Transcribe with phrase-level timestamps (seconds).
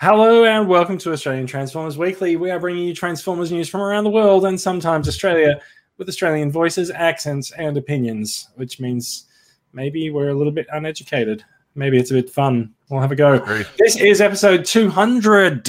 [0.00, 2.36] Hello and welcome to Australian Transformers Weekly.
[2.36, 5.60] We are bringing you Transformers news from around the world and sometimes Australia
[5.96, 9.26] with Australian voices, accents, and opinions, which means
[9.72, 11.44] maybe we're a little bit uneducated.
[11.74, 12.72] Maybe it's a bit fun.
[12.88, 13.40] We'll have a go.
[13.76, 15.68] This is episode 200.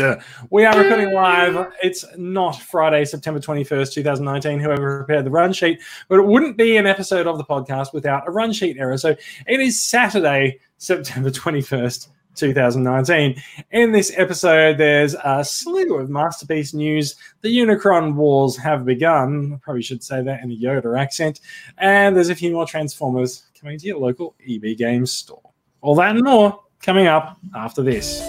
[0.52, 1.74] We are recording live.
[1.82, 4.60] It's not Friday, September 21st, 2019.
[4.60, 8.28] Whoever prepared the run sheet, but it wouldn't be an episode of the podcast without
[8.28, 9.00] a run sheet error.
[9.00, 9.16] So
[9.48, 12.10] it is Saturday, September 21st,
[12.40, 13.42] 2019.
[13.72, 17.16] In this episode, there's a slew of masterpiece news.
[17.42, 19.54] The Unicron wars have begun.
[19.54, 21.42] I probably should say that in a Yoda accent.
[21.78, 25.42] And there's a few more Transformers coming to your local EB Games store.
[25.82, 28.22] All that and more coming up after this.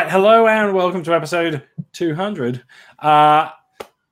[0.00, 1.62] Right, hello and welcome to episode
[1.92, 2.62] 200.
[2.98, 3.50] Uh,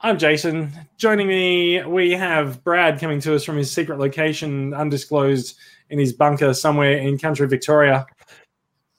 [0.02, 0.70] I'm Jason.
[0.98, 5.56] Joining me, we have Brad coming to us from his secret location, undisclosed,
[5.88, 8.04] in his bunker somewhere in country Victoria.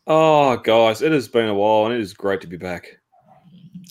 [0.07, 2.97] Oh, guys, it has been a while, and it is great to be back.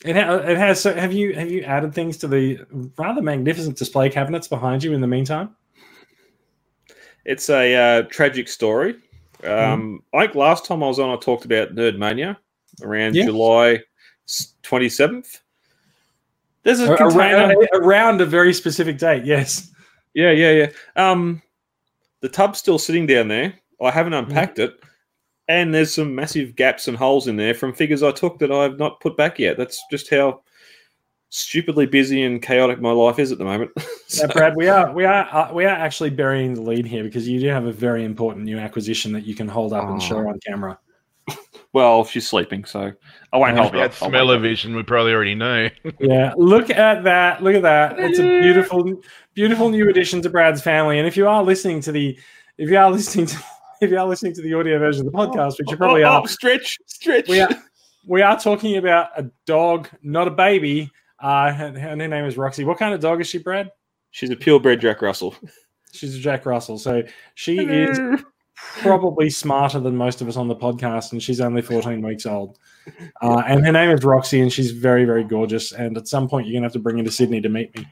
[0.05, 0.81] It, ha- it has.
[0.81, 2.59] So have you have you added things to the
[2.99, 5.55] rather magnificent display cabinets behind you in the meantime?
[7.25, 8.97] It's a uh, tragic story.
[9.45, 12.37] Um, I think last time I was on, I talked about Nerd Mania
[12.83, 13.25] around Yeah.
[13.27, 13.81] July
[14.63, 15.41] twenty seventh.
[16.63, 17.37] There's a A- container.
[17.55, 19.71] Around, around a very specific date, yes.
[20.15, 20.67] Yeah, yeah, yeah.
[20.97, 21.41] Um,
[22.21, 23.55] the tub's still sitting down there.
[23.81, 24.79] I haven't unpacked it,
[25.49, 28.79] and there's some massive gaps and holes in there from figures I took that I've
[28.79, 29.57] not put back yet.
[29.57, 30.43] That's just how
[31.31, 33.71] stupidly busy and chaotic my life is at the moment.
[34.21, 37.29] Now, Brad, we are we are uh, we are actually burying the lead here because
[37.29, 40.17] you do have a very important new acquisition that you can hold up and show
[40.19, 40.29] Oh.
[40.29, 40.77] on camera.
[41.73, 42.93] Well, she's sleeping, so
[43.33, 44.11] I won't help hold That up.
[44.11, 45.69] Smell of vision we probably already know.
[46.01, 47.43] Yeah, look at that!
[47.43, 47.99] Look at that!
[47.99, 49.01] It's a beautiful,
[49.35, 50.99] beautiful new addition to Brad's family.
[50.99, 52.19] And if you are listening to the,
[52.59, 53.39] if you are listening to,
[53.81, 56.09] if you are listening to the audio version of the podcast, which you probably oh,
[56.09, 57.29] are, oh, stretch, stretch.
[57.29, 57.51] we are
[58.07, 60.91] we are talking about a dog, not a baby.
[61.23, 62.65] Uh, and her name is Roxy.
[62.65, 63.71] What kind of dog is she, Brad?
[64.11, 65.35] She's a purebred Jack Russell.
[65.93, 66.79] She's a Jack Russell.
[66.79, 67.03] So
[67.35, 67.99] she is
[68.79, 72.59] probably smarter than most of us on the podcast, and she's only 14 weeks old.
[73.23, 75.73] Uh, and her name is Roxy, and she's very, very gorgeous.
[75.73, 77.87] And at some point, you're gonna have to bring her to Sydney to meet me.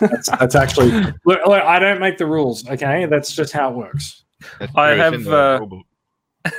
[0.00, 0.90] That's, that's actually
[1.24, 1.62] look, look.
[1.62, 2.66] I don't make the rules.
[2.68, 4.24] Okay, that's just how it works.
[4.74, 5.66] I true, it's in have, uh.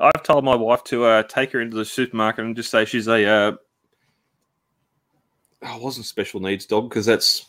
[0.00, 3.06] I've told my wife to uh, take her into the supermarket and just say she's
[3.06, 3.24] a.
[3.24, 3.52] Uh,
[5.62, 7.46] oh, wasn't special needs dog because that's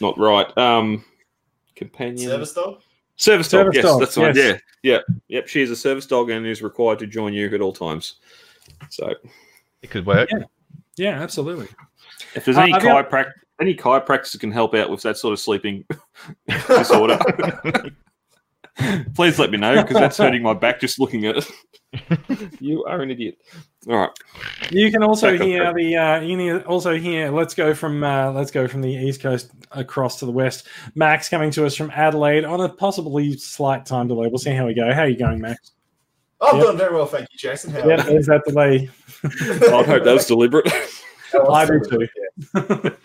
[0.00, 0.56] not right.
[0.58, 1.04] Um,
[1.76, 2.80] companion Service dog?
[3.20, 3.58] Service dog.
[3.66, 4.34] Service yes, dog, that's right.
[4.34, 4.60] yes.
[4.82, 4.98] Yeah, yeah,
[5.28, 5.46] yep.
[5.46, 8.14] She is a service dog and is required to join you at all times.
[8.88, 9.12] So,
[9.82, 10.30] It could work.
[10.32, 10.44] Yeah.
[10.96, 11.68] Yeah, absolutely.
[12.34, 13.26] if there's Uh, any I've got-
[13.60, 15.84] any chiropractors can help out with that sort of sleeping
[16.66, 17.18] disorder,
[19.14, 21.50] please let me know because that's hurting my back just looking at it.
[22.60, 23.38] you are an idiot.
[23.88, 24.10] All right.
[24.70, 25.76] You can also Back hear Brad.
[25.76, 25.96] the.
[25.96, 27.30] Uh, you can also hear.
[27.30, 28.04] Let's go from.
[28.04, 30.68] Uh, let's go from the east coast across to the west.
[30.94, 34.28] Max coming to us from Adelaide on a possibly slight time delay.
[34.28, 34.92] We'll see how we go.
[34.92, 35.72] How are you going, Max?
[36.40, 36.64] Oh, I'm Yep.
[36.66, 37.70] doing very well, thank you, Jason.
[37.72, 38.88] How Yeah, there's that delay.
[39.24, 40.72] I hope that was deliberate.
[41.48, 42.08] I do too.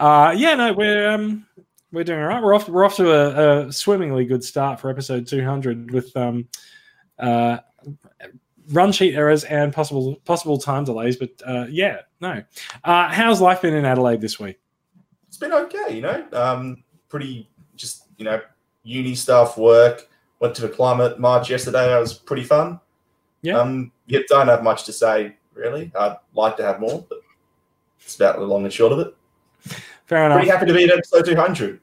[0.00, 1.46] uh, yeah, no, we're um,
[1.92, 2.42] we're doing all right.
[2.42, 2.68] We're off.
[2.68, 6.46] We're off to a, a swimmingly good start for episode 200 with um,
[7.18, 7.58] uh,
[8.70, 11.16] run sheet errors and possible possible time delays.
[11.16, 12.42] But uh, yeah, no.
[12.82, 14.58] Uh, how's life been in Adelaide this week?
[15.28, 16.26] It's been okay, you know.
[16.32, 18.40] Um, pretty just you know,
[18.82, 20.08] uni stuff, work.
[20.40, 21.86] Went to the climate march yesterday.
[21.86, 22.80] That was pretty fun.
[23.42, 23.58] Yeah.
[23.58, 25.92] Um, yeah, don't have much to say really.
[25.98, 27.18] I'd like to have more, but
[28.00, 29.14] it's about the long and short of it.
[30.06, 30.38] Fair enough.
[30.38, 31.80] Pretty happy to be at episode 200.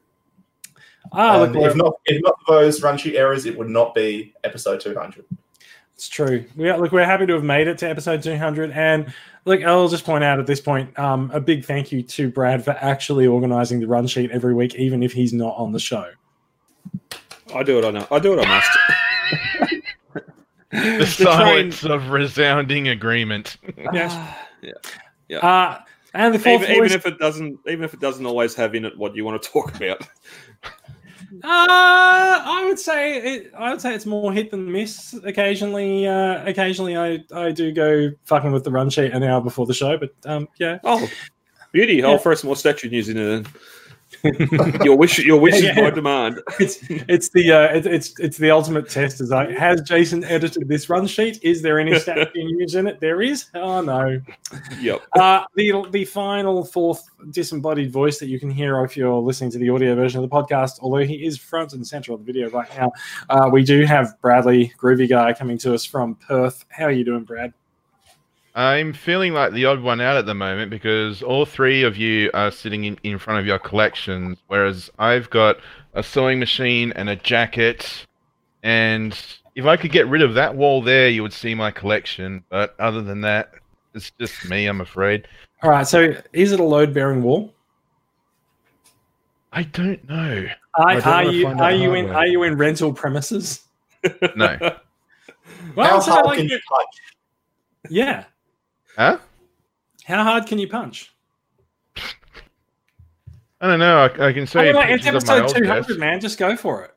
[1.12, 4.34] Ah, look, if not, if not for those run sheet errors, it would not be
[4.44, 5.24] episode 200.
[5.94, 6.44] It's true.
[6.56, 8.72] We are, look, we're happy to have made it to episode 200.
[8.72, 9.12] And
[9.44, 12.64] look, I'll just point out at this point um, a big thank you to Brad
[12.64, 16.10] for actually organizing the run sheet every week, even if he's not on the show.
[17.54, 18.06] I do what I know.
[18.10, 18.70] I do what I must.
[20.72, 23.58] The The silence of resounding agreement.
[23.92, 24.34] Yes.
[25.28, 25.38] yeah.
[25.38, 25.82] Uh,
[26.14, 28.84] and the fourth Even, even if it doesn't, even if it doesn't always have in
[28.84, 30.06] it what you want to talk about.
[31.44, 35.14] uh, I would say it, I would say it's more hit than miss.
[35.24, 39.66] Occasionally, uh, occasionally I, I do go fucking with the run sheet an hour before
[39.66, 41.08] the show, but um, yeah, Oh,
[41.72, 41.94] beauty!
[41.94, 42.08] Yeah.
[42.08, 43.40] I'll throw some more statue news in there.
[43.40, 43.46] Then.
[44.84, 46.40] your wish, your wish Yeah, is my demand.
[46.60, 49.20] it's it's the uh, it, it's it's the ultimate test.
[49.20, 51.38] Is like, has Jason edited this run sheet?
[51.42, 53.00] Is there any stat being used in it?
[53.00, 53.46] There is.
[53.54, 54.20] Oh no.
[54.80, 55.02] Yep.
[55.18, 59.58] Uh, the the final fourth disembodied voice that you can hear if you're listening to
[59.58, 62.48] the audio version of the podcast, although he is front and center of the video
[62.50, 62.90] right now,
[63.30, 66.64] uh, we do have Bradley Groovy Guy coming to us from Perth.
[66.68, 67.52] How are you doing, Brad?
[68.54, 72.30] I'm feeling like the odd one out at the moment because all three of you
[72.34, 75.56] are sitting in, in front of your collections, whereas I've got
[75.94, 78.06] a sewing machine and a jacket.
[78.62, 79.18] And
[79.54, 82.44] if I could get rid of that wall there, you would see my collection.
[82.50, 83.52] But other than that,
[83.94, 85.26] it's just me, I'm afraid.
[85.62, 85.86] All right.
[85.86, 87.54] So, is it a load bearing wall?
[89.52, 90.46] I don't know.
[90.74, 92.16] Are, I don't are you are you in hardware.
[92.16, 93.62] are you in rental premises?
[94.36, 94.58] No.
[95.76, 96.88] Well, How so hard like- can you punch?
[97.90, 98.24] yeah.
[98.96, 99.18] Huh?
[100.04, 101.12] How hard can you punch?
[103.60, 103.98] I don't know.
[103.98, 106.20] I, I can show I you mean, it's pictures of my episode 200, man.
[106.20, 106.94] Just go for it.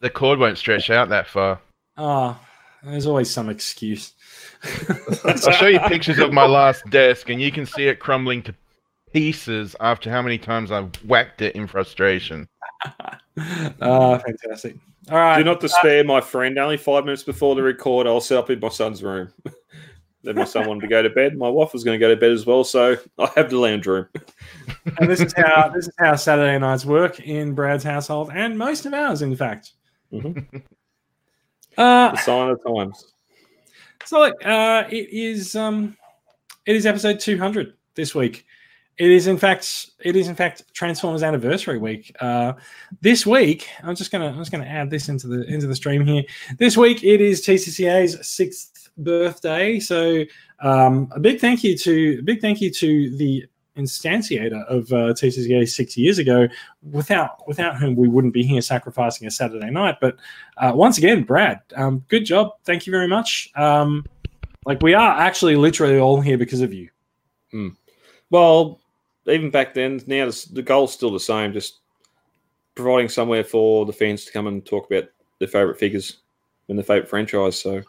[0.00, 1.60] The cord won't stretch out that far.
[1.96, 2.36] Oh,
[2.82, 4.14] there's always some excuse.
[5.24, 8.54] I'll show you pictures of my last desk, and you can see it crumbling to
[9.12, 12.48] pieces after how many times I've whacked it in frustration.
[13.80, 14.76] Ah, fantastic.
[15.10, 15.38] All right.
[15.38, 16.58] Do not despair, my friend.
[16.58, 19.32] Only five minutes before the record, I'll set up in my son's room.
[20.22, 21.36] then my son wanted to go to bed.
[21.36, 23.86] My wife was going to go to bed as well, so I have the lounge
[23.86, 24.06] room.
[24.98, 28.86] and this is how this is how Saturday nights work in Brad's household, and most
[28.86, 29.72] of ours, in fact.
[30.12, 30.62] Mhm.
[31.76, 33.12] Uh, The sign of times.
[34.04, 35.96] so look, uh, it is um,
[36.66, 38.44] it is episode two hundred this week.
[38.98, 42.14] It is in fact it is in fact Transformers anniversary week.
[42.20, 42.52] Uh,
[43.00, 46.04] this week, I'm just gonna I'm just gonna add this into the into the stream
[46.06, 46.22] here.
[46.58, 50.24] This week it is TCCA's sixth birthday, so
[50.60, 53.46] um, a big thank you to a big thank you to the
[53.76, 56.46] instantiator of uh, TCCA six years ago,
[56.90, 59.96] without without whom we wouldn't be here sacrificing a Saturday night.
[60.00, 60.16] But
[60.58, 62.52] uh, once again, Brad, um, good job.
[62.64, 63.50] Thank you very much.
[63.56, 64.04] Um,
[64.64, 66.88] like we are actually literally all here because of you.
[67.52, 67.76] Mm.
[68.30, 68.80] Well,
[69.26, 71.80] even back then, now the, goal's still the same, just
[72.74, 76.18] providing somewhere for the fans to come and talk about their favourite figures
[76.68, 77.60] and their favourite franchise.
[77.60, 77.82] So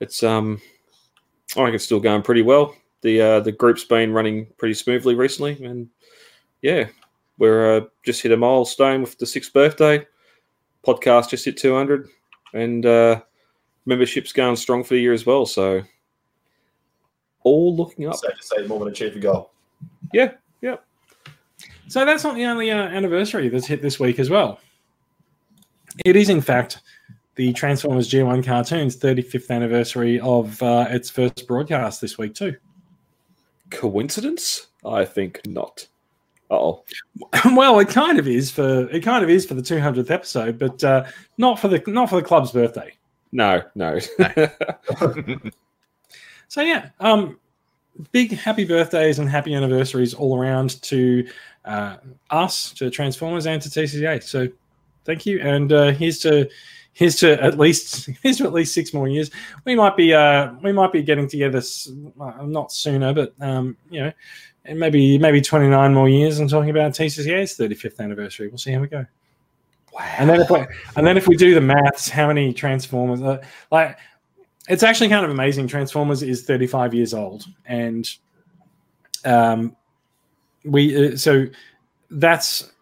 [0.00, 0.60] it's um,
[1.52, 2.74] I think it's still going pretty well.
[3.02, 5.88] The uh, the group's been running pretty smoothly recently, and
[6.62, 6.88] yeah,
[7.38, 10.06] we're uh, just hit a milestone with the sixth birthday.
[10.86, 12.08] Podcast just hit two hundred,
[12.54, 13.20] and uh,
[13.86, 15.46] membership's going strong for the year as well.
[15.46, 15.82] So
[17.44, 18.16] all looking up.
[18.16, 19.52] Safe to say more than achieve a goal.
[20.12, 20.76] Yeah, yeah.
[21.88, 24.60] So that's not the only uh, anniversary that's hit this week as well.
[26.04, 26.82] It is, in fact,
[27.38, 32.56] the Transformers G1 cartoons 35th anniversary of uh, its first broadcast this week too.
[33.70, 34.66] Coincidence?
[34.84, 35.86] I think not.
[36.50, 36.82] Oh,
[37.54, 40.82] well, it kind of is for it kind of is for the 200th episode, but
[40.82, 41.04] uh,
[41.36, 42.92] not for the not for the club's birthday.
[43.32, 43.98] no, no.
[46.50, 47.38] So yeah, um,
[48.10, 51.28] big happy birthdays and happy anniversaries all around to
[51.66, 51.98] uh,
[52.30, 54.22] us, to Transformers, and to TCA.
[54.22, 54.48] So
[55.04, 56.48] thank you, and uh, here's to
[56.98, 59.30] here's to at least here's to at least six more years.
[59.64, 61.62] We might be uh, we might be getting together
[62.16, 64.12] not sooner, but um, you know,
[64.64, 68.48] and maybe maybe 29 more years and talking about TCA's 35th anniversary.
[68.48, 69.06] We'll see how we go.
[69.92, 70.14] Wow.
[70.18, 70.58] And then if we,
[70.96, 73.22] and then if we do the maths, how many Transformers?
[73.22, 73.98] Uh, like,
[74.68, 75.66] it's actually kind of amazing.
[75.66, 78.08] Transformers is 35 years old, and
[79.24, 79.74] um,
[80.64, 81.46] we uh, so
[82.10, 82.72] that's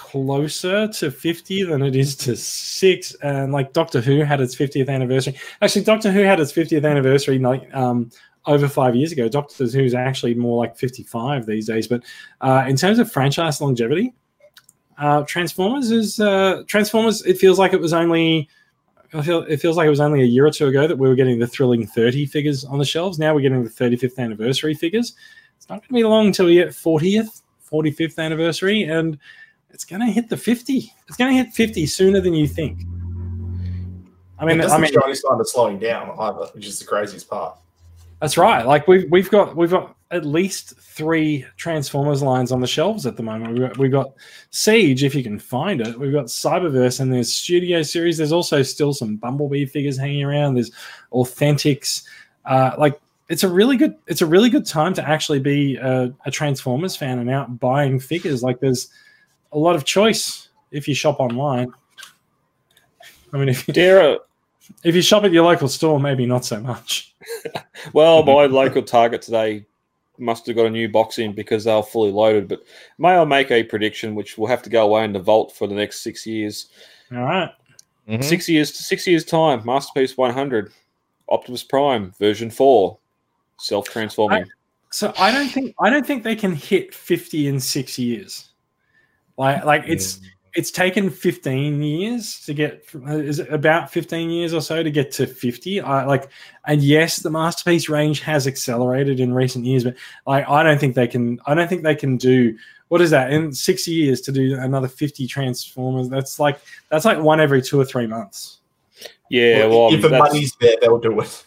[0.00, 3.14] closer to 50 than it is to six.
[3.16, 5.38] And like Doctor Who had its 50th anniversary.
[5.60, 8.10] Actually, Doctor Who had its 50th anniversary like um,
[8.46, 9.28] over five years ago.
[9.28, 11.86] Doctor Who is actually more like 55 these days.
[11.86, 12.02] But
[12.40, 14.14] uh, in terms of franchise longevity,
[14.96, 17.22] uh, Transformers is uh, Transformers.
[17.26, 18.48] It feels like it was only.
[19.12, 21.08] I feel it feels like it was only a year or two ago that we
[21.08, 23.18] were getting the thrilling 30 figures on the shelves.
[23.18, 25.14] Now we're getting the 35th anniversary figures.
[25.56, 29.18] It's not going to be long until we get 40th, 45th anniversary, and
[29.72, 30.92] it's going to hit the 50.
[31.08, 32.82] It's going to hit 50 sooner than you think.
[34.38, 36.78] I mean, it I doesn't mean, show any sign of slowing down either, which is
[36.78, 37.58] the craziest part.
[38.20, 38.66] That's right.
[38.66, 43.16] Like we've we've got we've got at least three Transformers lines on the shelves at
[43.16, 43.52] the moment.
[43.52, 44.12] We've got, we've got
[44.50, 45.98] Siege, if you can find it.
[45.98, 48.18] We've got Cyberverse, and there's Studio Series.
[48.18, 50.54] There's also still some Bumblebee figures hanging around.
[50.54, 50.70] There's
[51.12, 52.04] Authentics.
[52.44, 56.12] Uh, like it's a really good it's a really good time to actually be a,
[56.26, 58.42] a Transformers fan and out buying figures.
[58.42, 58.88] Like there's
[59.52, 61.72] a lot of choice if you shop online.
[63.32, 64.18] I mean, if you, Dare,
[64.82, 67.14] if you shop at your local store, maybe not so much.
[67.92, 69.66] well, my local Target today
[70.18, 72.48] must have got a new box in because they're fully loaded.
[72.48, 72.62] But
[72.98, 75.66] may I make a prediction, which will have to go away in the vault for
[75.66, 76.68] the next six years?
[77.12, 77.50] All right.
[78.08, 78.24] Mhm.
[78.24, 79.62] Six years, six years time.
[79.64, 80.72] Masterpiece 100,
[81.28, 82.98] Optimus Prime version four,
[83.58, 84.46] self transforming.
[84.90, 88.49] So I don't think I don't think they can hit 50 in six years.
[89.40, 90.20] Like like it's
[90.52, 94.90] it's taken 15 years to get uh, is it about 15 years or so to
[94.90, 96.28] get to 50 i like
[96.66, 99.94] and yes the masterpiece range has accelerated in recent years but
[100.26, 103.32] like i don't think they can i don't think they can do what is that
[103.32, 107.80] in six years to do another 50 transformers that's like that's like one every two
[107.80, 108.58] or three months
[109.30, 111.44] Yeah, well, if the money's there, they'll do it.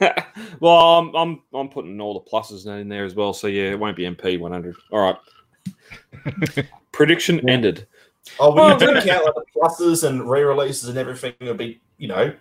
[0.60, 3.32] well, I'm, I'm I'm putting all the pluses in there as well.
[3.32, 4.76] So yeah, it won't be MP 100.
[4.92, 5.16] All right.
[6.92, 7.52] Prediction Yeah.
[7.52, 7.86] ended.
[8.38, 11.80] Oh, when Well, you do count like the pluses and re-releases and everything, it'll be
[11.98, 12.32] you know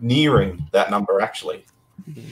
[0.00, 1.64] nearing that number actually.
[2.06, 2.22] You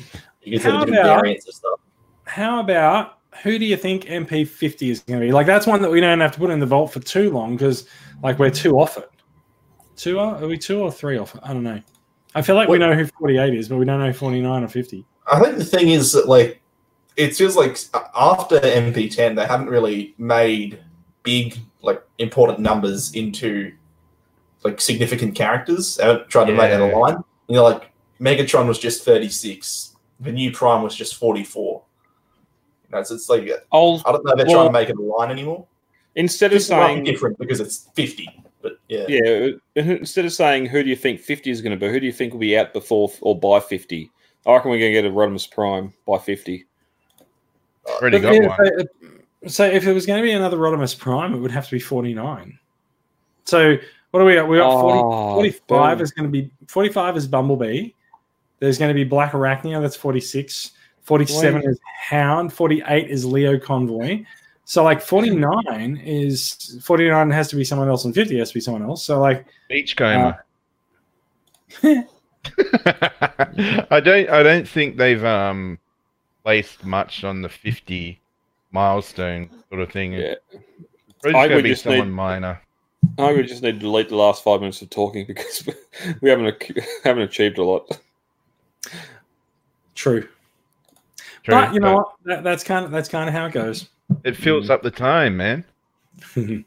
[0.45, 1.81] get to the How about- variants and stuff.
[2.25, 5.91] how about who do you think mp50 is going to be like that's one that
[5.91, 7.87] we don't have to put in the vault for too long because
[8.23, 9.09] like we're two off it
[9.97, 11.81] two are, are we two or three off it i don't know
[12.35, 15.05] i feel like we know who 48 is but we don't know 49 or 50
[15.31, 16.61] I think the thing is that like
[17.19, 17.77] it feels like
[18.17, 20.79] after MP10 they haven't really made
[21.25, 23.73] big like important numbers into
[24.63, 25.97] like significant characters.
[25.97, 27.17] They haven't tried to make that a line.
[27.49, 29.97] You know, like Megatron was just 36.
[30.21, 31.83] The new Prime was just 44.
[32.85, 34.89] You know, so it's like I'll I don't know if they're Well- trying to make
[34.89, 35.67] it a line anymore.
[36.15, 38.29] instead of saying different because it's 50.
[38.63, 39.05] But yeah.
[39.09, 41.93] yeah, uh, uh, instead of saying who do you think 50 is going to be,
[41.93, 44.11] who do you think will be out before or by 50?
[44.47, 46.67] I reckon we're going to get a Rodimus Prime by 50.
[47.89, 48.57] Already But got yeah, one.
[48.67, 48.85] so-
[49.47, 51.79] So if it was going to be another Rodimus Prime, it would have to be
[51.79, 52.59] 49.
[53.45, 53.77] So
[54.11, 54.49] what do we got?
[54.49, 56.03] We got 40, Oh, 45 boom.
[56.05, 57.91] is going to be 45 is Bumblebee.
[58.59, 60.73] There's going to be Blackarachnia, that's 46.
[61.03, 61.65] 47 Wait.
[61.71, 62.53] is Hound.
[62.53, 64.25] 48 is Lio Convoy.
[64.65, 68.61] So like 49 is 49 has to be someone else and 50 has to be
[68.61, 69.05] someone else.
[69.05, 70.45] So like Beachcomber.
[71.83, 72.05] I
[74.03, 74.29] don't.
[74.31, 75.79] I don't think they've um
[76.49, 78.19] placed much on the fifty
[78.73, 80.15] milestone sort of thing.
[80.15, 80.37] Yeah.
[81.21, 82.63] Probably I just gonna would be just someone need- minor.
[83.19, 85.69] I would just need to delete the last five minutes of talking because
[86.23, 86.63] we haven't
[87.05, 88.01] haven't achieved a lot.
[89.95, 90.27] true.
[91.43, 92.15] True, but you know but what?
[92.25, 93.91] That, that's kind of that's kind of how it goes.
[94.25, 95.65] It fills up the time, man.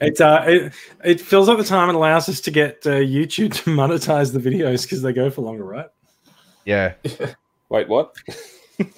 [0.00, 0.72] It uh, it
[1.04, 4.40] it fills up the time and allows us to get uh, YouTube to monetize the
[4.40, 5.88] videos because they go for longer, right?
[6.64, 6.94] Yeah.
[7.68, 8.16] Wait, what?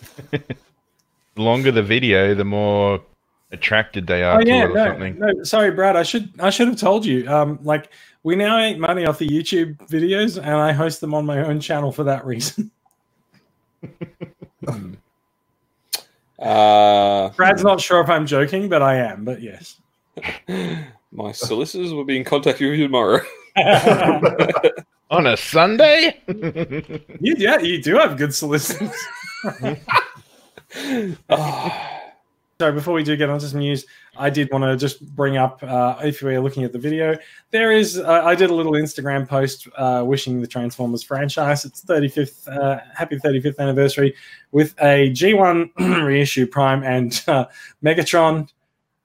[1.35, 3.01] The longer the video, the more
[3.53, 5.19] attracted they are Oh to yeah, it or no, something.
[5.19, 5.97] no, sorry, Brad.
[5.97, 7.27] I should I should have told you.
[7.27, 7.89] Um, like
[8.23, 11.59] we now make money off the YouTube videos, and I host them on my own
[11.61, 12.71] channel for that reason.
[16.39, 19.25] Uh, Brad's not sure if I'm joking, but I am.
[19.25, 19.81] But yes.
[21.13, 23.21] my solicitors will be in contact with you tomorrow.
[25.13, 26.23] On a Sunday?
[26.27, 28.97] you, yeah, you do have good solicitors.
[31.29, 32.01] Ah,
[32.59, 33.85] So before we do get onto some news,
[34.17, 37.19] I did want to just bring up, uh, if we're looking at the video,
[37.51, 41.85] there is, uh, I did a little Instagram post uh, wishing the Transformers franchise its
[41.85, 44.15] 35th, uh, happy 35th anniversary
[44.53, 45.73] with a G1
[46.07, 47.45] reissue Prime and uh,
[47.85, 48.49] Megatron,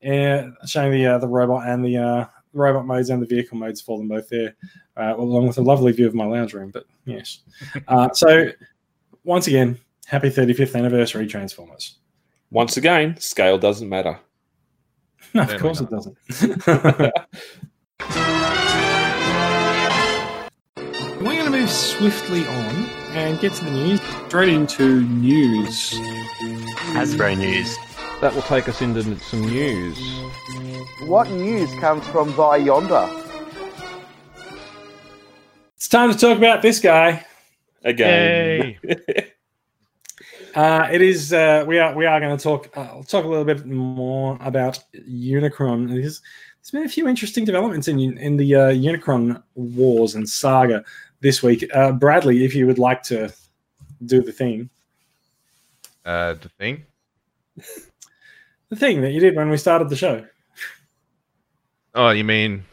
[0.08, 2.26] uh, showing the uh, the robot and the uh,
[2.58, 4.56] robot modes and the vehicle modes for them both there,
[4.98, 6.72] uh, along with a lovely view of my lounge room.
[6.72, 7.40] But yes,
[7.88, 8.48] uh, so
[9.24, 11.98] once again, happy 35th anniversary, Transformers.
[12.52, 14.20] once again, scale doesn't matter.
[15.34, 16.18] No, of Certainly course it doesn't.
[21.20, 24.02] We're going to move swiftly on and get to the news.
[24.28, 25.94] Straight into news.
[26.94, 27.76] Hasbro news.
[28.20, 29.96] That will take us into some news.
[31.06, 33.08] What news comes from Via Yonder?
[35.76, 37.26] It's time to talk about this guy.
[37.84, 38.78] Again.
[40.56, 41.34] Uh, it is.
[41.34, 41.94] Uh, we are.
[41.94, 42.76] We are going to talk.
[42.76, 45.88] Uh, I'll talk a little bit more about Unicron.
[45.88, 46.20] There's,
[46.60, 50.84] there's been a few interesting developments in in the uh, Unicron wars and saga
[51.20, 51.64] this week.
[51.76, 53.32] Uh, Bradley, if you would like to
[54.08, 54.72] do the thing,
[56.06, 56.86] uh, the thing?
[58.70, 60.26] the thing that you did when we started the show.
[61.96, 62.64] Oh, you mean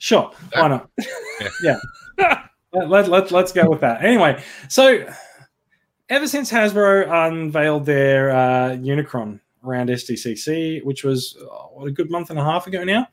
[0.00, 0.90] Sure, why not?
[1.62, 1.78] yeah.
[2.72, 4.04] Let, let, let, let's go with that.
[4.04, 5.04] Anyway, so
[6.08, 12.12] ever since Hasbro unveiled their uh, Unicron around SDCC, which was oh, what a good
[12.12, 13.08] month and a half ago now,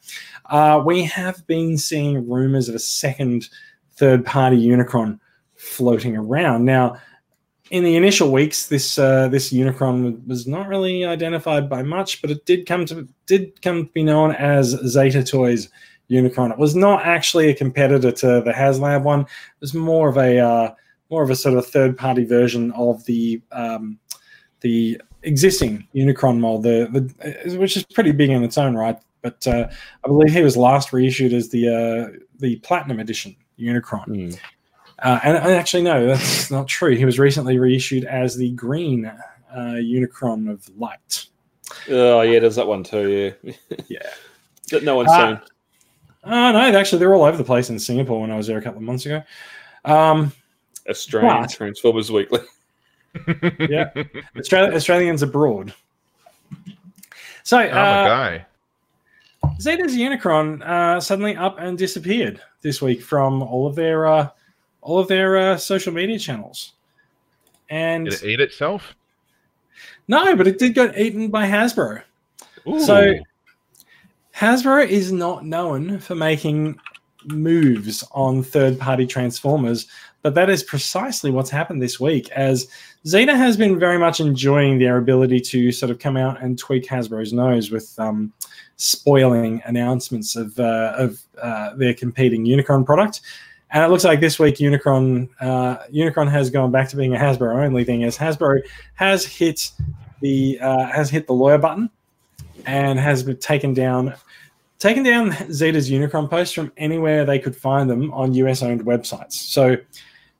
[0.51, 3.49] uh, we have been seeing rumors of a second
[3.93, 5.19] third party Unicron
[5.55, 6.63] floating around.
[6.63, 6.97] Now,
[7.69, 12.31] in the initial weeks, this uh, this Unicron was not really identified by much, but
[12.31, 15.69] it did come to did come to be known as Zeta Toys
[16.09, 16.51] Unicron.
[16.51, 19.21] It was not actually a competitor to the HasLab one.
[19.21, 19.27] It
[19.61, 20.73] was more of a uh,
[21.09, 23.99] more of a sort of third party version of the um,
[24.61, 28.97] the existing Unicron mold, the, the which is pretty big in its own right.
[29.21, 29.67] But uh,
[30.03, 34.05] I believe he was last reissued as the uh, the Platinum Edition Unicron.
[34.05, 34.56] Hmm.
[34.99, 36.95] Uh, and, and actually, no, that's not true.
[36.95, 39.15] He was recently reissued as the green uh,
[39.55, 41.27] Unicron of Light.
[41.89, 43.33] Oh yeah, there's that one too.
[43.43, 43.53] Yeah,
[43.87, 44.09] Yeah.
[44.71, 45.41] that no one's Uh, seen.
[46.23, 48.61] Oh, no, actually, they're all over the place in Singapore when I was there a
[48.61, 49.23] couple of months ago.
[49.85, 50.33] Um,
[50.89, 52.39] Australian but- Transformers Weekly.
[53.59, 53.89] Yeah.
[54.37, 55.73] Australia, Australians abroad.
[57.43, 58.45] So, I'm a uh, guy.
[59.59, 64.29] Zeta's Unicron uh, suddenly up and disappeared this week from all of their uh,
[64.87, 66.71] all of their uh, social media channels.
[67.69, 68.95] And Did it eat itself?
[70.07, 72.01] no, but it did get eaten by Hasbro.
[72.65, 72.79] Ooh.
[72.79, 73.15] So
[74.33, 76.79] Hasbro is not known for making
[77.25, 79.87] moves on third-party transformers,
[80.21, 82.29] but that is precisely what's happened this week.
[82.31, 82.69] As
[83.05, 86.85] Zeta has been very much enjoying their ability to sort of come out and tweak
[86.85, 88.31] Hasbro's nose with um,
[88.77, 93.19] spoiling announcements of uh, of uh, their competing Unicron product.
[93.71, 97.17] And it looks like this week Unicron uh, Unicron has gone back to being a
[97.17, 98.61] Hasbro only thing, as Hasbro
[98.95, 99.71] has hit
[100.21, 101.89] the uh, has hit the lawyer button
[102.65, 104.13] and has been taken down
[104.79, 109.33] taken down Zeta's Unicron posts from anywhere they could find them on US owned websites.
[109.33, 109.77] So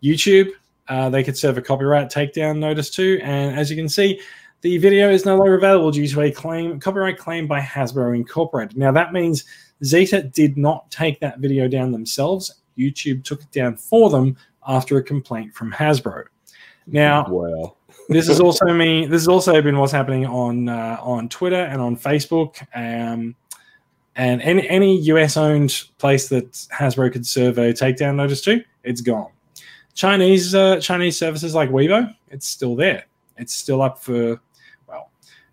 [0.04, 0.52] YouTube,
[0.88, 4.22] uh, they could serve a copyright takedown notice to, and as you can see,
[4.62, 8.78] the video is no longer available due to a claim copyright claim by Hasbro Incorporated.
[8.78, 9.44] Now that means
[9.84, 12.54] Zeta did not take that video down themselves.
[12.78, 16.26] YouTube took it down for them after a complaint from Hasbro.
[16.86, 17.76] Now, Wow.
[18.10, 19.06] this is also me.
[19.06, 22.66] This has also been what's happening on uh, on Twitter and on Facebook.
[22.76, 23.36] Um,
[24.16, 29.02] and any any US owned place that Hasbro could serve a takedown notice to, it's
[29.02, 29.32] gone.
[29.94, 33.06] Chinese uh, Chinese services like Weibo, it's still there.
[33.38, 34.40] It's still up for
[34.88, 35.10] well,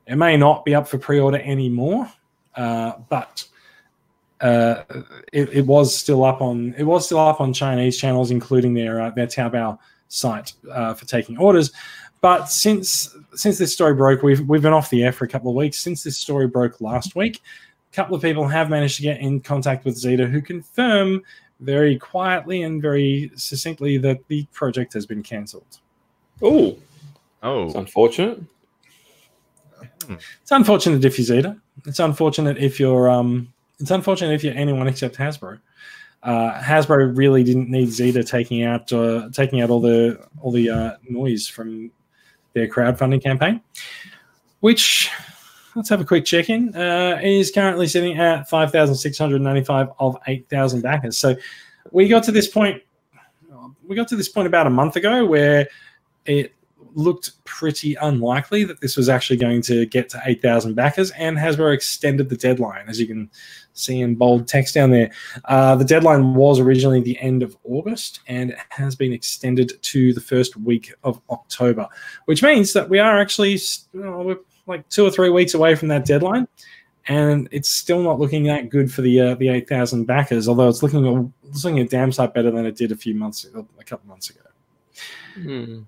[0.07, 2.11] it may not be up for pre-order anymore,
[2.57, 3.47] uh, but
[4.45, 4.85] uh,
[5.33, 9.01] it, it was still up on it was still up on Chinese channels, including their
[9.01, 9.79] uh, their Taobao
[10.09, 11.73] site uh, for taking orders.
[12.21, 15.49] But since since this story broke, we've we've been off the air for a couple
[15.51, 15.79] of weeks.
[15.79, 17.41] Since this story broke last week,
[17.91, 21.23] a couple of people have managed to get in contact with Zeta, who confirm
[21.61, 25.79] very quietly and very succinctly that the project has been cancelled.
[26.43, 26.77] Oh,
[27.43, 28.43] oh, it's unfortunate.
[30.43, 31.57] It's unfortunate if you're Zeta.
[31.87, 33.54] It's unfortunate if you're um.
[33.81, 35.61] It's unfortunate if you're anyone except Hasbro.
[36.23, 40.71] Uh, Hasbro really didn't need Zeta taking out uh, taking out all the all the
[40.71, 41.91] uh, noise from
[42.55, 43.61] their crowdfunding campaign,
[44.61, 45.11] which
[45.75, 46.75] let's have a quick check in.
[46.75, 51.19] Uh, is currently sitting at five thousand six hundred ninety five of eight thousand backers.
[51.19, 51.37] So
[51.91, 52.83] we got to this point.
[53.87, 55.69] We got to this point about a month ago where
[56.25, 56.55] it
[56.95, 61.75] looked pretty unlikely that this was actually going to get to 8,000 backers, and Hasbro
[61.75, 63.31] extended the deadline, as you can
[63.75, 65.11] see in bold text down there.
[65.45, 70.15] Uh, the deadline was originally the end of August, and it has been extended to
[70.15, 71.89] the first week of October,
[72.25, 75.89] which means that we are actually uh, we're like two or three weeks away from
[75.89, 76.49] that deadline.
[77.07, 80.69] And it's still not looking that good for the uh, the eight thousand backers, although
[80.69, 83.45] it's looking a, it's looking a damn sight better than it did a few months
[83.45, 84.41] ago, a couple months ago.
[85.35, 85.81] Hmm.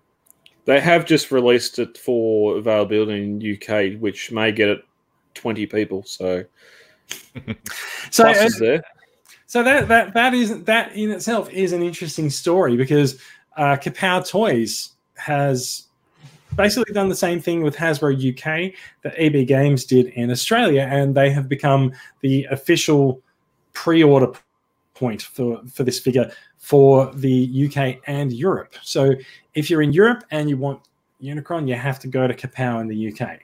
[0.66, 4.85] They have just released it for availability in UK, which may get it
[5.35, 6.03] 20 people.
[6.03, 6.44] So,
[8.11, 8.81] So uh.
[9.47, 13.21] So that that that is that in itself is an interesting story because
[13.57, 15.87] uh, Kapow Toys has
[16.57, 21.14] basically done the same thing with Hasbro UK that EB Games did in Australia, and
[21.14, 23.23] they have become the official
[23.73, 24.33] pre-order
[24.95, 28.75] point for for this figure for the UK and Europe.
[28.83, 29.14] So
[29.55, 30.81] if you're in Europe and you want
[31.23, 33.40] Unicron, you have to go to Kapow in the UK.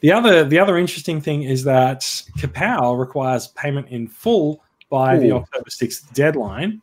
[0.00, 2.00] The other the other interesting thing is that
[2.38, 6.80] Kapow requires payment in full by the October 6th deadline.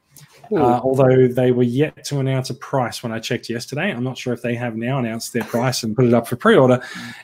[0.52, 3.92] Uh, although they were yet to announce a price when I checked yesterday.
[3.92, 6.36] I'm not sure if they have now announced their price and put it up for
[6.36, 6.84] pre order.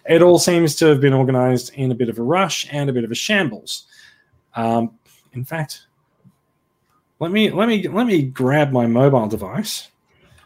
[0.09, 2.93] It all seems to have been organized in a bit of a rush and a
[2.93, 3.85] bit of a shambles.
[4.55, 4.97] Um,
[5.33, 5.85] in fact,
[7.19, 9.89] let me let me let me grab my mobile device.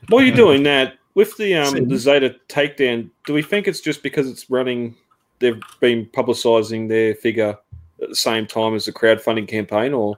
[0.10, 4.04] While you're doing that, with the um the Zeta takedown, do we think it's just
[4.04, 4.96] because it's running?
[5.40, 7.58] They've been publicising their figure
[8.02, 10.18] at the same time as the crowdfunding campaign, or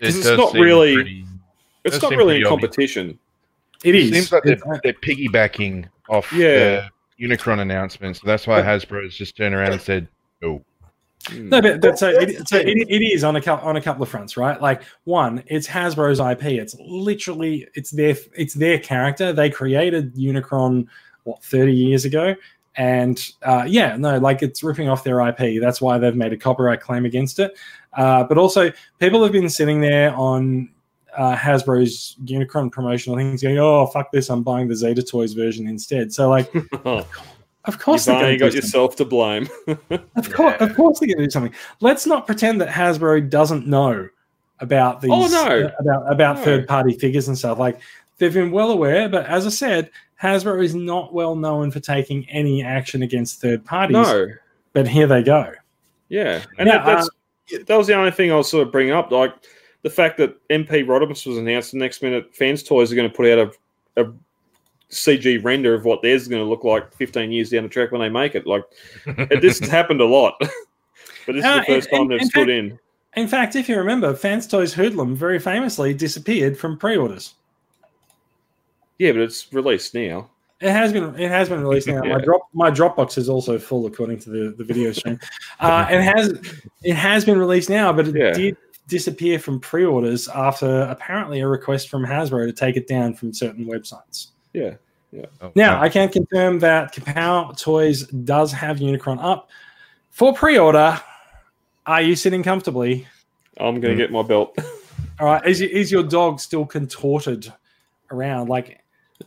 [0.00, 1.24] It 'Cause it's not really- pretty-
[1.84, 2.68] it's Does not really in pretty obvious.
[2.70, 3.18] competition.
[3.84, 4.12] It is.
[4.12, 6.88] seems like they're, they're piggybacking off Yeah.
[7.18, 10.08] the Unicron announcement, so that's why Hasbro's just turned around and said,
[10.42, 10.64] "No."
[11.28, 11.48] Hmm.
[11.48, 13.80] No, but, but so, That's it, so it, it is on a couple on a
[13.80, 14.60] couple of fronts, right?
[14.62, 16.44] Like one, it's Hasbro's IP.
[16.58, 19.32] It's literally it's their it's their character.
[19.32, 20.86] They created Unicron
[21.24, 22.36] what thirty years ago,
[22.78, 25.60] and uh, yeah, no, like it's ripping off their IP.
[25.60, 27.58] That's why they've made a copyright claim against it.
[27.94, 30.70] Uh, but also, people have been sitting there on
[31.16, 34.30] uh, Hasbro's Unicron promotional things, going, "Oh fuck this!
[34.30, 37.06] I'm buying the Zeta Toys version instead." So like, of
[37.66, 39.48] You've course, they're gonna only do got yourself to blame.
[40.16, 41.54] Of course, of course, they're going to do something.
[41.80, 44.08] Let's not pretend that Hasbro doesn't know
[44.60, 45.10] about these.
[45.12, 45.70] Oh, no.
[45.80, 46.44] about about No.
[46.44, 47.58] third party figures and stuff.
[47.58, 47.80] Like
[48.18, 49.90] they've been well aware, but as I said,
[50.22, 53.94] Hasbro is not well known for taking any action against third parties.
[53.94, 54.28] no.
[54.72, 55.52] but here they go.
[56.08, 57.10] Yeah, and Yeah, that, that's
[57.66, 59.32] that was the only thing I was sort of bringing up, like
[59.82, 61.72] the fact that MP Rodimus was announced.
[61.72, 63.54] The next minute, Fans Toys are going to put out
[63.96, 64.12] a, a
[64.90, 67.92] CG render of what theirs is going to look like 15 years down the track
[67.92, 68.46] when they make it.
[68.46, 68.64] Like
[69.06, 70.34] it, this has happened a lot,
[71.26, 72.78] but this Uh, is the first in- time in- they've in stood fact- in.
[73.16, 77.34] In fact, if you remember, Fans Toys Hoodlum very famously disappeared from pre-orders.
[78.98, 80.28] Yeah, but it's released now.
[80.60, 82.02] It has been it has been released now.
[82.04, 85.18] My drop my Dropbox is also full according to the, the video stream.
[85.60, 88.32] Uh, it has it has been released now, but it Yeah.
[88.32, 88.56] did
[88.88, 93.66] disappear from pre-orders after apparently a request from Hasbro to take it down from certain
[93.66, 94.28] websites.
[94.54, 94.76] Yeah,
[95.42, 95.82] Oh, Now wow.
[95.82, 99.50] I can confirm that Kapow Toys does have Unicron up
[100.10, 100.98] for pre-order.
[101.86, 103.06] Are you sitting comfortably?
[103.58, 104.56] I'm going to get my belt.
[105.20, 105.44] All right.
[105.46, 107.52] Is, y- is your dog still contorted
[108.10, 108.48] around?
[108.48, 108.76] Like, 'cause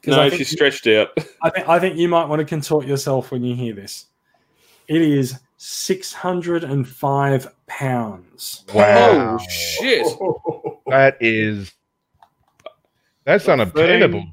[0.06, 1.10] no, I think she's stretched out.
[1.44, 4.06] I think I think you might want to contort yourself when you hear this.
[4.88, 8.64] It is six hundred and five pounds.
[8.74, 10.06] wow, Oh shit!
[10.88, 11.72] that is
[13.24, 14.26] that's unobtainable.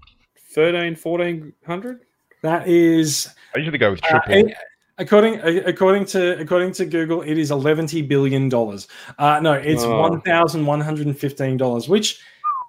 [0.54, 2.00] 13, 1400?
[2.42, 4.50] That is I usually go with uh, triple.
[4.50, 4.54] a-
[4.96, 8.88] according according to according to Google, it is eleven billion dollars.
[9.18, 10.00] Uh, no, it's Oh.
[10.00, 11.88] one thousand one hundred and fifteen dollars.
[11.88, 12.20] Which,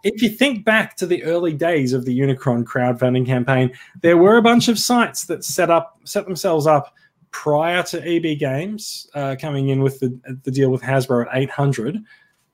[0.03, 4.37] if you think back to the early days of the Unicron crowdfunding campaign, there were
[4.37, 6.93] a bunch of sites that set up set themselves up
[7.31, 11.49] prior to EB Games uh, coming in with the the deal with Hasbro at eight
[11.49, 11.97] hundred,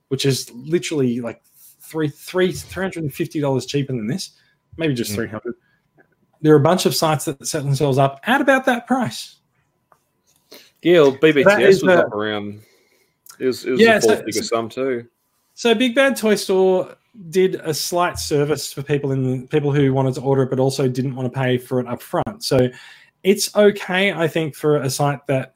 [0.09, 1.41] which is literally like
[1.79, 4.31] three three three hundred and fifty dollars cheaper than this,
[4.77, 5.15] maybe just Mm.
[5.15, 5.55] three hundred.
[6.41, 9.37] There are a bunch of sites that set themselves up at about that price.
[10.81, 12.61] Yeah, well, BBTS was the- up around.
[13.39, 15.07] It was, it was Yeah, a four so- figure so- sum too.
[15.55, 16.95] So Big Bad Toy Store
[17.29, 20.87] did a slight service for people in people who wanted to order it but also
[20.87, 22.43] didn't want to pay for it up front.
[22.43, 22.69] So
[23.23, 25.53] it's okay, I think, for a site that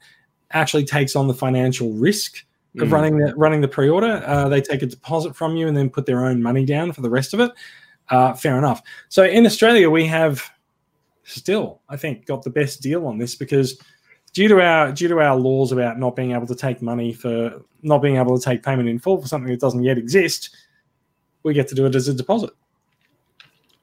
[0.52, 2.44] actually takes on the financial risk
[2.78, 2.92] of Mm.
[2.92, 4.22] running the running the pre-order.
[4.24, 7.00] Uh, they take a deposit from you and then put their own money down for
[7.00, 7.50] the rest of it.
[8.10, 8.82] Uh, fair enough.
[9.08, 10.48] So in Australia, we have
[11.24, 13.80] still, I think, got the best deal on this because
[14.32, 17.60] due to our due to our laws about not being able to take money for
[17.82, 20.54] not being able to take payment in full for something that doesn't yet exist,
[21.42, 22.50] we get to do it as a deposit.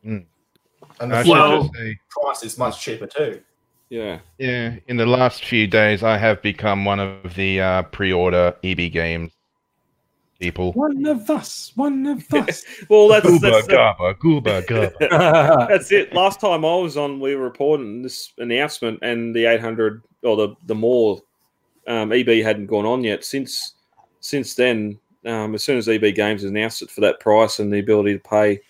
[0.03, 0.25] And
[0.99, 3.41] the Well- say, price is much cheaper too.
[3.89, 4.19] Yeah.
[4.37, 8.91] yeah, in the last few days, I have become one of the uh, pre-order EB
[8.91, 9.31] games
[10.39, 10.73] people.
[10.73, 12.63] One of us, one of us.
[12.89, 15.67] Well, that's Gooba that's, that's, gaba, gooba gaba.
[15.69, 16.13] that's it.
[16.13, 20.55] Last time I was on, we were reporting this announcement, and the 800 or the
[20.65, 21.21] the more
[21.87, 23.23] um, EB hadn't gone on yet.
[23.23, 23.75] Since
[24.19, 27.79] since then, um, as soon as EB Games announced it for that price and the
[27.79, 28.61] ability to pay,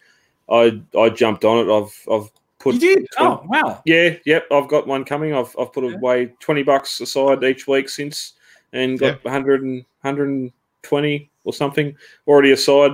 [0.49, 1.71] I I jumped on it.
[1.73, 3.07] I've I've put you did?
[3.19, 3.81] Oh, wow.
[3.85, 4.47] Yeah, yep.
[4.51, 5.33] I've got one coming.
[5.33, 5.95] I've, I've put Yeah.
[5.95, 8.33] away 20 bucks aside each week since
[8.73, 11.95] and got 100 and, 120 or something
[12.27, 12.91] already aside,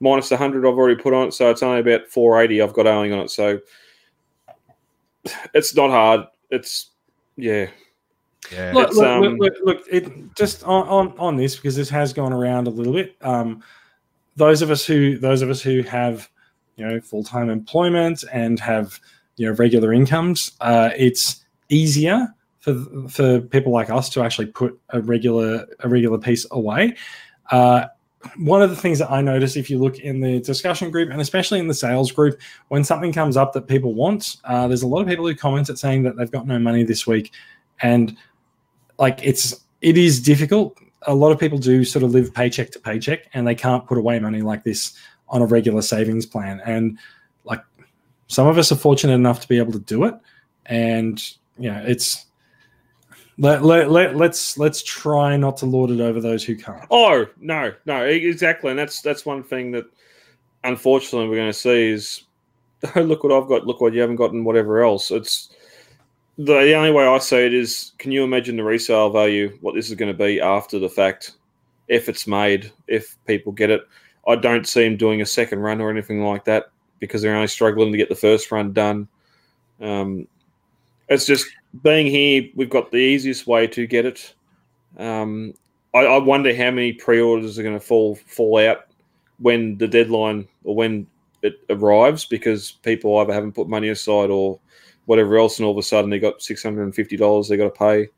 [0.00, 1.32] minus the 100 I've already put on it.
[1.34, 3.30] So it's only about 480 I've got owing on it.
[3.30, 3.60] So
[5.54, 6.26] it's not hard.
[6.50, 6.90] It's,
[7.36, 7.68] yeah.
[8.52, 8.72] Yeah.
[8.72, 12.12] Look, look, um, look, look, look, it just on, on on this because this has
[12.12, 13.16] gone around a little bit.
[13.22, 13.62] Um,
[14.36, 16.28] those of us who those of us who have
[16.76, 18.98] you know full time employment and have
[19.36, 22.28] you know regular incomes, uh, it's easier
[22.60, 22.74] for
[23.08, 26.94] for people like us to actually put a regular a regular piece away.
[27.50, 27.86] Uh,
[28.36, 31.20] one of the things that I notice if you look in the discussion group and
[31.20, 34.86] especially in the sales group, when something comes up that people want, uh, there's a
[34.86, 37.32] lot of people who comment at saying that they've got no money this week,
[37.80, 38.16] and
[39.02, 40.78] like it's it is difficult.
[41.08, 43.98] A lot of people do sort of live paycheck to paycheck, and they can't put
[43.98, 44.96] away money like this
[45.28, 46.62] on a regular savings plan.
[46.64, 46.96] And
[47.42, 47.62] like
[48.28, 50.14] some of us are fortunate enough to be able to do it,
[50.66, 51.20] and
[51.58, 52.26] you know it's
[53.38, 56.86] let, let, let let's let's try not to lord it over those who can't.
[56.88, 58.70] Oh, no, no, exactly.
[58.70, 59.86] And that's, that's one thing that
[60.62, 62.22] unfortunately we're going to see is
[62.94, 65.10] oh, look what I've got, look what you haven't gotten, whatever else.
[65.10, 65.48] It's
[66.44, 69.74] the, the only way I see it is can you imagine the resale value, what
[69.74, 71.32] this is going to be after the fact,
[71.88, 73.82] if it's made, if people get it?
[74.26, 77.48] I don't see them doing a second run or anything like that because they're only
[77.48, 79.08] struggling to get the first run done.
[79.80, 80.28] Um,
[81.08, 81.46] it's just
[81.82, 84.34] being here, we've got the easiest way to get it.
[84.98, 85.54] Um,
[85.94, 88.86] I, I wonder how many pre-orders are going to fall fall out
[89.38, 91.06] when the deadline or when
[91.42, 94.60] it arrives because people either haven't put money aside or
[95.06, 97.56] whatever else, and all of a sudden they got six hundred and fifty dollars they
[97.56, 98.08] got to pay.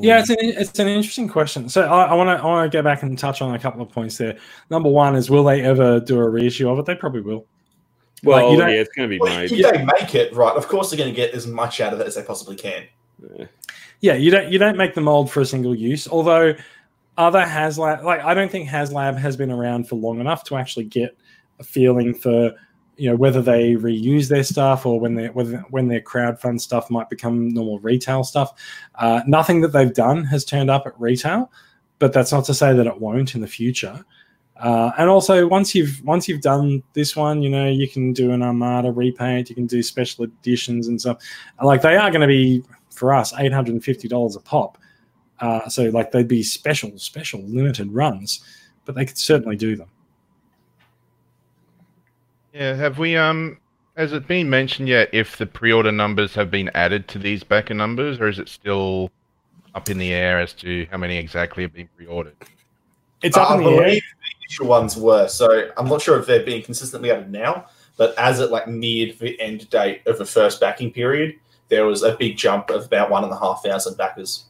[0.00, 1.68] Yeah, um, it's an it's an interesting question.
[1.68, 3.90] So I want to I want to go back and touch on a couple of
[3.90, 4.38] points there.
[4.70, 6.86] Number one is will they ever do a reissue of it?
[6.86, 7.46] They probably will.
[8.22, 9.52] well, like, you yeah, it's going to be Well, made.
[9.52, 12.00] if they make it right, of course they're going to get as much out of
[12.00, 12.84] it as they possibly can.
[13.36, 13.46] Yeah.
[14.00, 16.08] Yeah, you don't you don't make the mold for a single use.
[16.08, 16.54] Although
[17.16, 20.84] other HasLab, like I don't think HasLab has been around for long enough to actually
[20.84, 21.16] get
[21.58, 22.52] a feeling for
[22.96, 26.90] you know whether they reuse their stuff or when they whether when their crowdfund stuff
[26.90, 28.52] might become normal retail stuff.
[28.96, 31.50] Uh, nothing that they've done has turned up at retail,
[31.98, 34.04] but that's not to say that it won't in the future.
[34.56, 38.30] Uh, and also, once you've once you've done this one, you know you can do
[38.30, 41.18] an Armada repaint, you can do special editions and stuff.
[41.62, 44.78] Like they are going to be for us eight hundred and fifty dollars a pop.
[45.40, 48.40] Uh, so like they'd be special, special limited runs,
[48.84, 49.88] but they could certainly do them.
[52.54, 53.58] Yeah, have we um
[53.96, 57.74] has it been mentioned yet if the pre-order numbers have been added to these backer
[57.74, 59.10] numbers or is it still
[59.74, 62.36] up in the air as to how many exactly have been pre-ordered?
[63.22, 63.82] It's up I in the air.
[63.82, 65.26] believe the initial ones were.
[65.26, 69.18] So I'm not sure if they're being consistently added now, but as it like neared
[69.18, 71.34] the end date of the first backing period,
[71.70, 74.44] there was a big jump of about one and a half thousand backers.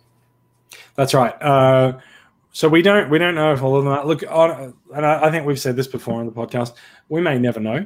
[0.94, 1.40] That's right.
[1.40, 1.98] Uh,
[2.54, 4.06] so we don't we don't know if all of them are.
[4.06, 6.74] Look, on, and I, I think we've said this before on the podcast.
[7.08, 7.84] We may never know.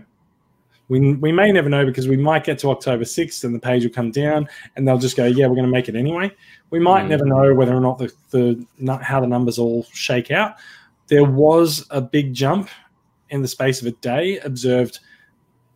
[0.90, 3.82] We, we may never know because we might get to October 6th and the page
[3.84, 6.30] will come down and they'll just go, yeah, we're going to make it anyway.
[6.70, 7.08] We might Mm.
[7.08, 10.54] never know whether or not the, the not how the numbers all shake out.
[11.08, 12.68] There was a big jump
[13.30, 15.00] in the space of a day observed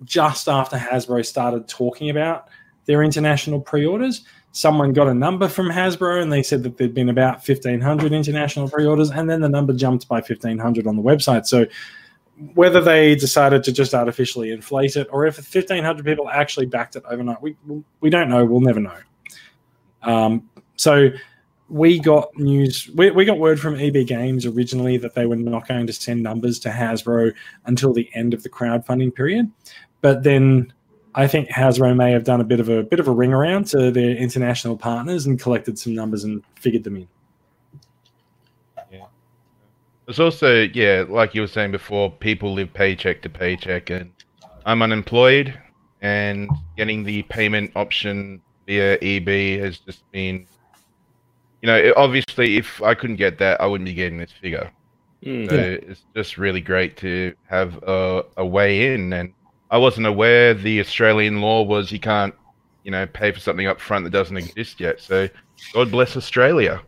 [0.05, 2.49] just after Hasbro started talking about
[2.87, 4.25] their international pre-orders.
[4.53, 8.69] Someone got a number from Hasbro and they said that there'd been about 1500 international
[8.69, 11.47] pre-orders and then the number jumped by 1500 on the website.
[11.47, 11.67] So
[12.55, 17.05] whether they decided to just artificially inflate it or if 1500 people actually backed it
[17.09, 17.57] overnight, we
[18.01, 18.45] we don't know.
[18.45, 18.99] We'll never know.
[20.03, 21.11] Um, so
[21.69, 22.91] we got news.
[22.95, 26.23] We, we got word from EB Games originally that they were not going to send
[26.23, 27.33] numbers to Hasbro
[27.65, 29.51] until the end of the crowdfunding period,
[30.03, 30.73] but then
[31.15, 33.67] I think Hasbro may have done a bit of a bit of a ring around
[33.69, 37.09] to their international partners and collected some numbers and figured them in.
[38.91, 39.07] Yeah.
[40.07, 44.11] There's also, yeah, like you were saying before, people live paycheck to paycheck, and
[44.65, 45.59] I'm unemployed,
[46.01, 50.47] and getting the payment option via EB has just been,
[51.61, 54.71] you know, it- obviously, if I couldn't get that, I wouldn't be getting this figure.
[55.23, 55.49] Mm.
[55.49, 59.33] So it's just really great to have a, a way in, and
[59.73, 62.35] I wasn't aware the Australian law was you can't,
[62.85, 65.01] you know, pay for something up front that doesn't exist yet.
[65.01, 65.29] So
[65.73, 66.83] God bless Australia.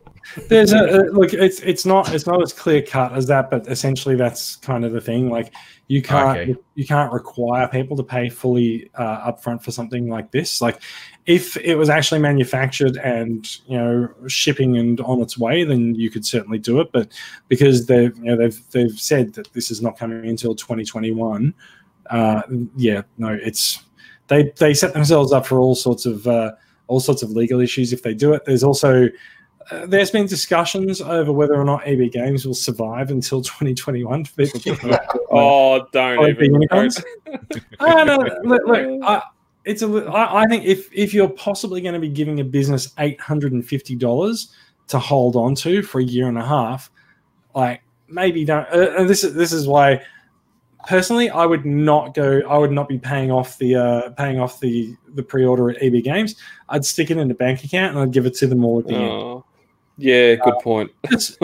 [0.49, 1.33] There's a, a look.
[1.33, 4.91] It's it's not it's not as clear cut as that, but essentially that's kind of
[4.91, 5.29] the thing.
[5.29, 5.53] Like
[5.87, 6.55] you can't Okay.
[6.75, 10.61] you can't require people to pay fully uh, upfront for something like this.
[10.61, 10.81] Like
[11.25, 16.09] if it was actually manufactured and you know shipping and on its way, then you
[16.09, 16.91] could certainly do it.
[16.91, 17.11] But
[17.47, 21.53] because they've you know they've they've said that this is not coming until 2021,
[22.09, 22.41] uh,
[22.75, 23.83] yeah, no, it's
[24.27, 26.51] they they set themselves up for all sorts of uh,
[26.87, 28.43] all sorts of legal issues if they do it.
[28.45, 29.09] There's also
[29.71, 34.45] uh, there's been discussions over whether or not EB Games will survive until 2021 for
[34.45, 34.97] people.
[35.31, 36.67] Oh, don't even.
[37.79, 39.23] Ah, no, look, look I,
[39.63, 39.87] it's a.
[40.05, 43.53] I, I think if if you're possibly going to be giving a business eight hundred
[43.53, 44.53] and fifty dollars
[44.87, 46.91] to hold on to for a year and a half,
[47.55, 48.67] like maybe don't.
[48.69, 50.01] Uh, and this is this is why.
[50.87, 52.41] Personally, I would not go.
[52.47, 56.03] I would not be paying off the uh, paying off the the pre-order at EB
[56.03, 56.35] Games.
[56.69, 58.87] I'd stick it in a bank account and I'd give it to them all at
[58.87, 59.11] the end.
[59.11, 59.45] Oh,
[59.97, 60.91] yeah, good point.
[61.05, 61.37] It's,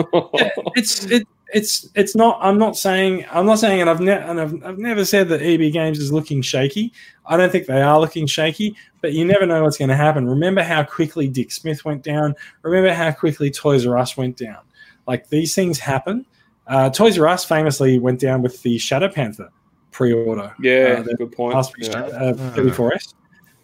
[0.76, 2.38] it's it, it's it's not.
[2.40, 5.42] I'm not saying I'm not saying, and I've ne- and I've, I've never said that
[5.42, 6.92] EB Games is looking shaky.
[7.26, 10.28] I don't think they are looking shaky, but you never know what's going to happen.
[10.28, 12.34] Remember how quickly Dick Smith went down.
[12.62, 14.58] Remember how quickly Toys R Us went down.
[15.06, 16.26] Like these things happen.
[16.66, 19.50] Uh, Toys R Us famously went down with the Shadow Panther
[19.90, 20.54] pre-order.
[20.60, 21.54] yeah, Uh, good point.
[21.54, 21.90] last Yeah.
[22.00, 23.14] uh, 34S.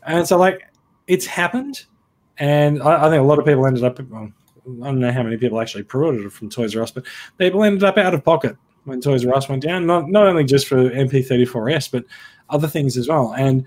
[0.07, 0.67] And so, like,
[1.07, 1.85] it's happened.
[2.39, 4.31] And I, I think a lot of people ended up, well,
[4.83, 7.05] I don't know how many people actually pre ordered it from Toys R Us, but
[7.39, 9.87] people ended up out of pocket when Toys R Us went down.
[9.87, 12.05] Not, not only just for MP34S, but
[12.51, 13.35] other things as well.
[13.37, 13.65] And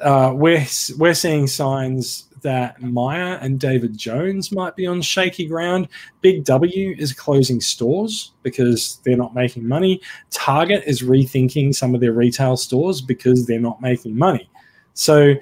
[0.00, 0.64] uh, we're
[0.98, 5.88] we're seeing signs that Myer and David Jones might be on shaky ground.
[6.20, 10.00] Big W is closing stores because they're not making money.
[10.30, 14.48] Target is rethinking some of their retail stores because they're not making money.
[14.94, 15.34] So,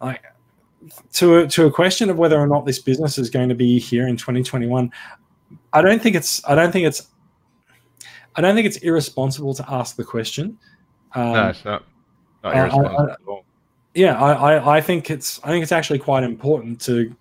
[0.00, 0.22] like
[1.14, 3.78] to a, to a question of whether or not this business is going to be
[3.78, 4.90] here in 2021,
[5.72, 7.08] I don't think it's I don't think it's
[8.36, 10.58] I don't think it's irresponsible to ask the question.
[11.14, 11.84] Um, no, it's not.
[12.42, 13.44] Not I- I- irresponsible at all.
[13.94, 17.14] Yeah, I, I, I think it's I think it's actually quite important to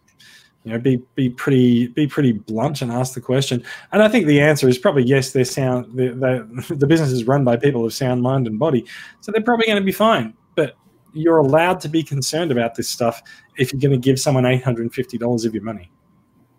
[0.63, 3.63] you know be be pretty be pretty blunt and ask the question.
[3.91, 5.31] And I think the answer is probably yes.
[5.31, 5.95] They're sound.
[5.95, 8.85] The the the business is run by people of sound mind and body,
[9.19, 10.33] so they're probably going to be fine.
[10.55, 10.75] But
[11.13, 13.21] you're allowed to be concerned about this stuff
[13.57, 15.91] if you're going to give someone eight hundred and fifty dollars of your money.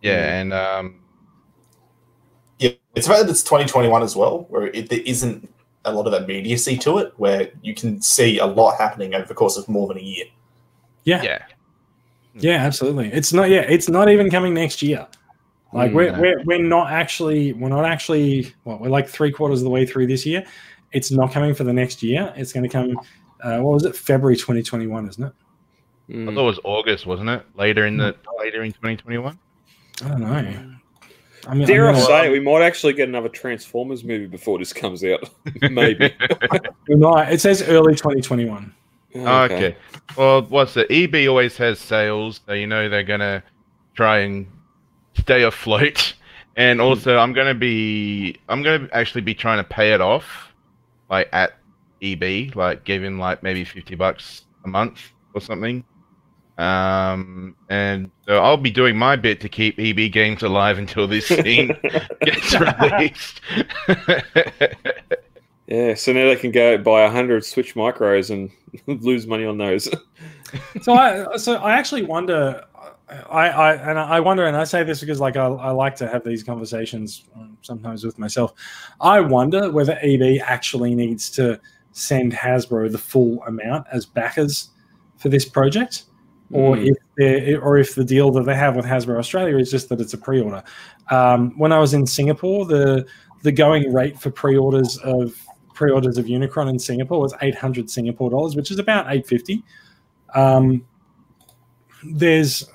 [0.02, 1.00] Yeah, and um,
[2.58, 5.51] Yeah, it's about that it's 2021 as well, where it, there isn't
[5.84, 9.34] a lot of immediacy to it, where you can see a lot happening over the
[9.34, 10.26] course of more than a year.
[11.04, 11.38] Yeah, yeah,
[12.34, 13.08] Yeah, absolutely.
[13.12, 13.48] It's not.
[13.50, 15.06] Yeah, it's not even coming next year.
[15.72, 16.20] Like Mm, we're, no.
[16.20, 19.84] we're we're not actually we're not actually well we're like three quarters of the way
[19.86, 20.44] through this year.
[20.92, 22.32] It's not coming for the next year.
[22.36, 22.96] It's going to come.
[23.42, 23.96] Uh, what was it?
[23.96, 25.32] February 2021, isn't it?
[26.08, 26.34] I Mm.
[26.34, 27.42] thought it was August, wasn't it?
[27.56, 29.38] Later in the later in 2021.
[30.04, 30.74] I don't know.
[31.46, 34.58] I mean, Dare I I mean, say, we might actually get another Transformers movie before
[34.58, 35.28] this comes out.
[35.70, 36.14] Maybe.
[36.88, 37.32] we might.
[37.32, 38.72] It says early 2021.
[39.14, 39.76] okay.
[40.16, 40.86] Well, what's it?
[40.90, 43.42] EB always has sales, so you know they're gonna
[43.94, 44.46] try and
[45.18, 46.14] stay afloat.
[46.56, 46.86] And hmm.
[46.86, 50.52] also, I'm gonna be, I'm gonna actually be trying to pay it off,
[51.10, 51.58] like at
[52.02, 55.84] EB, like giving like maybe fifty bucks a month or something.
[56.62, 61.26] Um, and so I'll be doing my bit to keep EB games alive until this
[61.28, 61.76] thing
[62.20, 63.40] gets released.
[65.68, 68.50] Yeah, so now they can go buy 100 Switch Micros and
[69.02, 69.88] lose money on those.
[70.82, 72.62] so I so I actually wonder.
[73.08, 76.08] I, I and I wonder, and I say this because like I, I like to
[76.08, 78.52] have these conversations um, sometimes with myself.
[79.00, 81.58] I wonder whether EB actually needs to
[81.92, 84.70] send Hasbro the full amount as backers
[85.16, 86.04] for this project,
[86.52, 86.94] or Mm.
[87.16, 90.14] if or if the deal that they have with Hasbro Australia is just that it's
[90.14, 90.62] a pre-order.
[91.10, 93.06] Um, when I was in Singapore, the
[93.42, 95.34] the going rate for pre-orders of
[95.74, 99.64] pre-orders of Unicron in Singapore was 800 Singapore dollars, which is about 850.
[100.34, 100.84] Um,
[102.04, 102.68] there's,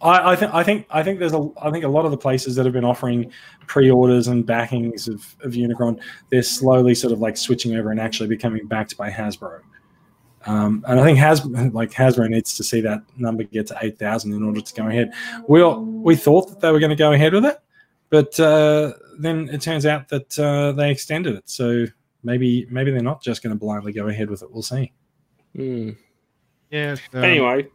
[0.00, 2.16] I, I think, I think, I think there's a, I think a lot of the
[2.16, 3.30] places that have been offering
[3.66, 8.28] pre-orders and backings of, of Unicron, they're slowly sort of like switching over and actually
[8.28, 9.60] becoming backed by Hasbro.
[10.46, 13.98] Um, and I think Hasbro, like Hasbro, needs to see that number get to eight
[13.98, 15.12] thousand in order to go ahead.
[15.48, 17.58] We all, we thought that they were going to go ahead with it,
[18.10, 21.48] but uh, then it turns out that uh, they extended it.
[21.48, 21.86] So
[22.22, 24.50] maybe maybe they're not just going to blindly go ahead with it.
[24.50, 24.92] We'll see.
[25.56, 25.96] Mm.
[26.70, 26.96] yeah.
[27.12, 27.68] so- Anyway,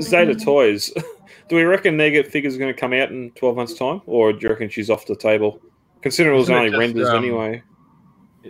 [0.00, 0.92] Zeta Toys.
[1.48, 4.00] Do we reckon Nugget figures are going to come out in 12 months' time?
[4.06, 5.60] Or do you reckon she's off the table?
[6.00, 7.62] Considering it was only just, renders um, anyway.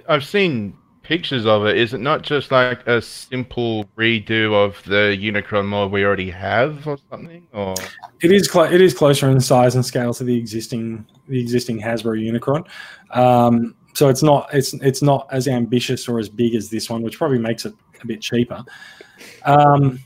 [0.09, 1.77] I've seen pictures of it.
[1.77, 6.87] Is it not just like a simple redo of the Unicron mod we already have,
[6.87, 7.47] or something?
[7.53, 7.75] Or
[8.21, 11.81] It is clo- it is closer in size and scale to the existing the existing
[11.81, 12.67] Hasbro Unicron.
[13.17, 17.03] Um, so it's not it's it's not as ambitious or as big as this one,
[17.03, 18.65] which probably makes it a bit cheaper.
[19.45, 19.99] Um,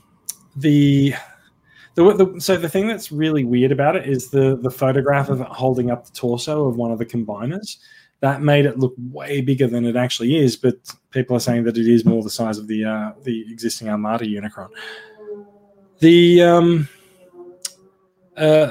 [0.55, 1.13] the,
[1.95, 5.41] the, the so the thing that's really weird about it is the the photograph of
[5.41, 7.77] it holding up the torso of one of the combiners.
[8.19, 10.75] That made it look way bigger than it actually is, but
[11.11, 14.25] people are saying that it is more the size of the uh, the existing Armada
[14.25, 14.69] Unicron.
[15.99, 16.89] The um,
[18.35, 18.69] uh,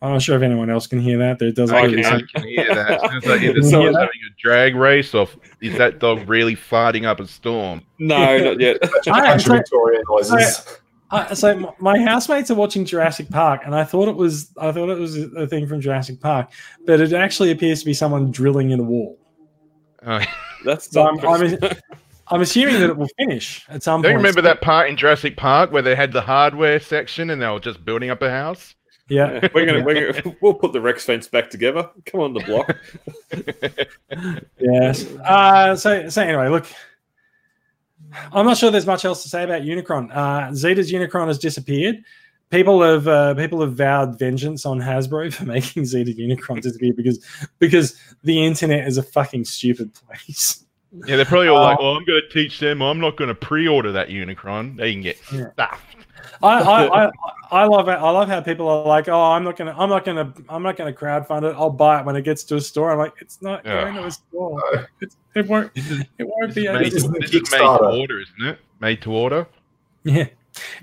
[0.00, 1.38] I'm not sure if anyone else can hear that.
[1.38, 2.04] There doesn't I can.
[2.04, 3.00] I can hear that.
[3.10, 5.28] Sounds like either someone's having a drag race, or
[5.60, 7.82] is that dog really farting up a storm?
[7.98, 8.80] No, not yet.
[8.82, 10.80] Just bunch of I- Victorian noises.
[11.10, 14.90] I, so my housemates are watching Jurassic Park, and I thought it was I thought
[14.90, 16.50] it was a thing from Jurassic Park,
[16.86, 19.18] but it actually appears to be someone drilling in a wall.
[20.06, 20.20] Oh,
[20.64, 21.58] that's so I'm, I'm-
[22.30, 24.22] I'm assuming that it will finish at some don't you point.
[24.24, 27.58] remember that part in Jurassic Park where they had the hardware section and they were
[27.58, 28.74] just building up a house?
[29.08, 31.88] Yeah, we're gonna, we're gonna we'll put the Rex fence back together.
[32.04, 32.76] Come on the block.
[34.58, 35.06] yes.
[35.24, 36.66] Uh, so so anyway, look,
[38.32, 40.14] I'm not sure there's much else to say about Unicron.
[40.14, 42.02] Uh, Zeta's Unicron has disappeared.
[42.50, 47.22] People have uh, people have vowed vengeance on Hasbro for making Zeta Unicron disappear because
[47.58, 50.64] because the internet is a fucking stupid place.
[51.06, 52.80] Yeah, they're probably all like, Uh, "Well, I'm going to teach them.
[52.80, 54.78] I'm not going to pre-order that Unicron.
[54.78, 55.52] They can get Yeah.
[55.52, 55.96] stuffed."
[56.42, 57.10] I, I, I,
[57.50, 57.92] I love it.
[57.92, 60.76] I love how people are like, "Oh, I'm not gonna, I'm not gonna, I'm not
[60.76, 61.54] gonna crowdfund it.
[61.56, 63.82] I'll buy it when it gets to a store." I'm like, "It's not Yeah.
[63.84, 64.62] going to a store.
[64.74, 64.84] No.
[65.00, 67.44] It's, it won't, is, it won't be." is able made, to- isn't this is made
[67.46, 67.98] to Kickstarter.
[68.00, 68.58] order, isn't it?
[68.80, 69.46] Made to order.
[70.04, 70.26] Yeah.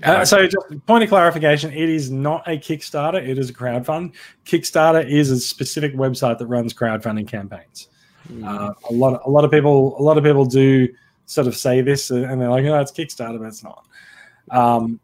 [0.02, 4.14] Uh, so, just point of clarification: it is not a Kickstarter; it is a crowdfund.
[4.46, 7.88] Kickstarter is a specific website that runs crowdfunding campaigns.
[8.44, 10.88] Uh, a lot, of, a lot of people, a lot of people do
[11.26, 13.86] sort of say this, and they're like, "Oh, it's Kickstarter," but it's not.
[14.50, 14.98] Um,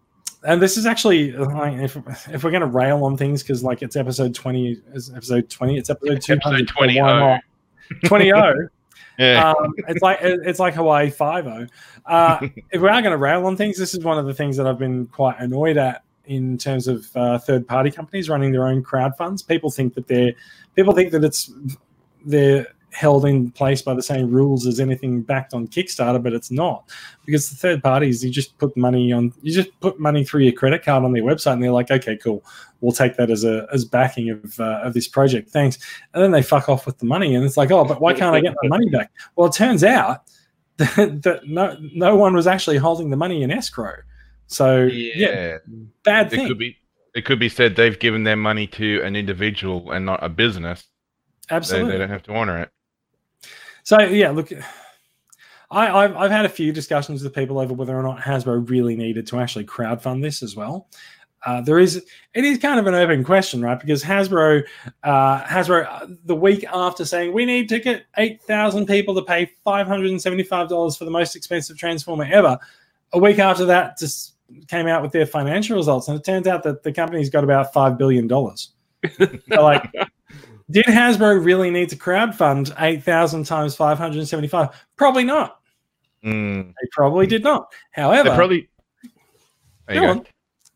[0.44, 1.96] and this is actually, like, if,
[2.28, 5.78] if we're going to rail on things, because like it's episode twenty, is episode twenty,
[5.78, 6.96] it's episode two Episode 20.
[8.04, 8.68] Twenty oh.
[9.18, 9.50] Yeah.
[9.50, 11.66] um, it's like it's like Hawaii Five O.
[12.06, 14.56] Uh, if we are going to rail on things, this is one of the things
[14.56, 18.66] that I've been quite annoyed at in terms of uh, third party companies running their
[18.66, 19.42] own crowd funds.
[19.42, 20.32] People think that they're
[20.74, 21.52] people think that it's
[22.24, 26.50] they're held in place by the same rules as anything backed on Kickstarter, but it's
[26.50, 26.88] not
[27.24, 30.52] because the third parties you just put money on you just put money through your
[30.52, 32.44] credit card on their website and they're like, okay, cool,
[32.80, 35.78] we'll take that as a as backing of uh, of this project, thanks.
[36.12, 38.36] And then they fuck off with the money, and it's like, oh, but why can't
[38.36, 39.10] I get my money back?
[39.36, 40.24] Well, it turns out
[40.76, 43.96] that, that no no one was actually holding the money in escrow.
[44.48, 45.58] So yeah, yeah.
[46.04, 46.76] bad It could be.
[47.14, 50.86] It could be said they've given their money to an individual and not a business.
[51.50, 51.92] They, Absolutely.
[51.92, 52.70] they don't have to honor it.
[53.82, 54.52] So yeah, look,
[55.70, 58.96] I, I've I've had a few discussions with people over whether or not Hasbro really
[58.96, 60.88] needed to actually crowdfund this as well.
[61.44, 63.80] Uh, there is it is kind of an open question, right?
[63.80, 64.62] Because Hasbro,
[65.02, 69.22] uh, Hasbro, uh, the week after saying we need to get eight thousand people to
[69.22, 72.58] pay five hundred and seventy five dollars for the most expensive Transformer ever,
[73.12, 74.34] a week after that just
[74.68, 77.72] came out with their financial results, and it turns out that the company's got about
[77.72, 78.70] five billion dollars.
[79.18, 79.90] so like
[80.72, 84.68] did Hasbro really need to crowdfund 8,000 times 575?
[84.96, 85.60] Probably not.
[86.24, 86.68] Mm.
[86.68, 87.72] They probably did not.
[87.92, 88.68] However, They're probably.
[89.88, 90.10] There Go go.
[90.10, 90.26] on.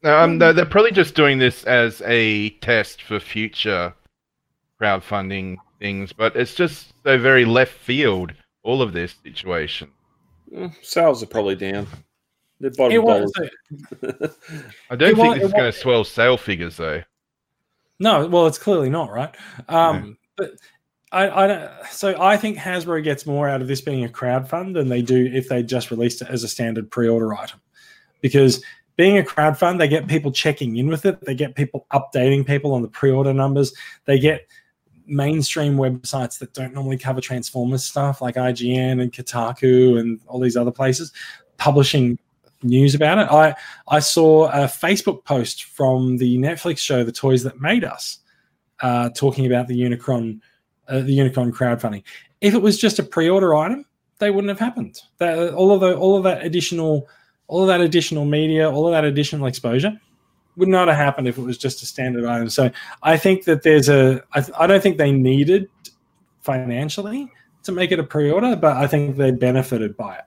[0.03, 3.95] No, um, they're, they're probably just doing this as a test for future
[4.81, 8.33] crowdfunding things, but it's just so very left field.
[8.63, 9.89] All of this situation.
[10.53, 11.87] Mm, Sales are probably down.
[12.59, 13.51] They're bottom it was, dollars.
[14.91, 17.01] I don't It think wa- this is going to swell sale figures though.
[17.99, 19.35] No, well, it's clearly not, right?
[19.69, 20.53] Um, But
[21.13, 24.75] I, I don't, so I think Hasbro gets more out of this being a crowdfund
[24.75, 27.61] than they do if they just released it as a standard pre-order item,
[28.21, 28.63] because
[28.97, 32.75] being a crowdfund, they get people checking in with it, they get people updating people
[32.75, 33.73] on the pre-order numbers,
[34.05, 34.47] they get
[35.07, 40.57] mainstream websites that don't normally cover Transformers stuff like IGN and Kotaku and all these
[40.57, 41.13] other places
[41.59, 42.19] publishing
[42.63, 43.31] news about it.
[43.31, 43.55] I
[43.89, 48.19] I saw a Facebook post from the Netflix show The Toys That Made Us
[48.81, 50.41] uh, talking about the Unicron
[50.89, 52.03] uh, the Unicron crowdfunding.
[52.41, 53.85] If it was just a pre-order item,
[54.19, 55.01] they wouldn't have happened.
[55.19, 57.09] That, all of the all of that additional
[57.49, 59.99] all of that additional media, all of that additional exposure
[60.57, 62.49] would not have happened if it was just a standard item.
[62.49, 62.71] So
[63.03, 65.69] I think that there's a I, I don't think they needed
[66.41, 67.31] financially
[67.65, 70.25] to make it a pre-order, but I think they benefited by it.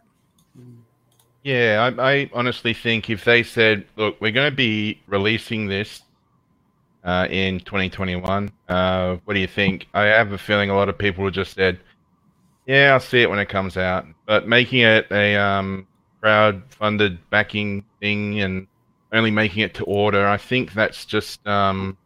[1.49, 6.03] Yeah, I, I honestly think if they said, "Look, we're going to be releasing this
[7.03, 9.87] uh, in 2021," uh, what do you think?
[9.95, 11.79] I have a feeling a lot of people would just said,
[12.67, 15.87] "Yeah, I'll see it when it comes out." But making it a um,
[16.21, 18.67] crowd-funded backing thing and
[19.11, 21.97] only making it to order, I think that's just um,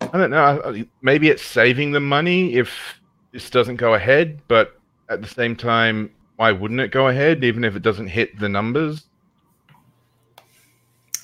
[0.00, 0.84] I don't know.
[1.02, 3.00] Maybe it's saving them money if
[3.32, 4.78] this doesn't go ahead, but
[5.08, 8.48] at the same time, why wouldn't it go ahead even if it doesn't hit the
[8.48, 9.04] numbers?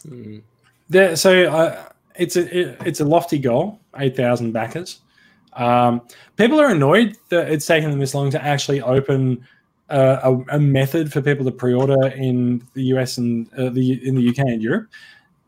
[0.06, 0.42] Mm.
[0.88, 1.84] There, so uh,
[2.16, 5.00] it's a it, it's a lofty goal, eight thousand backers.
[5.54, 6.02] Um,
[6.36, 9.46] people are annoyed that it's taken them this long to actually open
[9.90, 14.14] uh, a, a method for people to pre-order in the US and uh, the in
[14.14, 14.88] the UK and Europe.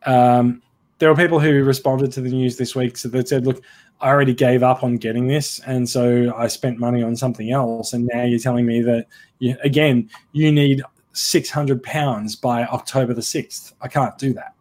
[0.07, 0.62] Um,
[1.05, 3.63] there were people who responded to the news this week so that said, "Look,
[4.01, 7.93] I already gave up on getting this, and so I spent money on something else,
[7.93, 9.05] and now you're telling me that
[9.39, 10.81] you, again you need
[11.13, 13.75] six hundred pounds by October the sixth.
[13.83, 14.55] I can't do that."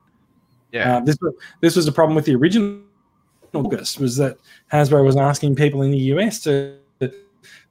[0.73, 2.81] Yeah, Uh, this was this was the problem with the original
[3.53, 4.35] August was that
[4.73, 6.75] Hasbro was asking people in the US to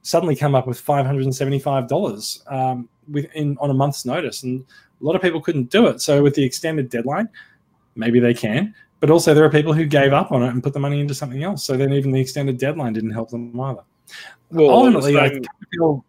[0.01, 4.03] suddenly come up with five hundred and seventy five dollars um, within on a month's
[4.03, 4.65] notice, and
[4.99, 6.01] a lot of people couldn't do it.
[6.01, 7.29] So with the extended deadline,
[7.95, 8.73] maybe they can.
[8.99, 11.13] But also, there are people who gave up on it and put the money into
[11.13, 11.63] something else.
[11.63, 13.81] So then, even the extended deadline didn't help them either.
[14.51, 16.05] Well, ultimately, I kind of feel.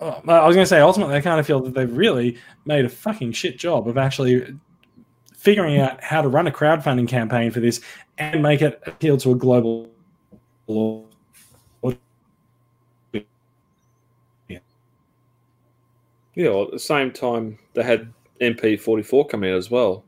[0.00, 2.84] oh, I was going to say, ultimately, I kind of feel that they've really made
[2.84, 4.56] a fucking shit job of actually
[5.36, 7.80] figuring out how to run a crowdfunding campaign for this
[8.18, 9.88] and make it appeal to a global
[16.38, 20.04] Yeah, well, at the same time, they had MP44 come out as well.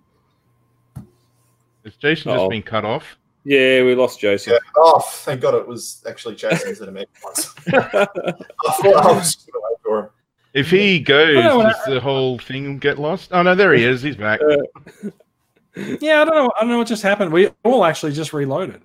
[1.84, 2.36] Has Jason Uh-oh.
[2.38, 3.16] just been cut off?
[3.44, 4.52] Yeah, we lost Jason.
[4.52, 4.58] Yeah.
[4.76, 7.06] Oh, thank God it was actually Jason instead of me.
[7.24, 7.54] once.
[7.68, 10.08] I thought I was just going to wait for him.
[10.52, 13.30] If he goes, I don't know, does the whole thing get lost?
[13.32, 14.02] Oh no, there he is.
[14.02, 14.40] He's back.
[14.42, 15.10] Uh,
[16.00, 16.50] yeah, I don't know.
[16.56, 17.32] I don't know what just happened.
[17.32, 18.82] We all actually just reloaded.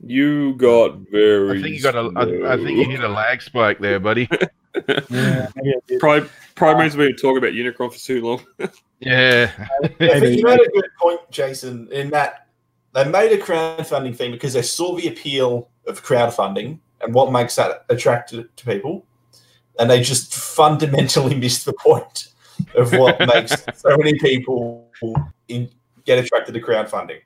[0.00, 1.58] you got very.
[1.58, 2.10] I think you got a.
[2.16, 4.28] I, I think you hit a lag spike there, buddy.
[5.10, 6.00] Yeah, maybe I did.
[6.00, 8.44] Probably, probably means we've been talking about Unicron for too long.
[9.00, 9.50] Yeah.
[10.00, 12.46] Yeah, I think you made a good point, Jason, in that
[12.94, 17.56] they made a crowdfunding thing because they saw the appeal of crowdfunding and what makes
[17.56, 19.04] that attractive to people.
[19.78, 22.28] And they just fundamentally missed the point
[22.76, 24.88] of what makes so many people
[25.48, 25.68] in,
[26.06, 27.18] get attracted to crowdfunding.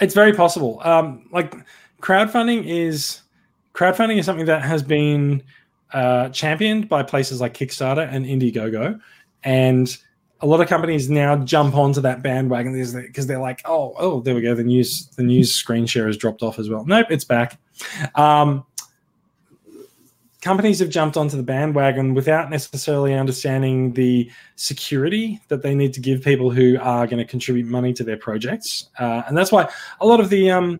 [0.00, 0.80] It's very possible.
[0.84, 1.56] Um, like
[2.00, 3.22] crowdfunding is
[3.74, 5.42] crowdfunding is something that has been
[5.96, 9.00] uh, championed by places like Kickstarter and Indiegogo,
[9.42, 9.96] and
[10.40, 14.34] a lot of companies now jump onto that bandwagon because they're like, oh, oh, there
[14.34, 14.54] we go.
[14.54, 16.84] The news, the news screen share has dropped off as well.
[16.84, 17.58] Nope, it's back.
[18.14, 18.66] Um,
[20.42, 26.00] companies have jumped onto the bandwagon without necessarily understanding the security that they need to
[26.00, 29.66] give people who are going to contribute money to their projects, uh, and that's why
[30.02, 30.78] a lot of the um,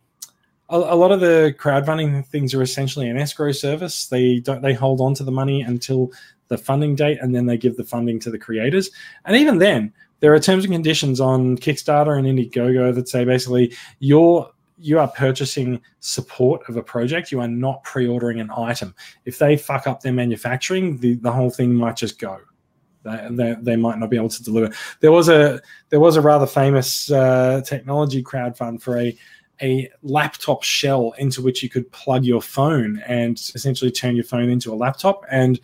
[0.69, 4.07] a, lot of the crowdfunding things are essentially an escrow service.
[4.07, 6.11] They don't they hold on to the money until
[6.49, 8.91] the funding date, and then they give the funding to the creators.
[9.25, 13.75] And even then, there are terms and conditions on Kickstarter and Indiegogo that say basically
[14.01, 17.33] you're you are purchasing support of a project.
[17.33, 18.95] You are not pre-ordering an item.
[19.25, 22.39] If they fuck up their manufacturing, the, the whole thing might just go.
[23.03, 24.75] They, they, they might not be able to deliver.
[25.01, 29.17] There was a there was a rather famous uh, technology crowdfund for a
[29.63, 34.49] a laptop shell into which you could plug your phone and essentially turn your phone
[34.51, 35.25] into a laptop.
[35.31, 35.59] And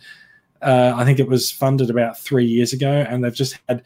[0.61, 3.83] uh, I think it was funded about three years ago, and they've just had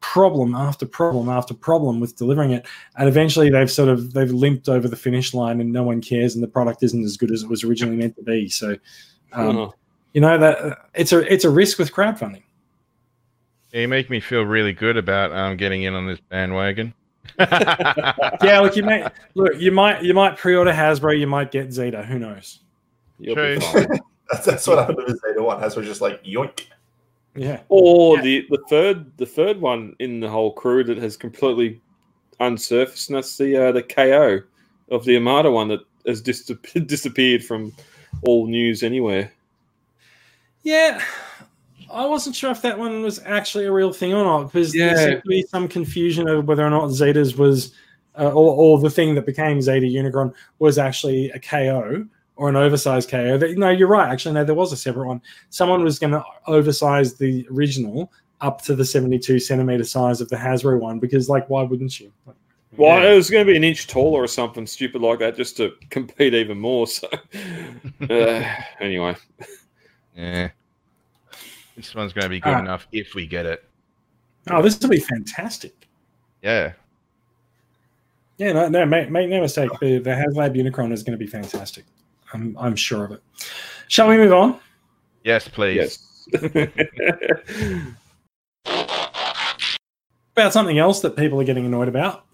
[0.00, 2.64] problem after problem after problem with delivering it
[2.96, 6.34] and eventually they've sort of they've limped over the finish line and no one cares
[6.34, 8.76] and the product isn't as good as it was originally meant to be so
[9.32, 9.70] um, Uh-huh.
[10.12, 12.42] you know that it's a it's a risk with crowdfunding
[13.72, 16.94] You make me feel really good about um, getting in on this bandwagon.
[17.38, 22.02] yeah look you might look you might you might pre-order hasbro you might get zeta
[22.02, 22.60] who knows
[23.18, 23.58] You'll True.
[24.30, 25.60] That's, that's what happened with Zeta One.
[25.60, 26.66] Has was just like yoink.
[27.36, 28.22] yeah Or Yeah.
[28.22, 31.80] the the third the third one in the whole crew that has completely
[32.40, 34.40] unsurfaced, and that's the uh, the KO
[34.90, 36.44] of the Armada one that has dis-
[36.86, 37.72] disappeared from
[38.22, 39.32] all news anywhere.
[40.64, 41.00] Yeah,
[41.90, 44.90] I wasn't sure if that one was actually a real thing or not because there
[44.90, 45.04] Yeah.
[45.06, 47.74] seemed to be some confusion over whether or not Zetas was,
[48.18, 52.04] uh, or, or the thing that became Zeta Unicron was actually a KO
[52.36, 53.38] or an oversized KO.
[53.38, 54.10] That- No, you're right.
[54.10, 55.22] Actually, no, there was a separate one.
[55.50, 60.36] Someone was going to oversize the original up to the 72 centimeter size of the
[60.36, 62.12] Hasbro one because, like, why wouldn't you?
[62.26, 62.36] Like,
[62.76, 63.12] Well, Yeah.
[63.12, 65.72] it was going to be an inch taller or something stupid like that, just to
[65.90, 66.86] compete even more.
[66.86, 67.08] So,
[68.10, 68.42] uh,
[68.80, 69.16] anyway,
[70.14, 70.48] yeah.
[71.76, 72.60] This one's going to be good Ah.
[72.60, 73.64] enough if we get it.
[74.50, 75.86] oh, this will be fantastic.
[76.42, 76.72] Yeah.
[78.38, 79.70] Yeah, no, no, make, make no mistake.
[79.80, 81.84] The, the HasLab Unicron is going to be fantastic.
[82.32, 83.22] I'm, I'm sure of it.
[83.88, 84.58] Shall we move on?
[85.24, 85.98] Yes, please.
[86.32, 86.66] yes.
[90.32, 92.26] About something else that people are getting annoyed about.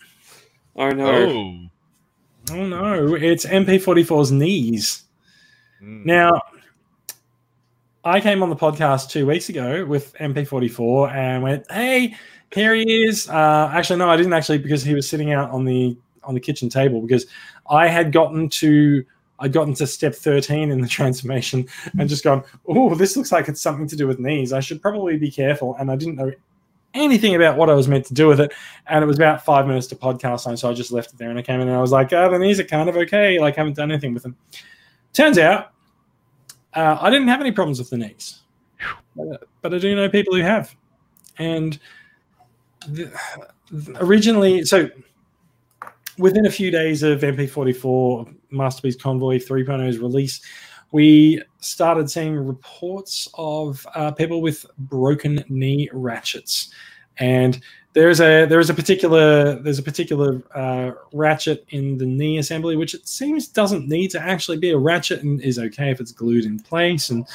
[0.77, 1.07] I know.
[1.13, 1.59] Oh.
[2.51, 5.05] Oh no, it's MP44's knees.
[5.81, 6.05] Mm.
[6.05, 6.43] Now,
[8.05, 12.17] I came on the podcast two weeks ago with MP44 and went, "Hey,
[12.53, 15.65] here he is." Uh, actually, no, I didn't actually because he was sitting out on
[15.65, 17.27] the on the kitchen table because
[17.71, 19.05] I had gotten to
[19.39, 21.67] I'd gotten to step 13 in the transformation
[21.99, 24.53] and just gone, "Oh, this looks like it's something to do with knees.
[24.53, 26.33] I should probably be careful." And I didn't know
[26.95, 28.53] anything about what I was meant to do with it.
[28.89, 31.31] And it was about five minutes to podcast time, so I just left it there.
[31.31, 33.39] And I came in and I was like, "Oh, the knees are kind of okay.
[33.39, 34.37] Like, I haven't done anything with them."
[35.13, 35.72] Turns out,
[36.75, 38.41] uh, I didn't have any problems with the knees,
[39.17, 40.75] but, I do know people who have.
[41.39, 41.79] And
[42.89, 43.13] the,
[44.01, 44.89] originally, so
[46.19, 50.41] within a few days of MP44 Masterpiece Convoy 3.0's release,
[50.93, 56.71] we started seeing reports of uh, people with broken knee ratchets,
[57.19, 57.61] and
[57.95, 62.95] there's a there's a particular there's a particular uh, ratchet in the knee assembly which
[62.95, 66.45] it seems doesn't need to actually be a ratchet and is okay if it's glued
[66.45, 67.27] in place and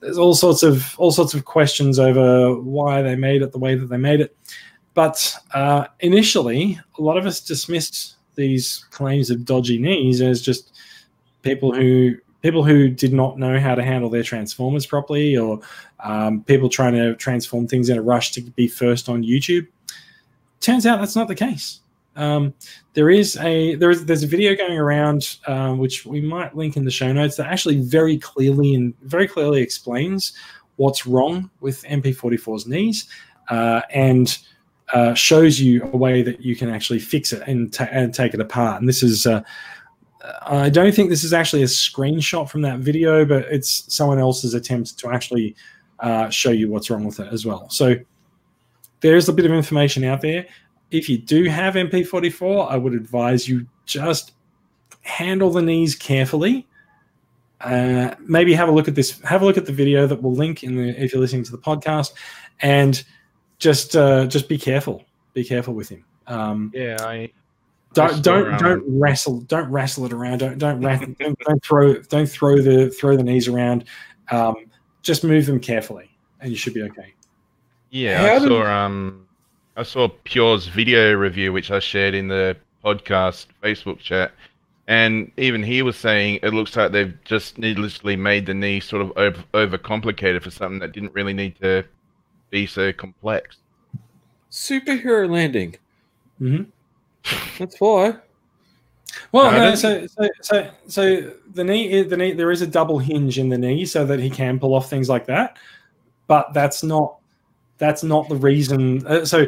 [0.00, 3.74] there's all sorts of all sorts of questions over why they made it the way
[3.74, 4.36] that they made it
[4.94, 10.72] but uh, initially a lot of us dismissed these claims of dodgy knees as just
[11.42, 15.60] people who people who did not know how to handle their transformers properly, or
[16.00, 19.66] um, people trying to transform things in a rush to be first on YouTube.
[20.62, 21.80] Turns out that's not the case.
[22.14, 22.54] Um,
[22.94, 26.76] there is a there is there's a video going around um, which we might link
[26.76, 30.32] in the show notes that actually very clearly and very clearly explains
[30.76, 33.08] what's wrong with MP44's knees
[33.48, 34.38] uh, and
[34.92, 38.34] uh, shows you a way that you can actually fix it and, ta- and take
[38.34, 38.80] it apart.
[38.80, 39.42] And this is uh,
[40.42, 44.54] I don't think this is actually a screenshot from that video, but it's someone else's
[44.54, 45.56] attempt to actually
[45.98, 47.68] uh, show you what's wrong with it as well.
[47.70, 47.96] So
[49.02, 50.46] there's a bit of information out there.
[50.90, 54.32] If you do have MP44, I would advise you just
[55.02, 56.66] handle the knees carefully.
[57.60, 59.20] Uh, maybe have a look at this.
[59.22, 61.52] Have a look at the video that we'll link in the if you're listening to
[61.52, 62.12] the podcast,
[62.60, 63.04] and
[63.58, 65.04] just uh, just be careful.
[65.32, 66.04] Be careful with him.
[66.26, 67.30] Um, Yeah, I
[67.94, 68.62] don't don't around.
[68.62, 72.88] don't wrestle don't wrestle it around don't don't, ra- don't don't throw don't throw the
[72.90, 73.84] throw the knees around
[74.30, 74.54] um,
[75.02, 77.12] just move them carefully and you should be okay
[77.92, 79.26] Yeah, How I did- saw um
[79.76, 84.32] I saw Peaugh's video review which I shared in the podcast Facebook chat.
[84.88, 89.02] And even he was saying it looks like they've just needlessly made the knee sort
[89.02, 91.84] of over overcomplicated for something that didn't really need to
[92.50, 93.58] be so complex.
[94.50, 95.76] Superhero landing.
[96.40, 96.64] Mm-hmm.
[97.58, 98.16] That's why.
[99.30, 102.98] well No, no, so, so so so the knee the knee there is a double
[102.98, 105.58] hinge in the knee so that he can pull off things like that
[106.26, 107.16] but that's not
[107.78, 109.46] that's not the reason uh, so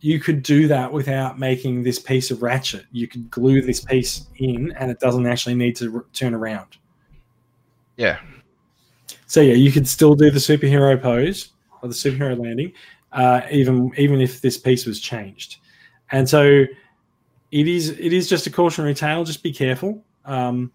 [0.00, 4.26] you could do that without making this piece of ratchet you could glue this piece
[4.36, 6.78] in and it doesn't actually need to r- turn around
[7.96, 8.18] Yeah.
[9.26, 11.50] So yeah, you could still do the superhero pose
[11.82, 12.72] or the superhero landing,
[13.12, 15.58] uh, even even if this piece was changed.
[16.12, 16.64] And so
[17.50, 19.24] it is it is just a cautionary tale.
[19.24, 20.02] Just be careful.
[20.24, 20.72] Um,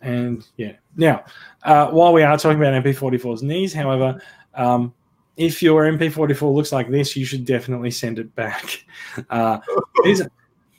[0.00, 1.24] and yeah, now
[1.62, 4.20] uh, while we are talking about MP44's knees, however,
[4.54, 4.92] um,
[5.36, 8.84] if your MP44 looks like this, you should definitely send it back.
[9.30, 9.58] Uh,
[10.02, 10.22] this,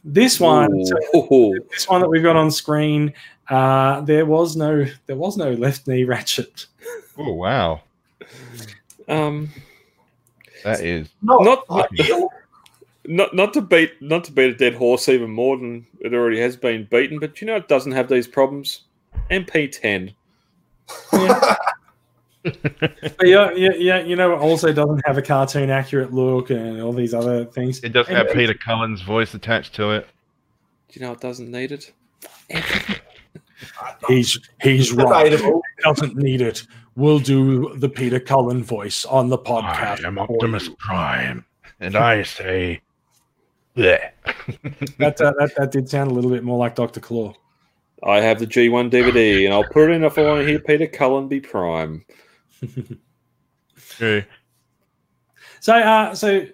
[0.04, 0.96] this one, so
[1.72, 3.14] this one that we've got on screen,
[3.50, 6.66] uh, there was no there was no left knee ratchet.
[7.18, 7.82] Oh wow.
[9.08, 9.50] Um,
[10.64, 12.30] That is Not, Not- ideal.
[13.06, 16.40] not not to beat not to beat a dead horse even more than it already
[16.42, 18.82] has been beaten, but you know it doesn't have these problems.
[19.32, 20.14] MP10.
[21.12, 21.58] But
[23.24, 24.00] yeah, yeah, yeah.
[24.00, 27.80] You know, also doesn't have a cartoon accurate look and all these other things.
[27.84, 30.08] it doesn't have Peter Cullen's voice attached to it.
[30.90, 31.92] Do you know it doesn't need it?
[34.08, 35.62] He's he's Debatable.
[35.84, 36.64] Doesn't need it.
[36.96, 40.04] We'll do the Peter Cullen voice on the podcast.
[40.04, 40.70] I am Optimus.
[40.78, 41.46] Prime,
[41.80, 42.82] and I say,
[43.76, 44.12] bleh.
[44.98, 47.34] That, uh, that that did sound a little bit more like Doctor Claw.
[48.04, 50.60] I have the G1 DVD, and I'll put it in if I want to hear
[50.60, 52.06] Peter Cullen be Prime.
[53.90, 54.24] True.
[55.60, 56.46] So, uh, so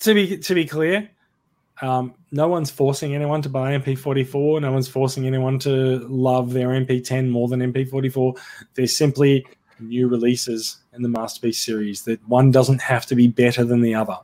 [0.00, 1.10] to be to be clear,
[1.82, 4.60] um, no one's forcing anyone to buy MP44.
[4.62, 8.38] No one's forcing anyone to love their MP10 more than MP44.
[8.74, 9.46] They're simply
[9.78, 12.02] new releases in the Masterpiece series.
[12.02, 14.16] That one doesn't have to be better than the other.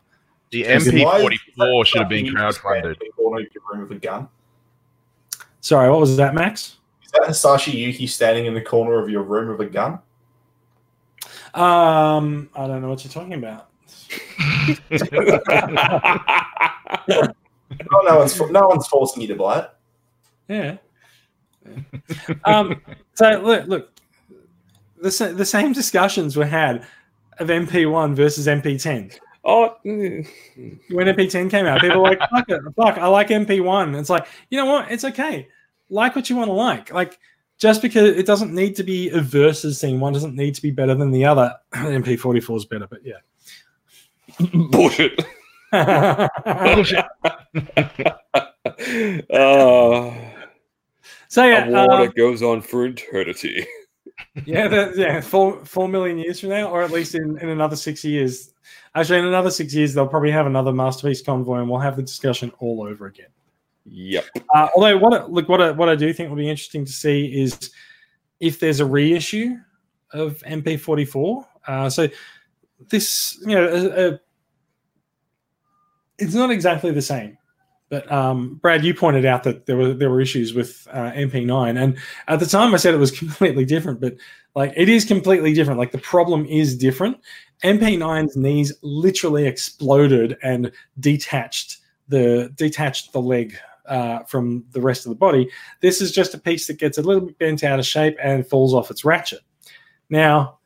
[0.51, 1.25] The Is it- why is
[1.57, 2.85] MP44 should have been fucking crowdfunded.
[2.85, 4.29] in the corner of your room with a gun?
[5.61, 6.77] Sorry, what was that, Max?
[7.05, 9.99] Is that Hisashi Yuki standing in the corner of your room with a gun?
[11.57, 13.69] Um, I don't know what you're talking about.
[17.93, 19.71] Oh, no one's no one's forcing you to buy it.
[20.49, 20.77] Yeah.
[21.67, 22.35] Yeah.
[22.45, 22.81] um,
[23.15, 23.91] so look, look,
[24.99, 26.87] the the same discussions were had
[27.39, 29.19] of MP1 versus MP10.
[29.45, 30.25] oh, When
[30.91, 34.59] MP10 came out, people were like, "Fuck it, fuck, I like MP1." It's like, you
[34.59, 34.91] know what?
[34.91, 35.49] It's okay.
[35.91, 36.93] Like what you want to like.
[36.93, 37.19] Like
[37.59, 40.01] just because it doesn't need to be a versus thing.
[40.01, 41.55] One doesn't need to be better than the other.
[41.75, 43.17] MP44 is better, but yeah.
[44.71, 45.25] bullshit.
[45.73, 45.83] so
[51.43, 53.67] uh, yeah, a war um, that goes on for eternity.
[54.47, 57.77] Yeah, that, yeah, four four million years from now, or at least in, in another
[57.77, 58.53] six years.
[58.95, 62.03] Actually, in another six years, they'll probably have another masterpiece convoy, and we'll have the
[62.03, 63.29] discussion all over again.
[63.89, 64.25] Yep.
[64.55, 66.93] Uh, although, what I, look, what I, what I do think will be interesting to
[66.93, 67.71] see is
[68.41, 69.57] if there's a reissue
[70.13, 71.47] of MP44.
[71.67, 72.09] Uh, so
[72.89, 74.21] this, you know, a, a,
[76.19, 77.39] it's not exactly the same.
[77.89, 81.81] But um, Brad, you pointed out that there were there were issues with uh, MP9,
[81.81, 84.01] and at the time I said it was completely different.
[84.01, 84.17] But
[84.57, 85.79] like, it is completely different.
[85.79, 87.19] Like the problem is different.
[87.63, 91.79] MP9's knees literally exploded and detached
[92.09, 93.57] the detached the leg
[93.89, 95.49] uh, from the rest of the body.
[95.81, 98.47] This is just a piece that gets a little bit bent out of shape and
[98.47, 99.41] falls off its ratchet.
[100.11, 100.59] Now,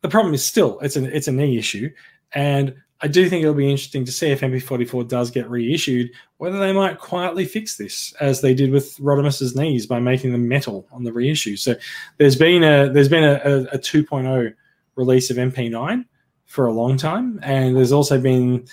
[0.00, 1.90] the problem is still it's an it's a knee issue,
[2.32, 6.58] and I do think it'll be interesting to see if MP44 does get reissued, whether
[6.60, 10.86] they might quietly fix this as they did with Rodimus's knees by making them metal
[10.92, 11.56] on the reissue.
[11.56, 11.74] So
[12.18, 14.54] there's been a there's been a, a, a 2.0
[14.94, 16.04] release of MP9
[16.46, 18.66] for a long time, and there's also been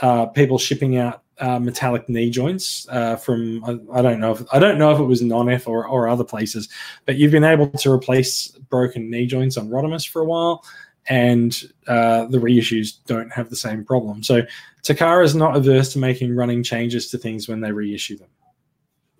[0.00, 4.42] uh, people shipping out uh, metallic knee joints uh, from I, I don't know if
[4.52, 6.68] I don't know if it was non-F or, or other places,
[7.06, 10.64] but you've been able to replace broken knee joints on Rodimus for a while,
[11.08, 14.22] and uh, the reissues don't have the same problem.
[14.22, 14.42] So
[14.82, 18.28] Takara is not averse to making running changes to things when they reissue them.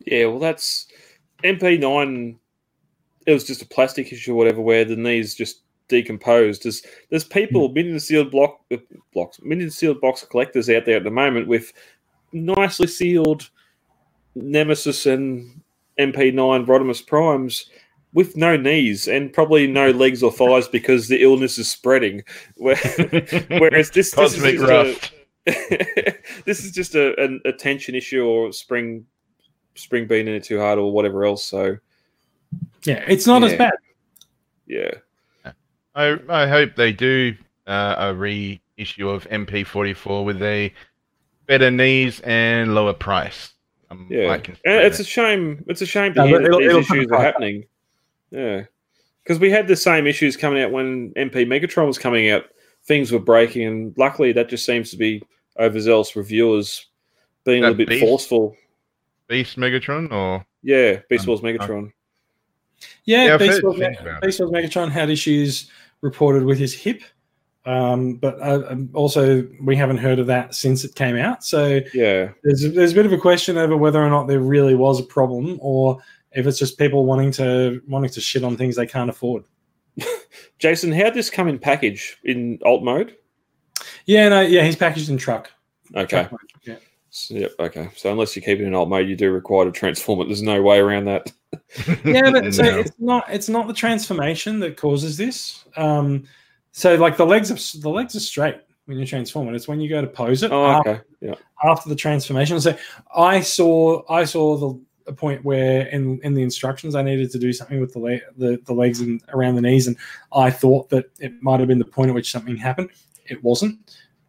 [0.07, 0.87] Yeah, well, that's
[1.43, 2.37] MP9.
[3.27, 6.64] It was just a plastic issue or whatever, where the knees just decomposed.
[6.64, 8.76] There's there's people million sealed block uh,
[9.12, 11.72] blocks, million sealed box collectors out there at the moment with
[12.32, 13.49] nicely sealed
[14.35, 15.61] Nemesis and
[15.99, 17.70] MP9 Rodimus Primes
[18.12, 22.22] with no knees and probably no legs or thighs because the illness is spreading.
[22.57, 24.97] Whereas this, this is just a,
[26.45, 29.05] this is just a, an, a tension issue or spring
[29.74, 31.45] spring being in it too hard or whatever else.
[31.45, 31.76] So
[32.85, 33.74] Yeah, it's not as bad.
[34.66, 34.93] yeah,
[35.95, 37.34] I I hope they do
[37.66, 40.72] uh, a reissue of MP44 with a
[41.47, 43.53] better knees and lower price.
[43.90, 44.28] Um, yeah.
[44.30, 45.64] I And it's a shame.
[45.68, 47.64] It's a shame to No, hear that it'll- these it'll issues are happening.
[48.30, 48.64] Yeah,
[49.22, 52.47] because we had the same issues coming out when MP Megatron was coming out.
[52.86, 55.22] Things were breaking, and luckily that just seems to be
[55.59, 56.86] overzealous reviewers
[57.45, 58.05] being a little bit beast?
[58.05, 58.57] forceful.
[59.28, 61.92] Beast Megatron or Yeah, Beast Um, Wars Megatron.
[63.05, 64.26] Yeah, Yeah, Beast Wars, things about it.
[64.26, 65.70] Beast Wars Megatron had issues
[66.05, 67.02] reported with his hip,
[67.66, 71.42] um, but uh, um, also we haven't heard of that since it came out.
[71.42, 74.40] So Yeah, there's a, there's a bit of a question over whether or not there
[74.40, 75.98] really was a problem, or
[76.32, 79.44] if it's just people wanting to wanting to shit on things they can't afford.
[80.59, 83.16] Jason, how'd this come in package in alt mode?
[84.07, 85.50] Yeah, no, yeah, he's packaged in truck.
[85.96, 86.07] Okay.
[86.07, 86.76] Truck mode, yeah.
[87.16, 87.52] So, yep.
[87.60, 87.88] Okay.
[87.94, 90.24] So unless you keep it in alt mode, you do require to transform it.
[90.26, 91.32] There's no way around that.
[92.04, 92.78] yeah, but so No.
[92.80, 95.64] it's not it's not the transformation that causes this.
[95.76, 96.24] Um,
[96.72, 98.56] so like the legs are the legs are straight
[98.86, 99.54] when you transform it.
[99.54, 101.00] It's when you go to pose it Oh, after, okay.
[101.20, 101.34] Yeah.
[101.62, 102.60] after the transformation.
[102.60, 102.76] So
[103.14, 107.38] I saw I saw the a point where in in the instructions I needed to
[107.38, 109.96] do something with the le- the, the legs and around the knees, and
[110.32, 112.90] I thought that it might have been the point at which something happened.
[113.26, 113.78] It wasn't.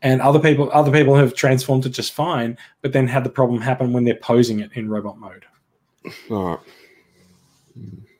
[0.05, 3.59] And other people other people have transformed it just fine, but then had the problem
[3.59, 5.45] happen when they're posing it in robot mode.
[6.29, 6.59] All right.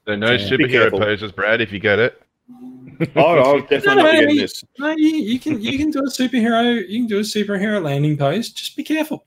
[0.06, 0.50] so no Yeah.
[0.50, 1.62] Superhero poses, Brad.
[1.62, 2.22] If you get it,
[3.16, 4.64] Oh, I'll definitely No, no, getting you- this.
[4.80, 8.18] No, you, you can you can do a superhero you can do a superhero landing
[8.18, 8.50] pose.
[8.52, 9.24] Just be careful.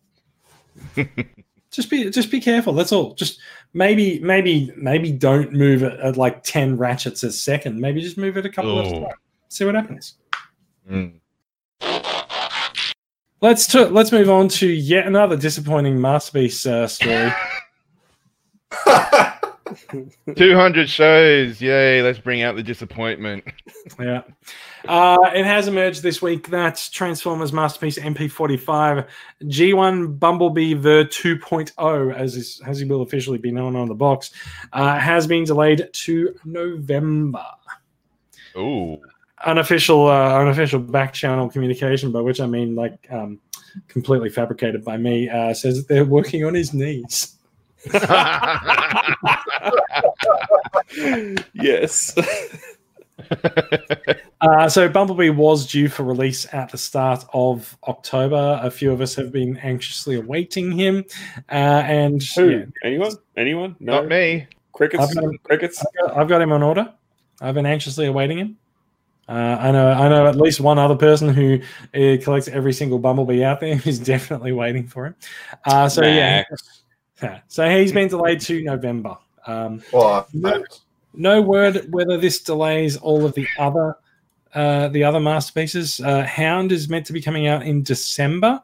[1.70, 2.72] just be just be careful.
[2.72, 3.14] That's all.
[3.14, 3.38] Just
[3.72, 7.80] maybe maybe maybe don't move it at like ten ratchets a second.
[7.80, 9.00] Maybe just move it a couple of Oh.
[9.04, 9.14] times.
[9.48, 10.14] See what happens.
[10.90, 11.20] Mm.
[13.40, 17.32] Let's t- let's move on to yet another disappointing masterpiece uh, story.
[20.36, 22.02] 200 shows, yay!
[22.02, 23.44] Let's bring out the disappointment.
[23.98, 24.22] Yeah.
[24.86, 29.06] Uh, it has emerged this week that Transformers Masterpiece MP45
[29.44, 34.30] G1 Bumblebee Ver 2.0, as, is, as he will officially be known on the box,
[34.72, 37.44] uh, has been delayed to November.
[38.56, 38.98] Ooh,
[39.46, 43.38] Unofficial, uh, unofficial back channel communication, by which I mean like um,
[43.88, 47.34] completely fabricated by me, uh, says that they're working on his knees.
[51.54, 52.16] yes.
[54.40, 58.60] Uh, so Bumblebee was due for release at the start of October.
[58.62, 61.04] A few of us have been anxiously awaiting him,
[61.50, 62.48] uh, and Who?
[62.50, 63.12] yeah, Anyone?
[63.36, 63.76] Anyone?
[63.80, 63.94] No.
[63.94, 64.46] not me.
[64.72, 65.02] Crickets.
[65.02, 65.38] I've got him.
[65.42, 65.80] Crickets.
[65.84, 66.92] I've got, I've got him on order.
[67.40, 68.56] I've been anxiously awaiting him.
[69.28, 71.60] Uh, I know, I know at least one other person who
[71.94, 75.14] uh, collects every single Bumblebee out there who's definitely waiting for him.
[75.66, 76.44] Uh, so yeah,
[77.20, 77.42] Max.
[77.48, 79.16] so he's been delayed to November.
[79.46, 80.64] Um, well, No.
[81.14, 83.96] no word whether this delays all of the other
[84.54, 86.00] uh, the other masterpieces.
[86.00, 88.60] Uh, Hound is meant to be coming out in December,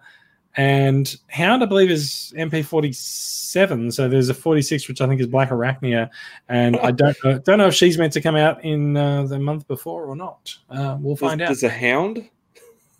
[0.56, 3.90] and Hound I believe is MP forty seven.
[3.90, 6.10] So there's a forty six which I think is Blackarachnia,
[6.48, 9.38] and I don't know, don't know if she's meant to come out in uh, the
[9.38, 10.56] month before or not.
[10.70, 11.70] Uh, we'll find There's, out.
[11.70, 12.28] there's a hound.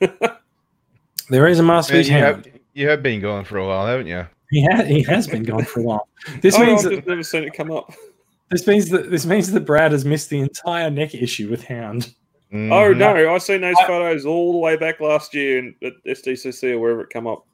[1.31, 2.45] There is a Man, masterpiece you, Hound.
[2.45, 4.27] have, you have been gone for a while, haven't you?
[4.51, 6.09] He, ha- he has been gone for a while.
[6.43, 7.93] This oh, means I've that never seen it come up.
[8.51, 12.15] this means that this means that Brad has missed the entire neck issue with Hound.
[12.55, 12.57] Oh
[12.93, 12.97] Mhm.
[12.99, 16.73] no, I've seen those I- photos all the way back last year in, at SDCC
[16.73, 17.45] or wherever it come up.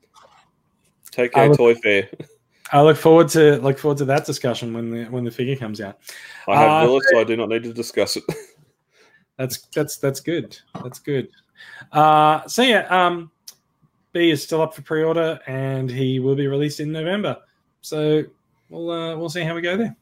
[1.11, 2.09] Tokyo I look- Toy Fair.
[2.73, 5.81] I look forward to look forward to that discussion when the when the figure comes
[5.81, 5.99] out.
[6.47, 8.25] I have Uh, Willis, so I do not need to discuss it.
[9.39, 10.59] That's that's that's good.
[10.83, 11.29] That's good.
[11.93, 13.31] Uh, so yeah, um,
[14.13, 17.39] B is still up for pre-order, and he will be released in November.
[17.81, 18.23] So
[18.69, 19.97] we'll uh, we'll see how we go there.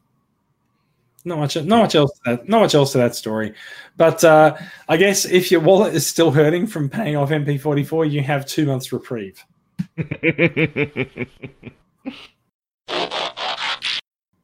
[1.28, 2.10] Not much, not much else.
[2.12, 3.54] To that, not much else to that story.
[3.96, 4.56] But uh,
[4.88, 8.64] I guess if your wallet is still hurting from paying off MP44, you have two
[8.66, 9.44] months reprieve.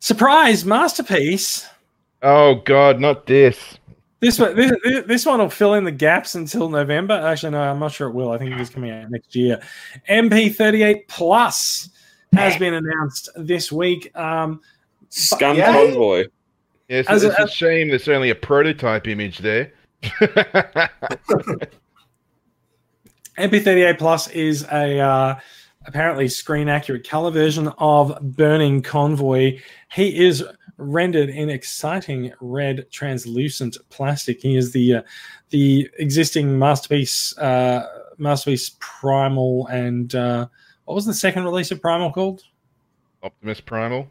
[0.00, 1.66] Surprise masterpiece.
[2.22, 3.78] oh God, not this.
[4.20, 4.72] This one, this,
[5.06, 7.14] this one will fill in the gaps until November.
[7.14, 8.30] Actually, no, I'm not sure it will.
[8.32, 9.60] I think it is coming out next year.
[10.08, 11.90] MP38 Plus
[12.32, 14.14] has been announced this week.
[14.16, 14.60] Um,
[15.10, 15.72] Scum Yeah.
[15.72, 16.24] Convoy.
[16.88, 19.72] Yes, As it's a- a, shame there's only a prototype image there.
[23.38, 25.34] MP38 Plus is a uh,
[25.86, 29.58] apparently screen accurate color version of Burning Convoy.
[29.92, 30.44] He is
[30.76, 34.40] rendered in exciting red translucent plastic.
[34.40, 35.02] He is the uh,
[35.50, 37.86] the existing masterpiece uh,
[38.18, 40.46] masterpiece Primal and uh,
[40.84, 42.42] what was the second release of Primal called?
[43.22, 44.08] Optimus Primal.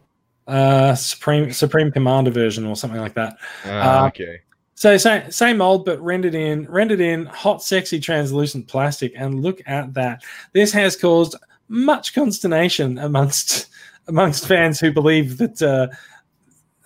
[0.47, 3.37] Uh, Supreme Supreme Commander version or something like that.
[3.65, 4.41] Ah, Uh, okay.
[4.75, 9.13] So same same mold, but rendered in rendered in hot, sexy, translucent plastic.
[9.15, 10.23] And look at that!
[10.51, 11.35] This has caused
[11.69, 13.69] much consternation amongst
[14.09, 15.87] amongst fans who believe that uh,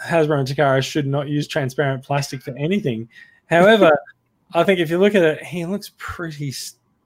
[0.05, 3.10] Hasbro and Takara should not use transparent plastic for anything.
[3.47, 3.97] However,
[4.53, 6.53] I think if you look at it, he looks pretty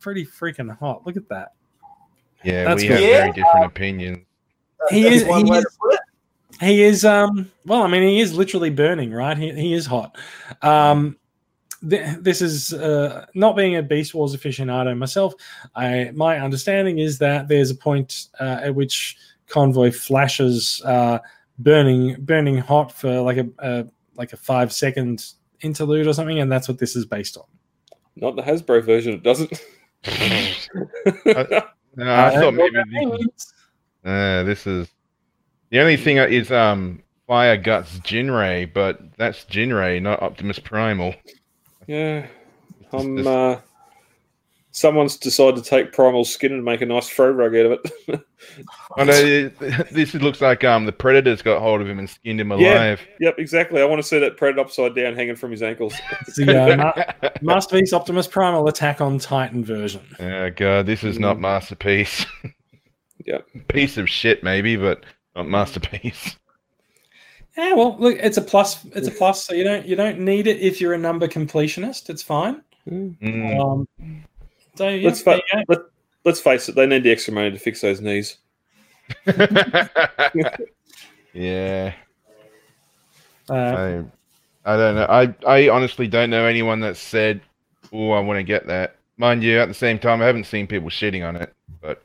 [0.01, 1.05] pretty freaking hot.
[1.07, 1.53] Look at that.
[2.43, 2.99] Yeah, that's we good.
[2.99, 3.17] have Yeah.
[3.21, 4.25] very different opinions.
[4.89, 5.99] He That's is- one he way is- to put it.
[6.61, 9.37] He is um well, I mean, he is literally burning, right?
[9.37, 10.15] He he is hot.
[10.61, 11.17] Um
[11.89, 15.33] th- this is uh, not being a Beast Wars aficionado myself.
[15.75, 21.17] I my understanding is that there's a point uh, at which Convoy flashes uh,
[21.59, 23.85] burning burning hot for like a, a
[24.15, 25.25] like a five second
[25.61, 27.45] interlude or something, and that's what this is based on.
[28.15, 29.51] Not the Hasbro version, it doesn't.
[31.93, 33.53] No, I Uh, thought maybe that this, means-
[34.05, 34.87] uh, this is
[35.71, 41.15] the only thing is um Fire Guts Ginrai, but that's Ginrai, not Optimus Primal.
[41.87, 42.27] yeah.
[42.93, 43.61] I'm, this- uh,
[44.71, 47.71] someone's decided to take Primal's skin and make a nice throw rug out of
[48.07, 48.21] it.
[48.97, 49.57] No, it-
[49.91, 52.61] this looks like um the Predator's got hold of him and skinned him alive.
[52.63, 52.73] Yeah.
[52.73, 53.07] alive.
[53.19, 53.79] yep, exactly.
[53.81, 55.93] I want to see that Predator upside down hanging from his ankles.
[56.27, 56.75] it's the uh,
[57.21, 60.01] Ma- Masterpiece Optimus Primal Attack on Titan version.
[60.19, 62.25] oh god, this is not masterpiece.
[63.25, 63.47] Yep.
[63.69, 65.05] Piece of shit, maybe, but
[65.35, 66.37] not masterpiece.
[67.57, 68.85] Yeah, well, look, it's a plus.
[68.95, 69.43] It's a plus.
[69.43, 72.09] So you don't you don't need it if you're a number completionist.
[72.09, 72.61] It's fine.
[72.89, 73.59] Mm.
[73.59, 74.23] Um,
[74.75, 75.79] so yeah, Let's fa- let,
[76.23, 78.37] let's face it, they need the extra money to fix those knees.
[81.33, 81.93] yeah.
[83.49, 84.03] Uh, I,
[84.65, 85.07] I don't know.
[85.09, 87.41] I, I honestly don't know anyone that said,
[87.91, 90.67] "Oh, I want to get that." Mind you, at the same time, I haven't seen
[90.67, 91.53] people shitting on it.
[91.81, 92.01] But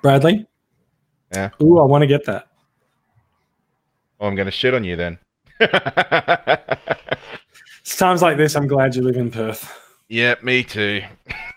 [0.00, 0.46] Bradley.
[1.32, 1.50] Yeah.
[1.62, 2.46] Ooh, I want to get that.
[4.20, 5.18] oh, I'm going to shit on you then.
[7.80, 8.56] It's times like this.
[8.56, 9.72] I'm glad you live in Perth.
[10.08, 11.02] yeah, me too.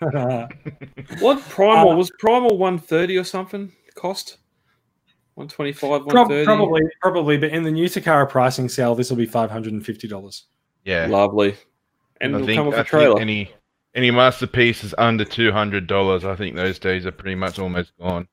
[1.20, 4.38] What Primal Uh, was Primal one thirty or something cost?
[5.34, 6.44] One twenty five, one Prob- thirty.
[6.44, 9.84] probably, probably, but in the new Takara pricing sale, this will be five hundred and
[9.84, 10.44] fifty dollars.
[10.84, 11.56] Yeah, Lovely.
[12.20, 13.20] And I think, come with I a think trailer.
[13.20, 13.50] any
[13.96, 16.24] any masterpiece is under two hundred dollars.
[16.24, 18.28] I think those days are pretty much almost gone.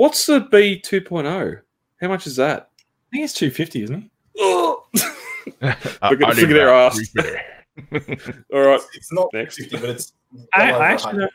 [0.00, 1.60] What's the B 2.0?
[2.00, 2.70] How much is that?
[2.78, 4.10] I think it's two fifty, isn't it?
[4.40, 4.76] I-
[5.60, 6.98] Look at- I look at did their ass.
[8.54, 9.58] All right, it's not Next.
[9.58, 10.14] 50, but it's.
[10.54, 11.32] I, I actually don't.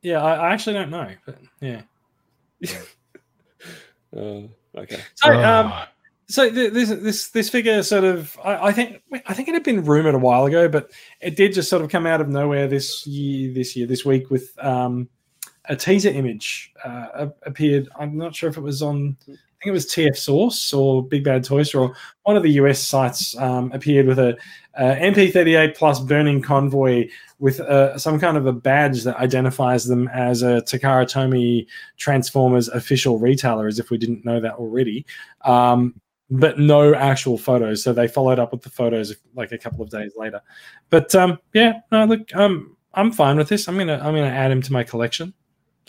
[0.00, 1.82] Yeah, I, I actually don't know, but yeah.
[4.16, 4.42] Uh,
[4.76, 5.00] okay.
[5.16, 5.84] So, um, Oh.
[6.28, 9.62] so th- this this this figure sort of I, I think I think it had
[9.64, 10.90] been rumored a while ago, but
[11.22, 14.30] it did just sort of come out of nowhere this year this year this week
[14.30, 15.08] with um,
[15.66, 17.88] a teaser image uh, appeared.
[17.98, 19.16] I'm not sure if it was on.
[19.28, 21.94] I think it was TF Source or Big Bad Toy or
[22.24, 24.36] One of the US sites um, appeared with a,
[24.74, 27.08] a MP38 plus burning convoy
[27.38, 32.68] with uh, some kind of a badge that identifies them as a Takara Tomy Transformers
[32.68, 35.06] official retailer, as if we didn't know that already.
[35.42, 35.94] Um,
[36.30, 37.84] but no actual photos.
[37.84, 40.40] So they followed up with the photos like a couple of days later.
[40.90, 43.68] But um, yeah, no, look, um, I'm fine with this.
[43.68, 45.34] I'm gonna I'm gonna add him to my collection.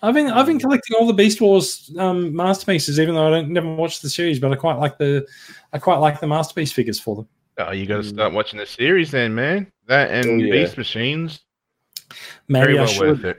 [0.03, 3.49] I've been I've been collecting all the Beast Wars um, masterpieces, even though I don't
[3.49, 5.25] never watched the series, but I quite like the
[5.71, 7.27] I quite like the masterpiece figures for them.
[7.57, 8.13] Oh, you got to Mm.
[8.13, 9.71] start watching the series then, man.
[9.87, 10.51] That and Oh, yeah.
[10.51, 11.39] Beast Machines,
[12.47, 13.07] Maybe very I well should.
[13.23, 13.37] worth it.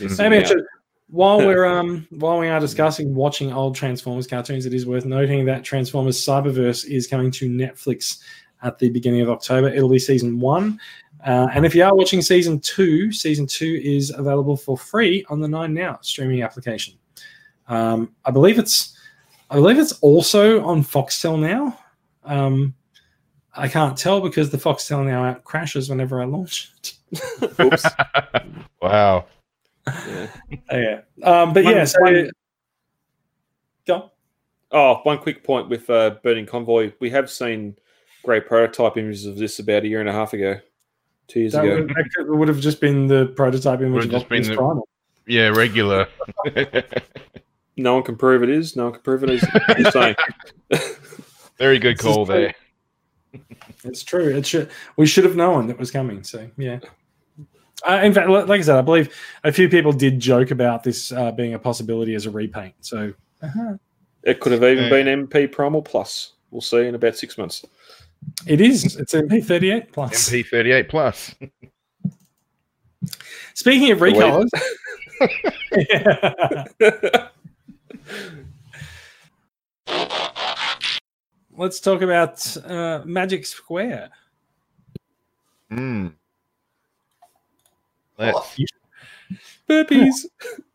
[0.00, 0.64] Missing Maybe I should.
[1.08, 5.44] while we're um while we are discussing watching old Transformers cartoons, it is worth noting
[5.44, 8.20] that Transformers Cyberverse is coming to Netflix
[8.62, 9.68] at the beginning of October.
[9.68, 10.80] It'll be season one.
[11.24, 15.40] Uh, and if you are watching season two, season two is available for free on
[15.40, 16.94] the Nine Now streaming application.
[17.66, 18.96] Um, I believe it's,
[19.50, 21.78] I believe it's also on Foxtel now.
[22.24, 22.74] Um,
[23.56, 26.72] I can't tell because the Foxtel now app crashes whenever I launch
[27.12, 27.60] it.
[27.60, 27.86] Oops.
[28.82, 29.26] wow.
[29.86, 30.26] Yeah.
[30.70, 31.84] Oh, yeah, um, but One- yeah.
[31.84, 32.30] So, one-
[33.86, 34.10] go.
[34.72, 36.92] Oh, one quick point with uh, Burning Convoy.
[37.00, 37.76] We have seen
[38.24, 40.58] great prototype images of this about a year and a half ago,
[41.28, 41.74] two years That ago.
[41.80, 44.38] would, that could- would have just been the prototype image Would of have just been
[44.40, 44.88] Optimus the- Primal.
[45.26, 46.06] Yeah, regular.
[47.76, 48.76] No one can prove it is.
[48.76, 49.40] No one can prove it is.
[49.78, 50.14] Just saying.
[51.58, 52.34] Very good call true.
[52.34, 52.54] there.
[53.84, 54.28] It's true.
[54.36, 54.70] It should.
[54.96, 56.22] We should have known that was coming.
[56.24, 56.78] So yeah.
[57.88, 61.10] Uh, in fact, like I said, I believe a few people did joke about this
[61.12, 62.74] uh, being a possibility as a repaint.
[62.80, 63.12] So
[63.42, 63.74] uh-huh.
[64.22, 64.90] It could have even Yeah.
[64.90, 66.32] been MP Primal Plus.
[66.50, 67.64] We'll see in about six months.
[68.46, 68.96] It is.
[68.96, 70.30] It's MP38 plus.
[70.30, 71.34] MP38 plus.
[73.54, 74.14] Speaking of Wait.
[74.14, 74.48] recolors,
[81.56, 84.10] let's talk about uh, Magic Square.
[85.70, 86.12] Mm.
[88.18, 88.56] Let's
[89.68, 90.26] Burpees.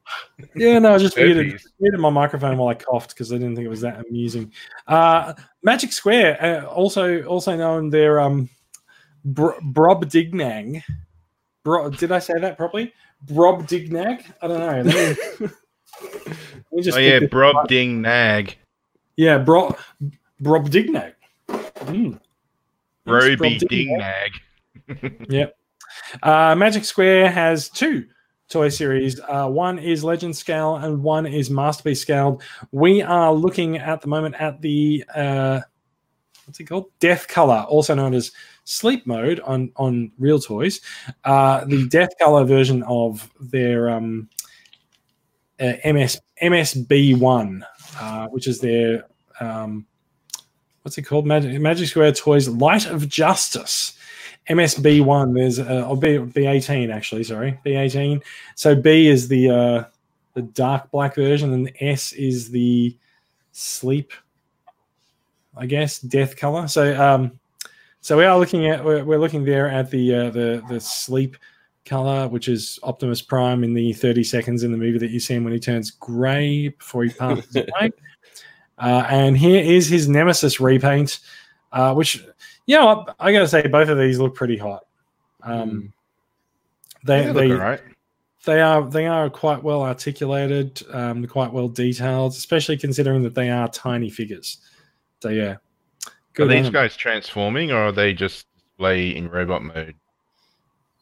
[0.55, 3.65] Yeah, no, I just muted, muted my microphone while I coughed because I didn't think
[3.65, 4.51] it was that amusing.
[4.87, 5.33] Uh,
[5.63, 8.49] Magic Square, uh, also also known their um,
[9.25, 10.83] Br- Brobdingnag.
[11.63, 12.93] Bro- did I say that properly?
[13.25, 14.25] Brobdingnag?
[14.41, 14.83] I don't know.
[14.83, 15.49] Me,
[16.01, 17.67] let me just Oh yeah, Brob right.
[17.67, 18.55] Ding Nag.
[19.17, 19.75] Yeah, Bro
[20.41, 21.13] Brobdingnag.
[21.49, 22.19] Mm.
[23.05, 23.57] Roby.
[23.57, 24.31] Ding Nag.
[25.29, 25.55] Yep.
[26.23, 28.05] Uh, Magic Square has two
[28.49, 29.19] toy series.
[29.19, 32.41] Uh, one is Legend Scale and one is Masterpiece Scaled.
[32.71, 35.61] We are looking at the moment at the uh,
[36.45, 36.87] what's it called?
[36.99, 38.31] Death Color, also known as
[38.63, 40.81] Sleep Mode on on Real Toys.
[41.23, 44.27] Uh, the Death Color version of their um,
[45.59, 47.63] uh, MS MSB one,
[47.99, 49.05] uh, which is their
[49.39, 49.85] um,
[50.81, 51.27] what's it called?
[51.27, 53.93] Magic, Magic Square Toys Light of Justice.
[54.49, 55.33] MSB one.
[55.33, 57.23] There's uh, or B B eighteen actually.
[57.23, 58.21] Sorry, B eighteen.
[58.55, 59.83] So B is the uh,
[60.33, 62.97] the dark black version, and S is the
[63.51, 64.11] sleep.
[65.55, 66.67] I guess death color.
[66.67, 67.39] So um,
[68.01, 71.37] so we are looking at we're, we're looking there at the uh, the the sleep
[71.85, 75.35] color, which is Optimus Prime in the thirty seconds in the movie that you see
[75.35, 77.91] him when he turns grey before he passes away.
[78.79, 81.19] Uh, and here is his Nemesis repaint,
[81.73, 82.25] uh, which
[82.69, 84.83] you know I, I got to say both of these look pretty hot.
[85.41, 85.91] Um,
[87.03, 87.81] they Yeah, they look alright.
[88.45, 93.49] they are they are quite well articulated, um, quite well detailed, especially considering that they
[93.49, 94.59] are tiny figures.
[95.21, 96.43] So yeah, Are good.
[96.43, 96.73] on these them.
[96.73, 99.95] guys transforming or are they just display in robot mode?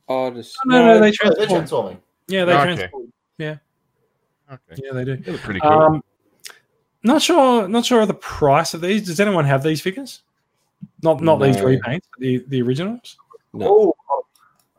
[0.07, 1.99] Oh, just, No, no, they Oh, they're transforming.
[2.27, 2.75] Yeah, they Okay.
[2.75, 3.11] transform.
[4.49, 4.81] Okay.
[4.81, 5.17] Yeah, they do.
[5.17, 5.69] They look pretty cool.
[5.71, 6.01] Um,
[7.03, 7.67] not sure.
[7.67, 9.05] Not sure of the price of these.
[9.05, 10.21] Does anyone have these figures?
[11.03, 13.17] Not not these repaints, but the the originals.
[13.53, 13.93] No.
[14.09, 14.23] Oh,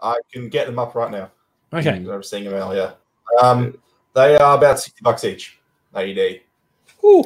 [0.02, 1.30] I can get them up right now.
[1.72, 2.04] Okay.
[2.10, 2.94] I was seeing them earlier.
[3.42, 3.78] Um,
[4.14, 5.58] they are about sixty bucks each.
[5.94, 6.40] AED.
[7.04, 7.24] Ooh.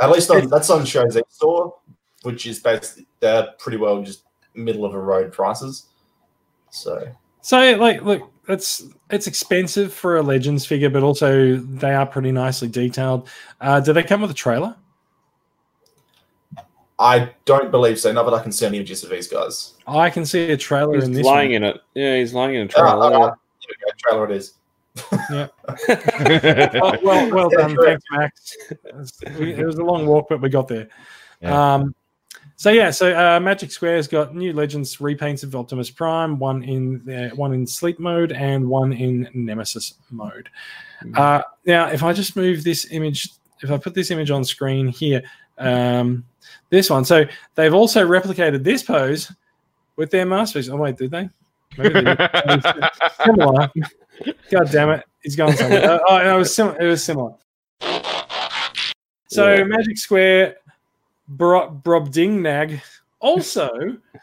[0.00, 1.76] At least on that's on Show's store,
[2.22, 4.24] which is basically they're pretty well just
[4.54, 5.86] middle of a road prices.
[6.70, 7.06] So
[7.42, 12.32] So like look, it's it's expensive for a Legends figure, but also they are pretty
[12.32, 13.28] nicely detailed.
[13.60, 14.74] Uh, do they come with a trailer?
[17.04, 18.10] I don't believe so.
[18.12, 19.74] Not that I can see any images of these guys.
[19.86, 21.26] I can see a trailer in He's this.
[21.26, 21.56] lying one.
[21.56, 21.80] in it.
[21.94, 23.14] Yeah, he's lying in a Uh, trailer.
[23.14, 24.54] uh, here we go, trailer it is.
[25.30, 27.84] well, well, well Yeah, done, sure.
[27.84, 28.56] thanks, Max.
[28.70, 30.88] It was, we- it was a long walk, but we got there.
[31.40, 31.74] Yeah.
[31.74, 31.94] Um,
[32.56, 37.08] so yeah, so uh, Magic Square's got new Legends repaints of Optimus Prime, one in
[37.12, 40.48] uh, one in sleep mode and one in Nemesis mode.
[41.02, 41.18] Mhm.
[41.18, 43.28] Uh, now, if I just move this image,
[43.62, 45.22] if I put this image on screen here,
[45.58, 46.24] um,
[46.70, 47.04] this one.
[47.04, 49.30] So they've also replicated this pose
[49.96, 50.68] with their masterpiece.
[50.68, 51.28] Oh wait, did they?
[51.78, 52.84] Maybe they did.
[53.24, 53.70] similar.
[54.50, 55.92] God damn it, he's going somewhere.
[55.92, 56.80] Uh, oh, no, it was similar.
[56.80, 57.34] It was similar.
[59.28, 59.64] So Yeah.
[59.64, 60.56] Magic Square
[61.28, 62.80] Bro- Brobdingnag
[63.20, 63.70] also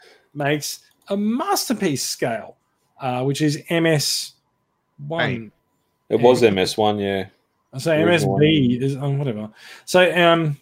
[0.34, 2.56] makes a masterpiece scale,
[3.00, 4.32] uh, which is MS
[5.06, 5.52] one.
[6.08, 7.78] It was MS1, yeah.
[7.78, 9.48] So Original MSB is on whatever.
[9.86, 10.58] So um,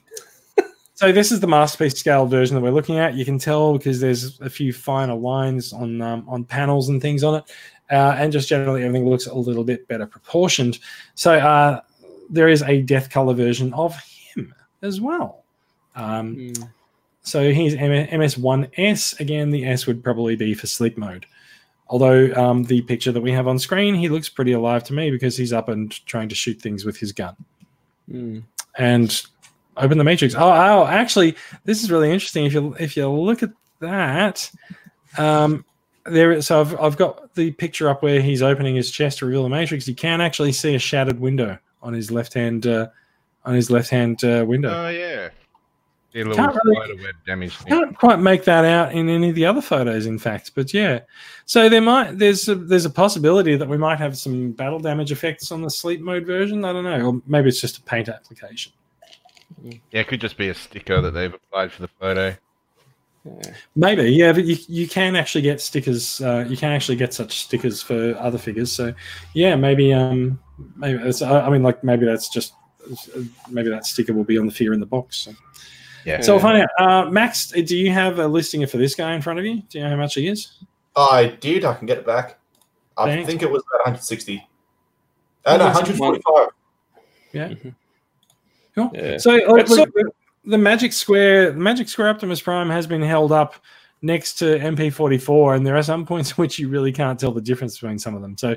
[1.00, 3.14] so this is the masterpiece scale version that we're looking at.
[3.14, 7.24] You can tell because there's a few finer lines on um, on panels and things
[7.24, 7.44] on it.
[7.90, 10.78] uh, and just generally everything looks a little bit better proportioned.
[11.14, 11.80] So uh,
[12.28, 13.96] there is a death color version of
[14.34, 15.42] him as well.
[15.96, 16.62] Um, Hmm.
[17.22, 19.18] so he's M- MS1S.
[19.20, 21.24] Again, the S would probably be for sleep mode.
[21.88, 25.10] Although um, the picture that we have on screen, he looks pretty alive to me
[25.10, 27.34] because he's up and trying to shoot things with his gun.
[28.08, 28.38] Hmm.
[28.78, 29.10] And
[29.80, 30.34] open the matrix.
[30.34, 32.44] Oh, oh, actually, this is really interesting.
[32.46, 33.50] If you if you look at
[33.80, 34.50] that,
[35.18, 35.64] um,
[36.04, 36.40] there.
[36.42, 39.48] So I've I've got the picture up where he's opening his chest to reveal the
[39.48, 39.88] matrix.
[39.88, 42.88] You can actually see a shattered window on his left hand uh,
[43.44, 44.70] on his left hand uh, window.
[44.72, 45.30] Oh yeah.
[46.12, 47.56] A little Can't really- damage.
[47.66, 50.98] can't quite make that out in any of the other photos in fact but yeah
[51.44, 55.12] so there might there's a, there's a possibility that we might have some battle damage
[55.12, 58.08] effects on the sleep mode version i don't know or maybe it's just a paint
[58.08, 58.72] application
[59.62, 62.36] Yeah, it could just be a sticker that they've applied for the photo.
[63.22, 63.52] Yeah.
[63.76, 67.40] maybe yeah but you, you can actually get stickers uh, you can actually get such
[67.40, 68.94] stickers for other figures so
[69.34, 70.40] yeah maybe um
[70.76, 72.54] maybe it's, i I mean like maybe that's just
[73.50, 75.34] maybe that sticker will be on the figure in the box so.
[76.06, 76.22] Yeah.
[76.22, 79.20] so we'll find out uh, max do you have a listing for this guy in
[79.20, 80.54] front of you do you know how much he is
[80.96, 81.64] I did.
[81.64, 82.38] I can get it back.
[82.96, 83.26] I Thanks.
[83.26, 84.46] think it was about 160.
[85.44, 86.48] Uh, no, 145.
[88.74, 88.90] Cool.
[88.94, 89.18] Yeah.
[89.18, 90.10] So, like, It's look, the,
[90.44, 93.56] the Magic Square, the Magic Square Optimus Prime has been held up
[94.02, 97.40] next to MP44, and there are some points in which you really can't tell the
[97.40, 98.36] difference between some of them.
[98.36, 98.56] So,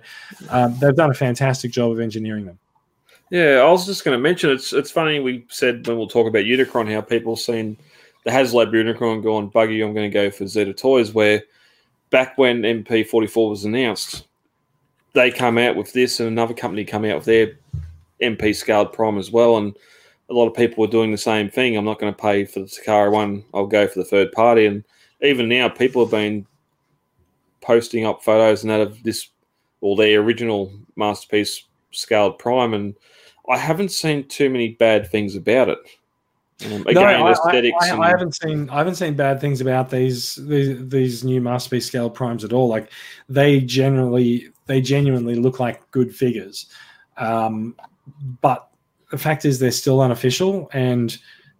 [0.49, 2.59] um, they've done a fantastic job of engineering them.
[3.30, 6.28] Yeah, I was just going to mention it's it's funny we said when we'll talk
[6.28, 7.78] about Unicron how people seen
[8.26, 9.82] the Haslab Unicron going buggy.
[9.82, 11.14] I'm going to go for Zeta Toys.
[11.14, 11.41] Where
[12.11, 14.28] back when MP44 was announced,
[15.14, 17.53] they come out with this, and another company come out with their
[18.22, 19.76] MP scaled Prime as well, and
[20.34, 21.78] a lot of people were doing the same thing.
[21.78, 23.44] I'm not going to pay for the Takara one.
[23.54, 24.84] I'll go for the third party, and
[25.22, 26.46] even now people have been
[27.62, 29.30] posting up photos and that of this
[29.82, 32.96] or their original masterpiece scaled Prime, and
[33.50, 35.78] I haven't seen too many bad things about it.
[36.66, 37.78] Um, again, No, I- I- aesthetics.
[37.92, 41.86] I, I haven't seen I haven't seen bad things about these these, these new masterpiece
[41.86, 42.68] scale primes at all.
[42.70, 42.92] Like
[43.28, 46.68] they generally they genuinely look like good figures,
[47.18, 47.76] um,
[48.42, 48.70] but
[49.14, 51.16] the fact is they're still unofficial, and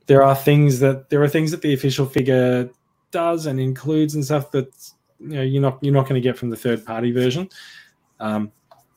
[0.07, 2.67] there are things that there are things that the official figure
[3.11, 4.67] does and includes and stuff that
[5.19, 7.47] you know you're not you're not going to get from the third party version.
[8.19, 8.51] Um,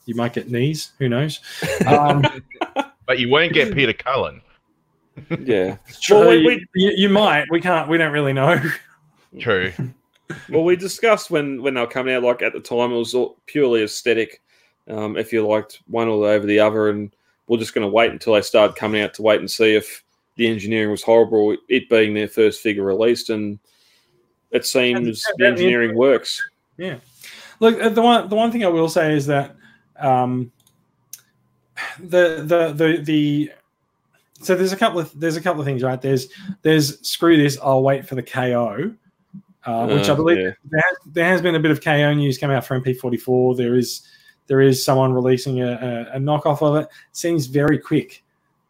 [0.07, 1.40] you might get knees, who knows?
[1.86, 2.24] Um,
[3.07, 4.40] But you won't get Peter Cullen.
[5.40, 5.76] yeah.
[6.11, 7.44] Well, Well, we- you, we- you, you might.
[7.50, 7.90] We can't.
[7.90, 8.59] We don't really know.
[9.38, 9.70] True.
[10.48, 12.22] Well, we discussed when when they were coming out.
[12.22, 14.40] Like at the time, it was all purely aesthetic.
[14.88, 17.14] Um, if you liked one or over the other, and
[17.49, 20.03] we're just going to wait until they start coming out to wait and see if
[20.36, 21.57] the engineering was horrible.
[21.68, 23.59] It being their first figure released, and
[24.51, 26.42] it seems And- the engineering works.
[26.76, 26.97] Yeah.
[27.61, 29.57] Look, uh, the one the one thing I will say is that
[29.99, 30.53] um,
[31.99, 33.51] the the the the
[34.42, 36.01] so there's a couple of there's a couple of things right.
[36.01, 36.28] There's
[36.62, 37.59] there's screw this.
[37.62, 38.92] I'll wait for the KO,
[39.64, 40.51] uh, which I Uh, believe yeah.
[40.70, 43.57] there, has, there has been a bit of KO news come out for MP44.
[43.57, 44.03] There is
[44.47, 46.88] there is someone releasing a, a, a knockoff of it.
[47.12, 48.22] Seems very quick.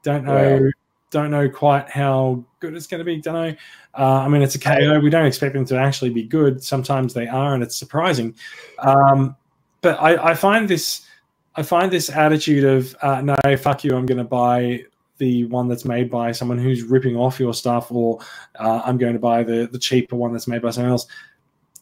[0.03, 0.61] Don't know.
[0.63, 0.71] Wow.
[1.11, 3.21] Don't know quite how good it's going to be.
[3.21, 3.57] Don't know.
[3.97, 5.01] Uh, I mean, it's a KO.
[5.01, 6.63] We don't expect them to actually be good.
[6.63, 8.35] Sometimes they are, and it's surprising.
[8.79, 9.37] Um,
[9.83, 11.07] but I, I find this,
[11.55, 13.97] I find this attitude of uh, no, fuck you.
[13.97, 14.85] I'm going to buy
[15.19, 18.21] the one that's made by someone who's ripping off your stuff, or
[18.59, 21.07] uh, I'm going to buy the the cheaper one that's made by someone else.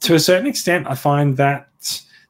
[0.01, 1.69] To a certain extent, I find that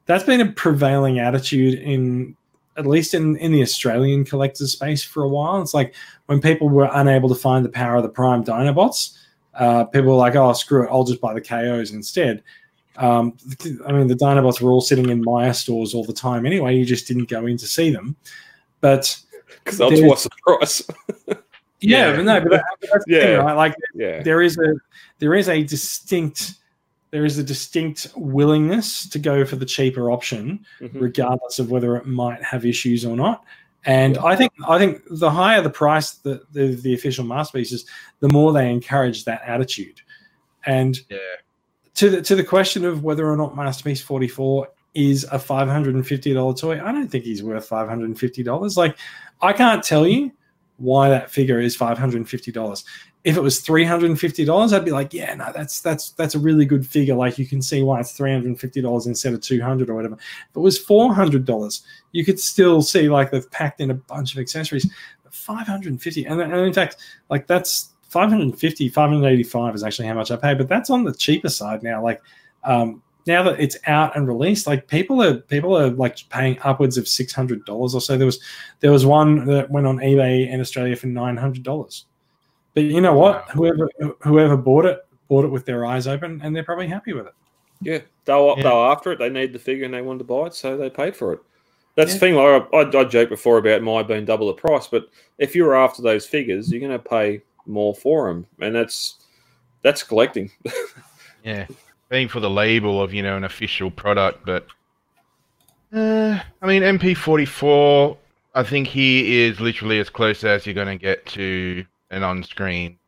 [0.06, 2.36] that's been a prevailing attitude in
[2.76, 5.62] at least in, in the Australian collector space for a while.
[5.62, 5.94] It's like
[6.26, 9.16] when people were unable to find the power of the Prime Dinobots,
[9.54, 12.42] uh, people were like, oh, screw it, I'll just buy the KOs instead.
[12.96, 13.36] Um,
[13.86, 16.76] I mean, the Dinobots were all sitting in Myer stores all the time anyway.
[16.76, 18.16] You just didn't go in to see them.
[18.80, 19.16] But
[19.62, 20.82] Because There's- twice the price.
[21.28, 21.34] yeah,
[22.10, 22.16] Yeah.
[22.16, 23.34] but no, but that's the thing, Yeah.
[23.36, 23.54] right?
[23.54, 24.22] Like yeah.
[24.22, 24.74] there is a
[25.20, 26.54] there is a distinct
[27.14, 31.00] there is a distinct willingness to go for the cheaper option Mhm.
[31.00, 33.44] regardless of whether it might have issues or not.
[33.86, 37.86] And I think I think the higher the price that the, the official masterpieces,
[38.18, 40.00] the more they encourage that attitude.
[40.66, 41.18] And Yeah.
[41.94, 46.82] to the to the question of whether or not Masterpiece 44 is a $550 toy,
[46.84, 48.76] I don't think he's worth $550.
[48.76, 48.96] Like
[49.40, 50.32] I can't tell you
[50.78, 52.84] why that figure is $550.
[53.24, 56.86] If it was $350, I'd be like, yeah, no, that's that's that's a really good
[56.86, 57.14] figure.
[57.14, 60.14] Like you can see why it's $350 instead of 200 or whatever.
[60.14, 61.82] If it was $400,
[62.12, 64.90] you could still see like they've packed in a bunch of accessories.
[65.22, 66.96] But 550 and, and in fact,
[67.30, 71.48] like that's 550 585 is actually how much i pay but that's on the cheaper
[71.48, 72.22] side now like
[72.62, 76.98] um now that it's out and released, like people are people are like paying upwards
[76.98, 78.16] of six hundred dollars or so.
[78.16, 78.40] There was
[78.80, 82.06] there was one that went on eBay in Australia for nine hundred dollars.
[82.74, 83.48] But you know what?
[83.50, 83.88] Whoever
[84.22, 87.34] whoever bought it bought it with their eyes open, and they're probably happy with it.
[87.80, 88.62] Yeah, they were, Yeah.
[88.62, 89.18] they were after it.
[89.18, 91.40] They needed the figure and they wanted to buy it, so they paid for it.
[91.96, 92.14] That's Yeah.
[92.14, 92.34] the thing.
[92.34, 95.64] Like I, I, I joked before about Myer being double the price, but if you
[95.64, 99.16] were after those figures, you're going to pay more for them, and that's
[99.82, 100.50] that's collecting.
[101.44, 101.66] Yeah,
[102.08, 104.66] paying for the label of you know an official product, but
[105.94, 108.16] uh, I mean MP44.
[108.54, 111.84] I think he is literally as close as you're going to get to
[112.14, 112.98] an on-screen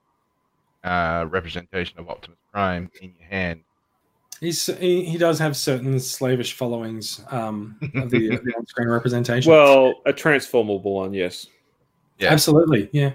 [0.85, 3.61] uh, representation of Optimus Prime in your hand.
[4.41, 9.51] He's he, he does have certain slavish followings um, of the, the on-screen representation.
[9.51, 11.47] well, a transformable one, yes.
[12.19, 12.33] Yeah.
[12.33, 13.13] absolutely, yeah.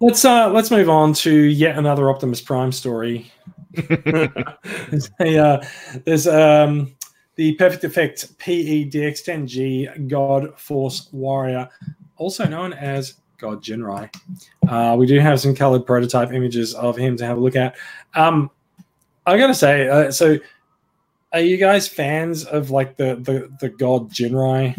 [0.00, 3.30] Let's uh let's move on to yet another Optimus Prime story.
[3.72, 5.64] There's, a, uh,
[6.04, 6.96] there's um
[7.36, 11.68] the Perfect Effect E PE DX10G God Force Warrior,
[12.16, 14.12] also known as God Ginrai.
[14.68, 17.76] Uh, we do have some colored prototype images of him to have a look at.
[18.14, 18.50] Um,
[19.26, 20.38] I gotta say, uh, so
[21.32, 24.76] are you guys fans of like the the the God Ginrai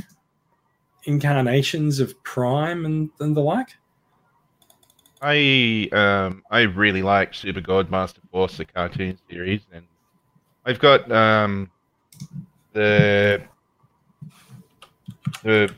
[1.06, 3.70] incarnations of Prime and, and the like?
[5.22, 9.86] I um I really like Super God Master Force, the cartoon series, and
[10.66, 11.70] I've got um
[12.74, 13.42] the
[15.44, 15.74] the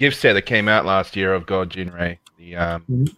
[0.00, 2.18] gift set that came out last year of God Ginrai.
[2.38, 3.14] The um Mhm.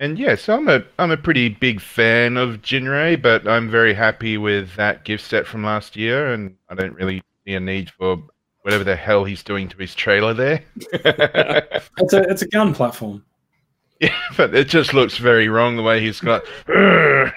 [0.00, 3.94] and yeah, so I'm a I'm a pretty big fan of Ginrai, but I'm very
[3.94, 7.90] happy with that gift set from last year, and I don't really see a need
[7.90, 8.22] for
[8.62, 10.62] whatever the hell he's doing to his trailer there.
[11.98, 13.24] It's a it's a gun platform.
[14.00, 16.42] yeah, but it just looks very wrong the way he's got.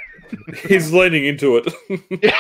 [0.70, 2.34] He's leaning into it.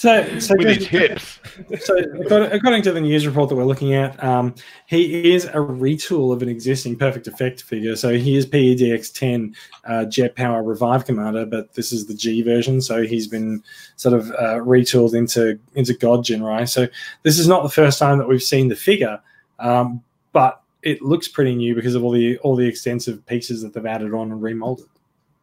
[0.00, 1.40] So so with his hips.
[1.84, 4.54] so according, to the news report that we're looking at, um,
[4.86, 7.94] he is a retool of an existing Perfect Effect figure.
[7.96, 9.54] So he is PEDX10
[9.84, 12.80] uh, Jet Power Revive Commander, but this is the G version.
[12.80, 13.62] So he's been
[13.96, 16.66] sort of uh, retooled into into God Ginrai.
[16.66, 16.88] So
[17.22, 19.20] this is not the first time that we've seen the figure,
[19.58, 20.02] um,
[20.32, 23.84] but it looks pretty new because of all the all the extensive pieces that they've
[23.84, 24.88] added on and remolded.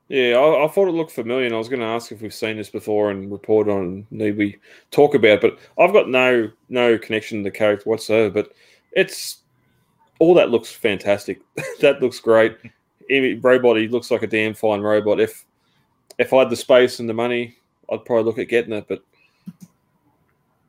[0.10, 2.34] Yeah, I, I thought it looked familiar, and I was going to ask if we've
[2.34, 4.58] seen this before and report on, need we
[4.90, 5.32] talk about.
[5.32, 8.30] it, But I've got no no connection to the character whatsoever.
[8.30, 8.54] But
[8.94, 9.40] it's
[10.20, 11.42] all that looks fantastic.
[11.82, 12.58] that looks great.
[13.42, 15.20] Robot, he looks like a damn fine robot.
[15.20, 15.46] If
[16.18, 17.58] if I had the space and the money,
[17.92, 18.88] I'd probably look at getting it.
[18.88, 19.02] But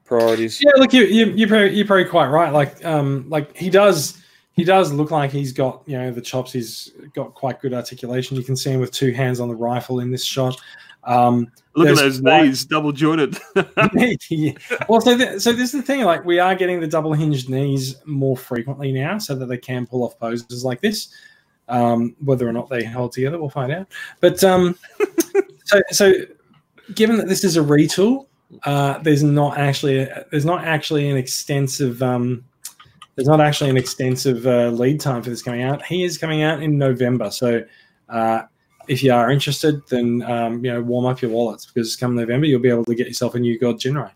[0.05, 0.61] priorities.
[0.61, 2.53] Yeah, look, you you you're probably, you're probably quite right.
[2.53, 4.21] Like um like he does
[4.59, 6.53] he does look like he's got you know the chops.
[6.53, 8.37] He's got quite good articulation.
[8.37, 10.61] You can see him with two hands on the rifle in this shot.
[11.05, 13.39] Um, Look at those quite- knees, double jointed.
[13.95, 14.53] yeah.
[14.89, 16.03] Well, so th- so this is the thing.
[16.03, 19.87] Like we are getting the double hinged knees more frequently now, so that they can
[19.87, 21.15] pull off poses like this.
[21.69, 23.87] Um, whether or not they hold together, we'll find out.
[24.19, 24.77] But um,
[25.67, 26.13] so so
[26.97, 28.27] given that this is a retool,
[28.65, 32.45] uh, there's not actually a, there's not actually an extensive um,
[33.19, 35.85] there's not actually an extensive uh, lead time for this coming out.
[35.85, 37.65] He is coming out in November, so.
[38.09, 38.43] Uh,
[38.87, 42.47] if you are interested, then um, you know warm up your wallets because come November
[42.47, 44.11] you'll be able to get yourself a new God Ginrai.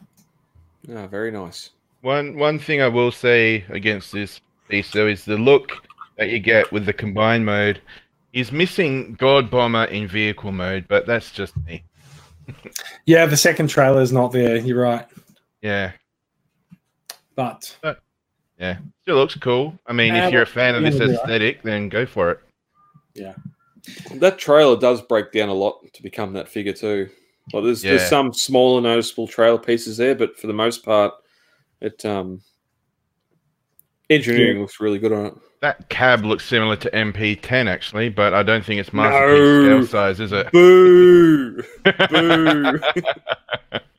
[0.94, 1.70] Ah, very nice.
[2.00, 5.72] One one thing I will say against this piece though is the look
[6.16, 7.82] that you get with the combined mode
[8.32, 11.84] is missing God Bomber in vehicle mode, but that's just me.
[13.04, 14.56] Yeah, the second trailer is not there.
[14.56, 15.06] You're right,
[15.60, 15.92] Yeah,
[17.34, 17.76] but
[18.62, 19.76] yeah, still looks cool.
[19.86, 21.12] I mean, Yeah, if you're a fan of this yeah, yeah.
[21.14, 22.40] aesthetic, then go for it.
[23.14, 23.34] Yeah,
[24.14, 27.10] that trailer does break down a lot to become that figure too.
[27.52, 31.12] Like there's there's some smaller noticeable trailer pieces there, but for the most part,
[31.80, 32.40] it um
[34.08, 35.34] engineering looks really good on it.
[35.60, 39.10] That cab looks similar to MP10 actually, but I don't think it's No.
[39.10, 40.50] scale size, is it?
[40.52, 41.62] Boo!
[42.08, 42.78] Boo!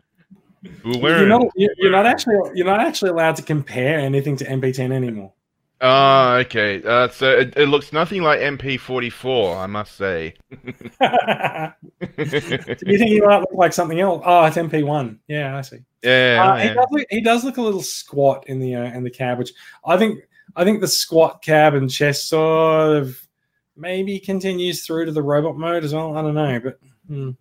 [0.85, 5.34] We're- not you're not actually you're not actually allowed to compare anything to MP10 anymore.
[5.81, 6.81] Oh, okay.
[6.81, 10.34] Uh, so it, it looks nothing like MP44, I must say.
[10.52, 10.57] Do
[12.91, 14.22] you think he might look like something else?
[14.26, 15.18] Oh, it's MP1.
[15.27, 15.80] Yeah, I see.
[16.02, 19.03] yeah, Uh, he, does look, he does look a little squat in the uh, in
[19.03, 19.52] the cab, which
[19.85, 20.22] I think
[20.56, 23.19] I think the squat cab and chest sort of
[23.76, 26.15] maybe continues through to the robot mode as well.
[26.15, 27.31] I don't know, but hmm.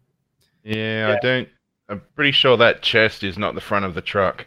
[0.65, 1.17] Yeah, Yeah.
[1.17, 1.49] I don't.
[1.93, 4.47] I'm pretty sure that chest is not the front of the truck.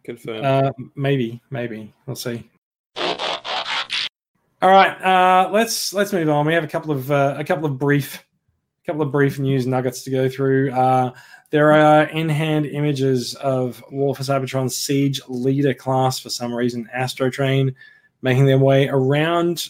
[0.03, 0.45] Confirmed.
[0.45, 2.47] uh, maybe maybe we'll see.
[2.95, 6.45] All right, uh, let's let's move on.
[6.45, 8.23] We have a couple of uh, a couple of brief
[8.83, 10.71] a couple of brief news nuggets to go through.
[10.71, 11.11] Uh,
[11.49, 17.31] there are in-hand images of War for Cybertron's Siege Leader class for some reason, Astro
[17.31, 17.73] Train,
[18.21, 19.69] making their way around.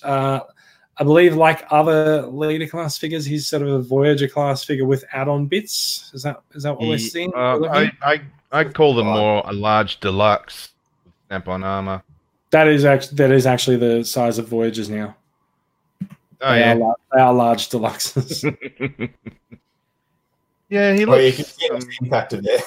[0.97, 5.03] I believe, like other Leader class figures, he's sort of a Voyager class figure with
[5.11, 6.11] add-on bits.
[6.13, 7.31] Is that is that what we're seeing?
[7.35, 8.21] uh, I, I
[8.51, 10.69] I call them more a large deluxe
[11.27, 12.03] snap on armor.
[12.51, 15.15] that is actually that is actually the size of Voyagers now.
[16.41, 18.43] Oh they, yeah, are, lar- they are large deluxes.
[20.69, 20.93] yeah.
[20.93, 21.37] He Well, you looks.
[21.37, 22.61] can see um, the impact of it.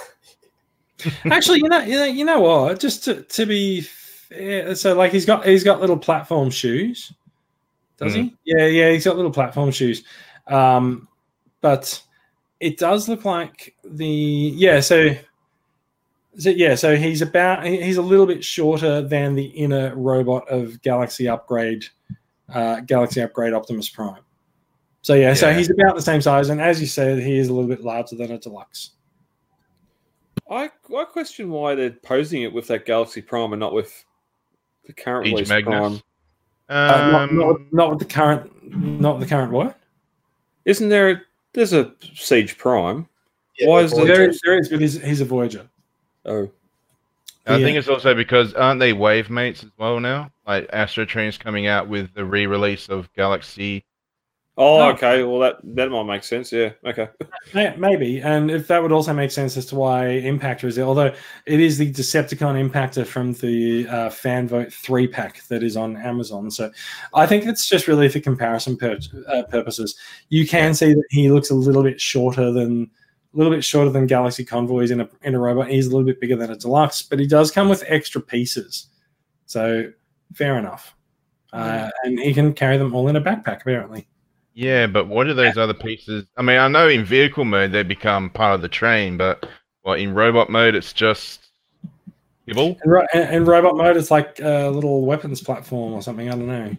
[1.30, 2.80] Actually, you know, you know, you know what?
[2.80, 7.12] Just to, to be fair, so like he's got he's got little platform shoes,
[7.98, 8.34] does he?
[8.44, 10.04] Yeah, yeah, he's got little platform shoes.
[10.46, 11.08] Um,
[11.60, 12.00] but
[12.60, 14.80] it does look like the yeah.
[14.80, 15.14] So,
[16.38, 20.80] so yeah, so he's about he's a little bit shorter than the inner robot of
[20.82, 21.84] Galaxy Upgrade,
[22.52, 24.22] uh, Galaxy Upgrade Optimus Prime.
[25.02, 27.52] So yeah, so he's about the same size, and as you said, he is a
[27.52, 28.90] little bit larger than a deluxe.
[30.50, 34.04] I I question why they're posing it with that Galaxy Prime and not with
[34.84, 35.78] the current Siege release Magnus.
[35.78, 36.02] Prime.
[36.68, 39.78] Uh, not, Um, not, with- not with the current, not the current what?
[40.64, 41.10] Isn't there?
[41.10, 41.22] A,
[41.52, 43.08] there's a Siege Prime.
[43.58, 44.14] Yeah, Why is the- Voyager.
[44.14, 45.66] There is, there is, but he's, he's a Voyager.
[46.24, 46.50] Oh,
[47.46, 47.64] I Yeah.
[47.64, 50.30] think it's also because aren't they wave mates as well now?
[50.46, 53.84] Like Astro Train's coming out with the re-release of Galaxy.
[54.56, 54.88] Oh, No.
[54.90, 55.22] okay.
[55.22, 56.52] Well, that that might make sense.
[56.52, 56.70] Yeah.
[56.84, 57.08] Okay.
[57.54, 61.12] Maybe, and if that would also make sense as to why Impactor is there, although
[61.46, 65.96] it is the Decepticon Impactor from the uh, Fan Vote three pack that is on
[65.96, 66.50] Amazon.
[66.50, 66.70] So
[67.14, 69.96] I think it's just really for comparison pur- uh, purposes.
[70.28, 72.90] You can see that he looks a little bit shorter than
[73.34, 75.68] a little bit shorter than Galaxy Convoys in a in a robot.
[75.68, 78.86] He's a little bit bigger than a deluxe, but he does come with extra pieces.
[79.44, 79.92] So
[80.34, 80.94] fair enough,
[81.52, 84.08] uh, and he can carry them all in a backpack apparently.
[84.56, 86.24] Yeah, but what are those other pieces?
[86.38, 89.46] I mean, I know in vehicle mode they become part of the train, but
[89.82, 91.48] what in robot mode it's just
[92.48, 92.78] kibble.
[92.82, 96.28] And, ro- and, and robot mode it's like a little weapons platform or something.
[96.28, 96.74] I don't know.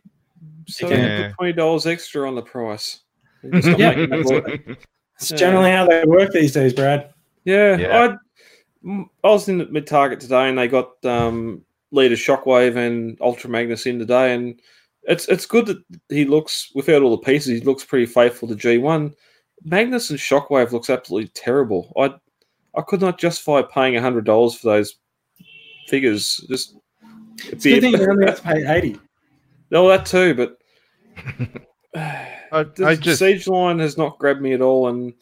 [0.68, 0.96] So Yeah.
[0.96, 3.02] they put twenty dollars extra on the price.
[3.44, 3.96] They're just not Yeah.
[3.96, 4.78] making that.
[5.20, 5.38] It's Yeah.
[5.38, 7.14] generally how they work these days, Brad.
[7.46, 8.18] Yeah, Yeah.
[8.84, 13.52] I I was in mid target today, and they got um, leader Shockwave and Ultra
[13.52, 14.60] Magnus in today, and
[15.08, 17.60] it's it's good that he looks without all the pieces.
[17.60, 19.14] He looks pretty faithful to G one.
[19.64, 21.92] Magnus and Shockwave looks absolutely terrible.
[21.98, 22.14] I
[22.78, 24.96] I could not justify paying hundred dollars for those
[25.88, 26.46] figures.
[26.50, 26.76] Just
[27.46, 29.00] It's a good thing you only have to pay eighty.
[29.72, 30.58] no, that too, but
[32.52, 35.14] I, the I just siege line has not grabbed me at all, and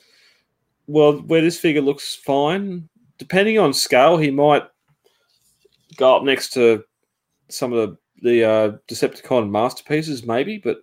[0.88, 2.90] well, where this figure looks fine,
[3.20, 4.64] depending on scale, he might
[5.98, 6.84] go up next to
[7.50, 10.58] some of the the uh, Decepticon masterpieces, maybe.
[10.58, 10.78] But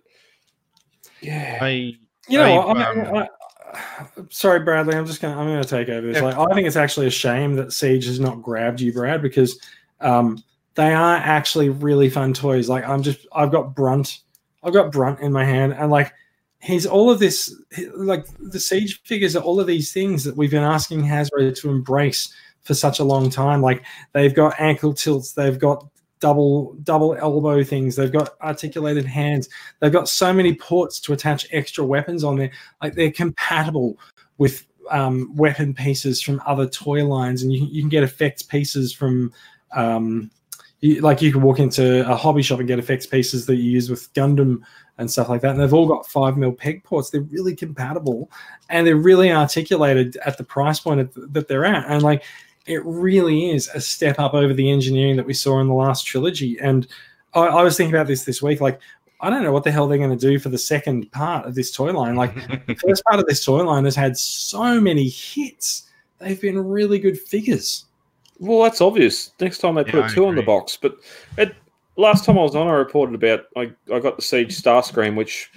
[1.21, 1.95] yeah, I
[2.27, 3.27] You know, I've, I um, I,
[4.29, 4.95] sorry, Bradley.
[4.95, 6.17] I'm just gonna I'm gonna take over this.
[6.17, 6.23] Yeah.
[6.23, 9.59] Like, I think it's actually a shame that Siege has not grabbed you, Brad, because
[9.99, 10.41] um,
[10.75, 12.69] they are actually really fun toys.
[12.69, 14.19] Like, I'm just I've got Brunt,
[14.63, 16.13] I've got Brunt in my hand, and like
[16.59, 17.53] he's all of this.
[17.95, 21.69] Like the Siege figures are all of these things that we've been asking Hasbro to
[21.69, 23.61] embrace for such a long time.
[23.61, 23.83] Like
[24.13, 25.85] they've got ankle tilts, they've got
[26.23, 29.49] double double elbow things, they've got articulated hands,
[29.81, 32.49] they've got so many ports to attach extra weapons on there.
[32.81, 33.99] Like they're compatible
[34.37, 38.93] with um, weapon pieces from other toy lines, and you, you can get effects pieces
[38.93, 39.33] from.
[39.75, 40.31] Um,
[40.79, 43.71] you, like you can walk into a hobby shop and get effects pieces that you
[43.71, 44.61] use with Gundam
[44.97, 45.51] and stuff like that.
[45.51, 47.09] And they've all got five mil peg ports.
[47.09, 48.29] They're really compatible
[48.69, 51.85] and they're really articulated at the price point at- that they're at.
[51.87, 52.23] And like
[52.65, 56.05] it really is a step up over the engineering that we saw in the last
[56.05, 56.57] trilogy.
[56.59, 56.87] And
[57.33, 58.61] I, I was thinking about this this week.
[58.61, 58.79] Like
[59.21, 61.55] I don't know what the hell they're going to do for the second part of
[61.55, 62.15] this toy line.
[62.15, 65.89] Like the first part of this toy line has had so many hits.
[66.19, 67.85] They've been really good figures.
[68.39, 69.31] well, that's obvious.
[69.39, 70.97] Next time they put Yeah, a I two on the box, but
[71.37, 71.55] it,
[71.95, 75.51] last time I was on, I reported about I, I got the Siege Starscream, which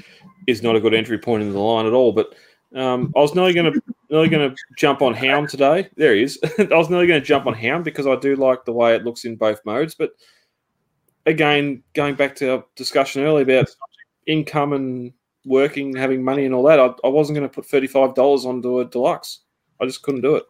[0.46, 2.12] is not a good entry point into the line at all.
[2.12, 2.34] But
[2.74, 3.80] um, I was nearly going to
[4.10, 5.88] nearly going to jump on Hound today.
[5.96, 6.38] There he is.
[6.58, 9.04] I was nearly going to jump on Hound because I do like the way it
[9.04, 9.94] looks in both modes.
[9.94, 10.10] But
[11.26, 13.74] again, going back to our discussion earlier about
[14.26, 15.12] income and
[15.44, 18.46] working, having money and all that, I, I wasn't going to put thirty five dollars
[18.46, 19.40] onto a deluxe.
[19.80, 20.44] I just couldn't do it.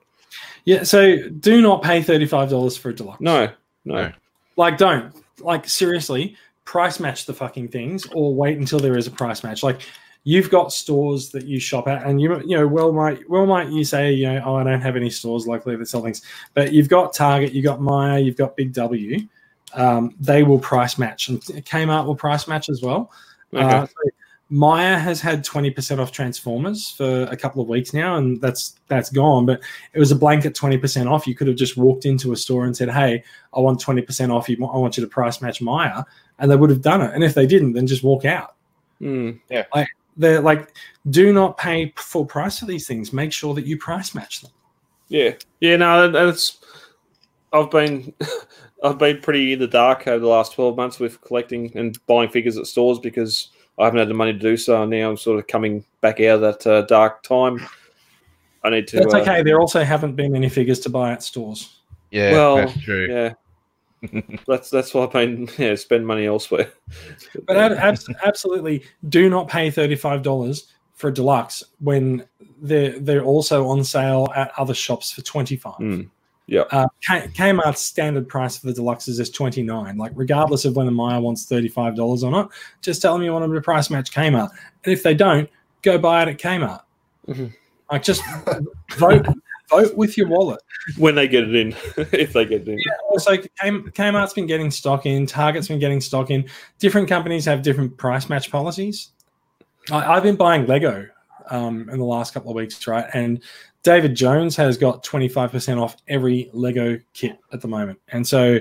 [0.65, 3.21] Yeah, so do not pay thirty-five dollars for a deluxe.
[3.21, 3.51] No,
[3.85, 3.95] no.
[3.95, 4.13] No.
[4.57, 9.11] like don't like seriously price match the fucking things or wait until there is a
[9.11, 9.63] price match.
[9.63, 9.83] Like
[10.27, 13.69] you've got stores that you shop at, and you you know well might well might
[13.69, 16.21] you say you know oh I don't have any stores locally that sell things,
[16.53, 19.27] but you've got Target, you've got Myer, you've got Big W.
[19.75, 23.13] Um, they will price match, and Kmart will price match as well.
[23.55, 23.65] Okay.
[23.65, 24.11] Uh, so
[24.49, 29.11] Myer has had 20% off Transformers for a couple of weeks now, and that's that's
[29.11, 29.47] gone.
[29.47, 29.61] But
[29.93, 31.27] it was a blanket 20% off.
[31.27, 33.23] You could have just walked into a store and said, "Hey,
[33.55, 34.49] I want 20% off.
[34.49, 36.05] You, I want you to price match Myer,"
[36.41, 37.13] and they would have done it.
[37.15, 38.57] And if they didn't, then just walk out.
[39.01, 39.39] Mm.
[40.17, 40.75] They're like,
[41.11, 43.13] do not pay full price for these things.
[43.13, 44.51] Make sure that you price match them.
[45.09, 45.77] Yeah, yeah.
[45.77, 46.59] No, that- that's.
[47.53, 48.13] I've been,
[48.85, 52.29] I've been pretty in the dark over the last twelve months with collecting and buying
[52.29, 54.83] figures at stores because I haven't had the money to do so.
[54.83, 57.65] And now I'm sort of coming back out of that uh, dark time.
[58.65, 58.97] I need to.
[58.97, 59.43] That's uh, okay.
[59.43, 61.79] There also haven't been any figures to buy at stores.
[62.11, 63.07] Yeah, Well, that's true.
[63.09, 63.35] Yeah.
[64.47, 66.71] That's that's why I've been yeah spend money elsewhere.
[67.47, 72.25] But ab- abs- absolutely, do not pay thirty-five dollars for a deluxe when
[72.61, 75.79] they're they're also on sale at other shops for twenty-five.
[75.79, 76.11] Mm.
[76.49, 76.69] Yep.
[76.71, 79.97] Uh, K- Kmart's standard price for the deluxes is twenty-nine.
[79.97, 82.53] Like regardless of when the Myer wants thirty-five dollars or not,
[82.83, 84.51] just tell them you want them to price match Kmart,
[84.85, 85.51] and if they don't,
[85.83, 86.83] go buy it at Kmart.
[87.27, 87.53] Mhm.
[87.91, 88.23] Like just
[88.97, 89.27] vote
[89.69, 90.61] vote with your wallet.
[90.97, 91.75] when they get it in,
[92.13, 92.79] if they get it in.
[93.11, 96.49] Also, K- Kmart's been getting stock in, Target's been getting stock in.
[96.79, 99.13] Different companies have different price match policies.
[99.91, 101.07] I, I've been buying Lego
[101.51, 103.07] um, in the last couple of weeks, right?
[103.13, 103.43] And
[103.83, 108.01] David Jones has got 25% off every Lego kit at the moment.
[108.09, 108.59] And so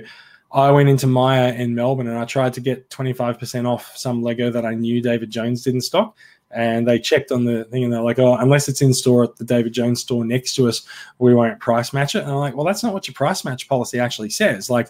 [0.52, 4.52] I went into Myer in Melbourne and I tried to get 25% off some Lego
[4.52, 6.15] that I knew David Jones didn't stock.
[6.51, 9.35] And they checked on the thing and they're like, oh, unless it's in store at
[9.35, 10.88] the David Jones store next to us,
[11.19, 12.23] we won't price match it.
[12.23, 14.69] And I'm like, well, that's not what your price match policy actually says.
[14.69, 14.89] Like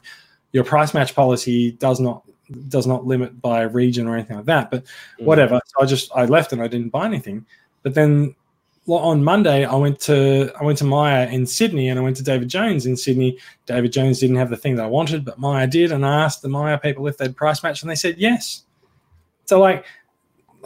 [0.52, 2.23] your price match policy does not
[2.69, 4.69] does not limit by region or anything like that.
[4.69, 4.84] But
[5.19, 5.26] Mm.
[5.26, 5.60] whatever.
[5.65, 7.45] So I just I left and I didn't buy anything.
[7.82, 8.36] But then
[8.88, 12.23] on Monday I went to I went to Myer in Sydney and I went to
[12.23, 13.40] David Jones in Sydney.
[13.65, 16.44] David Jones didn't have the thing that I wanted, but Myer did, and I asked
[16.44, 18.65] the Myer people if they'd price match, and they said yes.
[19.45, 19.86] So like,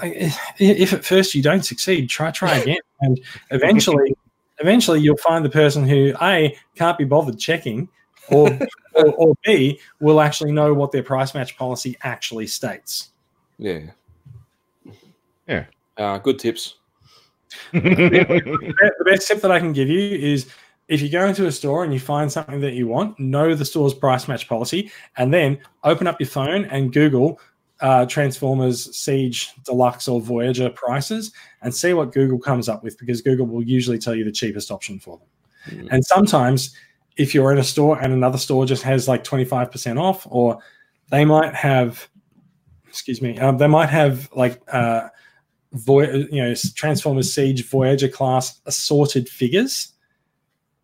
[0.01, 3.19] like if, if at first you don't succeed, try try again, and
[3.51, 4.15] eventually,
[4.59, 7.89] eventually you'll find the person who a can't be bothered checking,
[8.29, 8.47] or
[8.95, 13.09] or, or b will actually know what their price match policy actually states.
[13.57, 13.91] Yeah.
[15.47, 15.65] Yeah.
[15.97, 16.75] Uh, good tips.
[17.73, 20.49] the the best tip that I can give you is
[20.87, 23.65] if you go into a store and you find something that you want, know the
[23.65, 27.39] store's price match policy, and then open up your phone and Google
[27.81, 31.31] uh, Transformers Siege Deluxe or Voyager prices
[31.61, 34.71] and see what Google comes up with because Google will usually tell you the cheapest
[34.71, 35.27] option for them.
[35.77, 35.87] Mm.
[35.91, 36.75] And sometimes,
[37.17, 40.59] if you're in a store and another store just has like 25% off, or
[41.09, 42.07] they might have,
[42.87, 45.09] excuse me, um, they might have like, uh,
[45.71, 49.93] Voy- you know, Transformers Siege Voyager class assorted figures.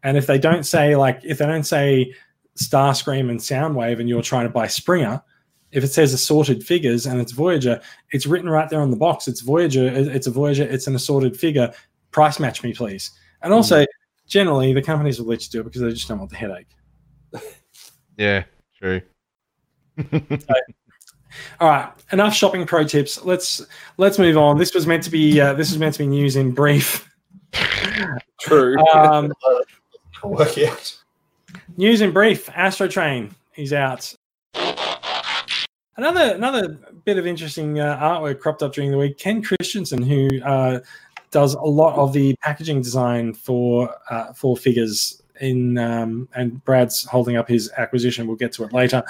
[0.04, 2.14] And if they don't say like if they don't say
[2.56, 5.24] Starscream and Soundwave and you're trying to buy Springer,
[5.76, 7.82] if it says assorted figures and it's Voyager,
[8.12, 9.28] it's written right there on the box.
[9.28, 11.72] It's Voyager, it's a Voyager, it's an assorted figure.
[12.12, 13.12] Price match me, please.
[13.42, 13.86] And also,
[14.26, 16.70] generally, the companies will let you do it because they just don't want the headache.
[18.18, 18.46] yeah,
[18.80, 19.02] true.
[21.60, 23.24] All right, enough shopping pro tips.
[23.26, 23.66] Let's
[23.98, 24.58] let's move on.
[24.58, 27.10] This was meant to be uh, this was meant to be news in brief.
[28.40, 28.78] True.
[28.94, 29.34] Um,
[30.24, 30.98] Work out.
[31.76, 34.16] News in brief: Astro Train is out.
[35.98, 39.18] Another another bit of interesting uh, artwork cropped up during the week.
[39.18, 40.82] Ken Christiansen, who uh,
[41.32, 47.06] does a lot of the packaging design for uh, for figures in, um, and Brad's
[47.06, 48.28] holding up his acquisition.
[48.28, 49.04] We'll get to it later.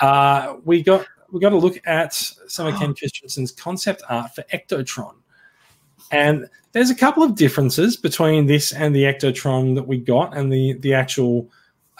[0.00, 4.42] Uh, we got we got to look at some of Ken Christiansen's concept art for
[4.52, 5.14] Ectotron,
[6.10, 10.52] and there's a couple of differences between this and the Ectotron that we got and
[10.52, 11.48] the the actual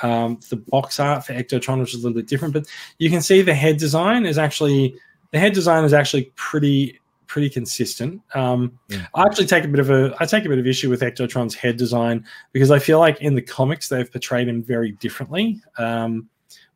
[0.02, 2.54] um, the box art for Ectotron, which is a little bit different.
[2.54, 2.66] But
[2.98, 4.94] you can see the head design is actually
[5.30, 8.22] the head design is actually pretty pretty consistent.
[8.34, 9.06] Um, Yeah.
[9.14, 11.54] I actually take a bit of a I take a bit of issue with Ectotron's
[11.54, 15.60] head design because I feel like in the comics they've portrayed him very differently.
[15.78, 16.28] Um,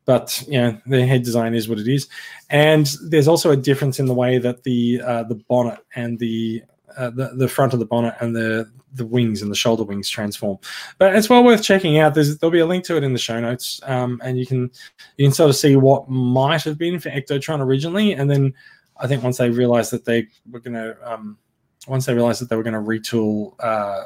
[0.05, 2.09] but you know, the head design is what it is,
[2.49, 6.63] and there's also a difference in the way that the uh, the bonnet and the
[6.97, 10.09] uh, the the front of the bonnet and the the wings and the shoulder wings
[10.09, 10.59] transform.
[10.99, 12.15] But it's well worth checking out.
[12.15, 14.71] There's there'll be a link to it in the show notes, um, and you can
[15.17, 18.55] you can sort of see what might have been for Ectotron originally, and then
[18.97, 21.39] I think once they realized that they were going to um,
[21.87, 24.03] once they realized that they were going to retool uh,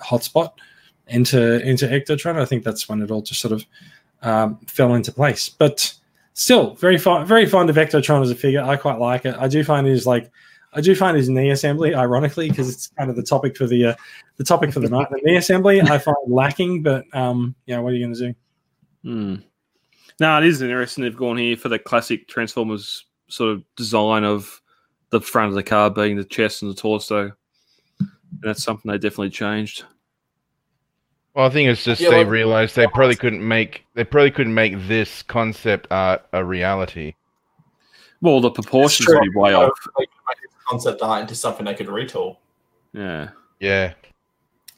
[0.00, 0.52] Hotspot
[1.08, 3.64] into into Ectotron, I think that's when it all just sort of
[4.22, 5.48] um, fell into place.
[5.48, 5.94] But
[6.34, 8.62] still, very fond, very fond of Ectotron as a figure.
[8.62, 9.36] I quite like it.
[9.38, 10.30] I do find it is like,
[10.72, 13.86] I do find his knee assembly, ironically, because it's kind of the topic for the
[13.86, 13.94] uh,
[14.36, 15.08] the topic for the night.
[15.10, 18.34] The knee assembly I find lacking, but um, yeah, what are you going to do?
[19.02, 19.34] Hmm.
[20.20, 21.02] No, it is interesting.
[21.02, 24.60] They've gone here for the classic Transformers sort of design of
[25.10, 27.32] the front of the car being the chest and the torso.
[27.98, 28.08] And
[28.42, 29.84] that's something they definitely changed.
[31.34, 34.30] Well, I think it's just Yeah, they well- realized they probably couldn't make they probably
[34.30, 37.14] couldn't make this concept art a reality.
[38.20, 39.72] Well, the proportions It's would be way off.
[40.70, 42.36] They could make this concept art into something they could retool.
[42.92, 43.30] Yeah.
[43.60, 43.92] Yeah,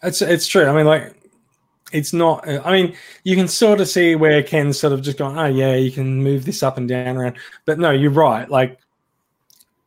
[0.02, 0.66] It's it's true.
[0.66, 1.14] I mean, like,
[1.92, 2.48] it's not.
[2.48, 5.76] I mean, you can sort of see where Ken's sort of just going, oh yeah,
[5.76, 7.36] you can move this up and down around.
[7.64, 8.48] But no, you're right.
[8.50, 8.78] Like,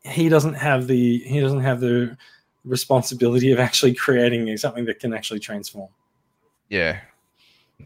[0.04, 2.16] he doesn't have the he doesn't have the
[2.64, 5.90] responsibility of actually creating something that can actually transform.
[6.70, 7.00] yeah.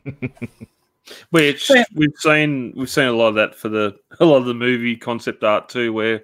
[1.31, 1.85] Which Yeah.
[1.95, 4.95] we've seen we've seen a lot of that for the a lot of the movie
[4.95, 6.23] concept art too, where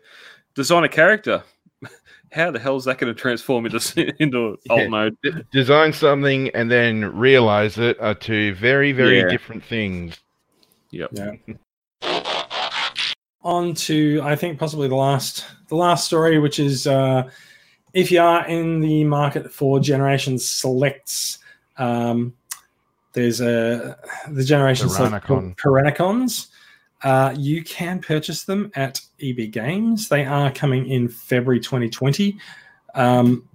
[0.54, 1.44] design a character.
[2.36, 4.88] How the hell is that going to transform into into alt Yeah.
[4.90, 5.18] mode?
[5.24, 9.30] D- design something and then realize it are two very very Yeah.
[9.30, 10.20] different things.
[10.92, 11.10] Yep.
[11.14, 11.32] Yeah.
[13.44, 17.30] On to I think possibly the last the last story, which is uh,
[17.94, 21.38] if you are in the market for Generation Selects,
[21.78, 22.34] um,
[23.14, 23.98] there's a
[24.30, 26.48] the Generation Select Tyrannicon.
[27.06, 27.34] Tyrannicons.
[27.34, 30.10] Uh, you can purchase them at EB Games.
[30.10, 32.38] They are coming in February 2020.
[32.94, 33.48] Um,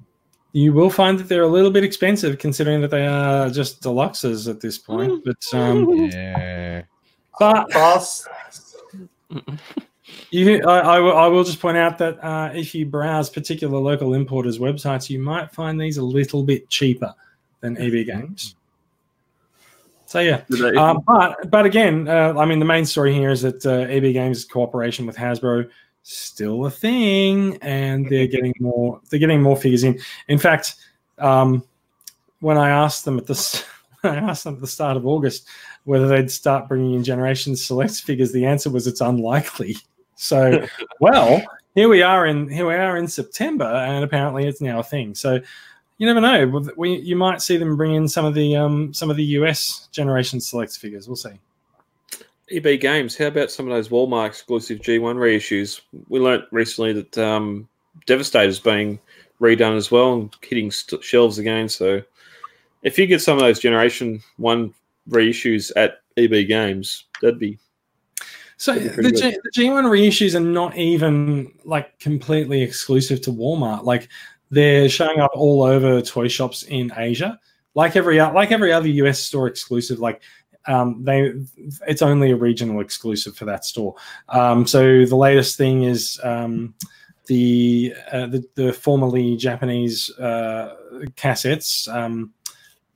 [0.52, 4.48] you will find that they're a little bit expensive considering that they are just deluxes
[4.48, 5.24] at this point.
[5.24, 6.82] But um, Yeah.
[7.39, 8.28] but Fast.
[10.32, 13.78] You, I, I, will, I will just point out that uh, if you browse particular
[13.78, 17.14] local importers' websites, you might find these a little bit cheaper
[17.60, 18.56] than EB Games.
[20.11, 20.43] So yeah,
[20.77, 24.12] um, but but again, uh, I mean, the main story here is that uh, EB
[24.12, 25.70] Games' cooperation with Hasbro
[26.03, 29.01] still a thing, and they're getting more.
[29.09, 30.01] They're getting more figures in.
[30.27, 30.74] In fact,
[31.19, 31.62] um,
[32.41, 33.65] when I asked them at the s-
[34.03, 35.47] I asked them at the start of August
[35.85, 39.77] whether they'd start bringing in Generation Select figures, the answer was it's unlikely.
[40.16, 40.66] So,
[41.01, 41.41] well,
[41.77, 45.15] here we are in here we are in September, and apparently it's now a thing.
[45.15, 45.39] So,
[46.01, 46.72] you never know.
[46.78, 49.86] We you might see them bring in some of the um some of the US
[49.93, 51.06] Generation Select figures.
[51.06, 51.39] We'll see.
[52.51, 55.82] EB Games, how about some of those Walmart exclusive G1 reissues?
[56.09, 57.68] We learnt recently that um,
[58.06, 58.98] Devastator's being
[59.40, 61.68] redone as well and hitting st- shelves again.
[61.68, 62.02] So
[62.82, 64.74] if you get some of those Generation 1
[65.10, 67.56] reissues at EB Games, that'd be
[68.56, 73.32] So That'd be the, G, the G1 reissues are not even like completely exclusive to
[73.32, 73.85] Walmart.
[73.85, 74.09] Like
[74.51, 77.39] they're showing up all over toy shops in Asia.
[77.74, 80.20] Like every like every other US store exclusive, like
[80.66, 81.32] um, they
[81.86, 83.94] it's only a regional exclusive for that store.
[84.28, 86.74] Um, so the latest thing is um,
[87.27, 90.74] the, uh, the the formerly Japanese uh,
[91.16, 91.93] cassettes.
[91.93, 92.32] Um,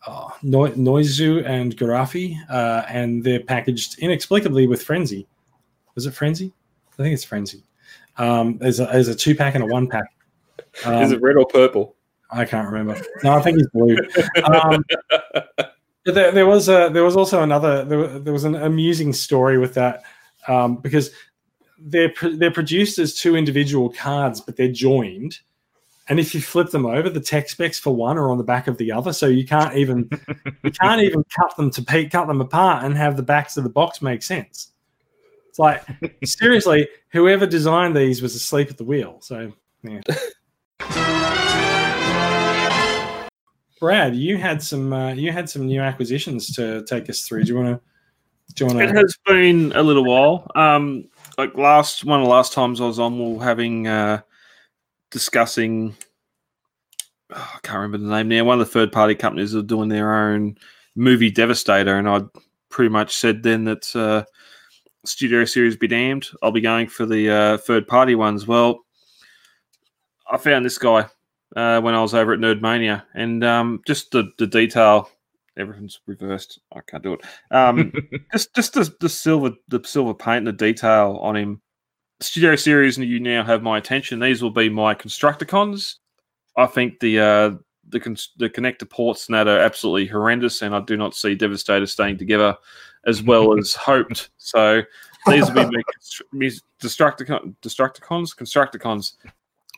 [0.07, 5.27] oh, no- Noizu and Garafi, uh, and they're packaged inexplicably with Frenzy.
[5.95, 6.53] Was it Frenzy?
[6.99, 7.63] I think it's Frenzy.
[8.19, 10.07] Um, there's a there's a two pack and a one pack.
[10.81, 11.97] Is Um, it red or purple?
[12.31, 13.01] I can't remember.
[13.23, 13.97] No, I think it's blue.
[14.45, 14.85] Um,
[16.05, 19.75] there, there was a there was also another there, there was an amusing story with
[19.75, 20.03] that
[20.49, 21.11] um, because
[21.79, 25.39] they're they're produced as two individual cards, but they're joined.
[26.09, 28.67] And if you flip them over, the tech specs for one are on the back
[28.67, 30.11] of the other, so you can't even
[30.63, 33.71] you can't even cut them to cut them apart and have the backs of the
[33.71, 34.73] box make sense.
[35.49, 35.83] It's like
[36.25, 39.19] seriously, whoever designed these was asleep at the wheel.
[39.21, 39.53] So
[39.83, 40.01] yeah.
[43.81, 47.45] Brad, you had some uh, you had some new acquisitions to take us through.
[47.45, 47.81] Do you want to?
[48.55, 48.95] Do you It want to?
[48.95, 50.51] It has been a little while.
[50.55, 51.05] Um,
[51.37, 54.23] like last one of the last times I was on, we were having uh,
[55.11, 55.95] discussing.
[57.31, 58.45] oh, I can't remember the name now.
[58.45, 60.57] One of the third party companies are doing their own
[60.97, 62.23] movie Devastator, and I
[62.71, 64.25] pretty much said then that uh,
[65.05, 66.29] Studio Series be damned.
[66.43, 68.47] I'll be going for the uh, third party ones.
[68.47, 68.84] Well,
[70.35, 71.07] I found this guy
[71.55, 75.09] uh, when I was over at Nerdmania, and um, just the the detail.
[75.57, 76.59] Everything's reversed.
[76.75, 77.21] I can't do it.
[77.53, 77.93] Um,
[78.33, 81.61] just just the, the silver the silver paint and the detail on him.
[82.21, 84.19] Studio series, and you now have my attention.
[84.19, 85.97] These will be my Constructicons.
[86.57, 87.51] I think the uh,
[87.89, 91.37] the cons- the connector ports and that are absolutely horrendous, and I do not see
[91.37, 92.57] Devastator staying together
[93.07, 94.31] as well as hoped.
[94.39, 94.83] So
[95.29, 96.51] these will be my constr- me
[96.83, 99.13] Destructicon, Destructicons, Constructicons.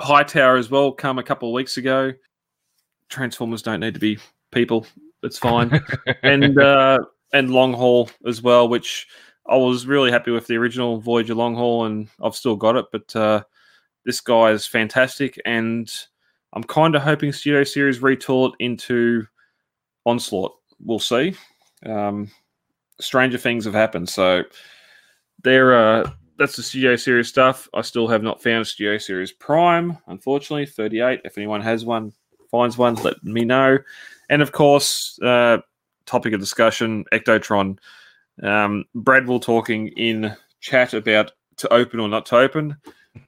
[0.01, 2.13] Hightower as well come a couple of weeks ago.
[3.09, 4.19] Transformers don't need to be
[4.53, 4.87] people.
[5.23, 5.81] It's fine
[6.23, 6.99] and uh,
[7.33, 9.07] and long haul as well, which
[9.49, 12.87] I was really happy with the original Voyager long haul, and I've still got it.
[12.93, 13.43] But uh,
[14.05, 15.91] this guy is fantastic, and
[16.53, 19.27] I'm kind of hoping Studio Series retool it into
[20.05, 20.53] Onslaught.
[20.81, 21.35] We'll see.
[21.85, 22.31] Um,
[23.01, 24.43] stranger things have happened, so
[25.43, 27.69] they're uh, that's the Studio Series stuff.
[27.75, 30.67] I still have not found a Studio Series Prime, unfortunately.
[30.67, 31.21] 38.
[31.25, 32.13] If anyone has one,
[32.51, 33.79] finds one, let me know.
[34.29, 35.59] And of course, uh,
[36.05, 37.79] topic of discussion Ectotron.
[38.43, 42.77] Um, Brad will talking in chat about to open or not to open.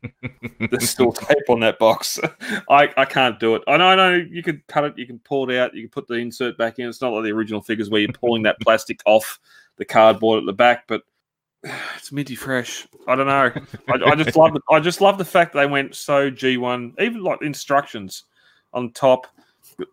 [0.70, 2.18] There's still tape on that box.
[2.68, 3.62] I, I can't do it.
[3.66, 5.90] I know, I know you can cut it, you can pull it out, you can
[5.90, 6.88] put the insert back in.
[6.88, 9.40] It's not like the original figures where you're pulling that plastic off
[9.76, 11.02] the cardboard at the back, but
[11.96, 12.86] it's minty fresh.
[13.06, 13.52] I don't know.
[13.88, 17.22] I, I just love the, I just love the fact they went so G1, even
[17.22, 18.24] like instructions
[18.72, 19.26] on top,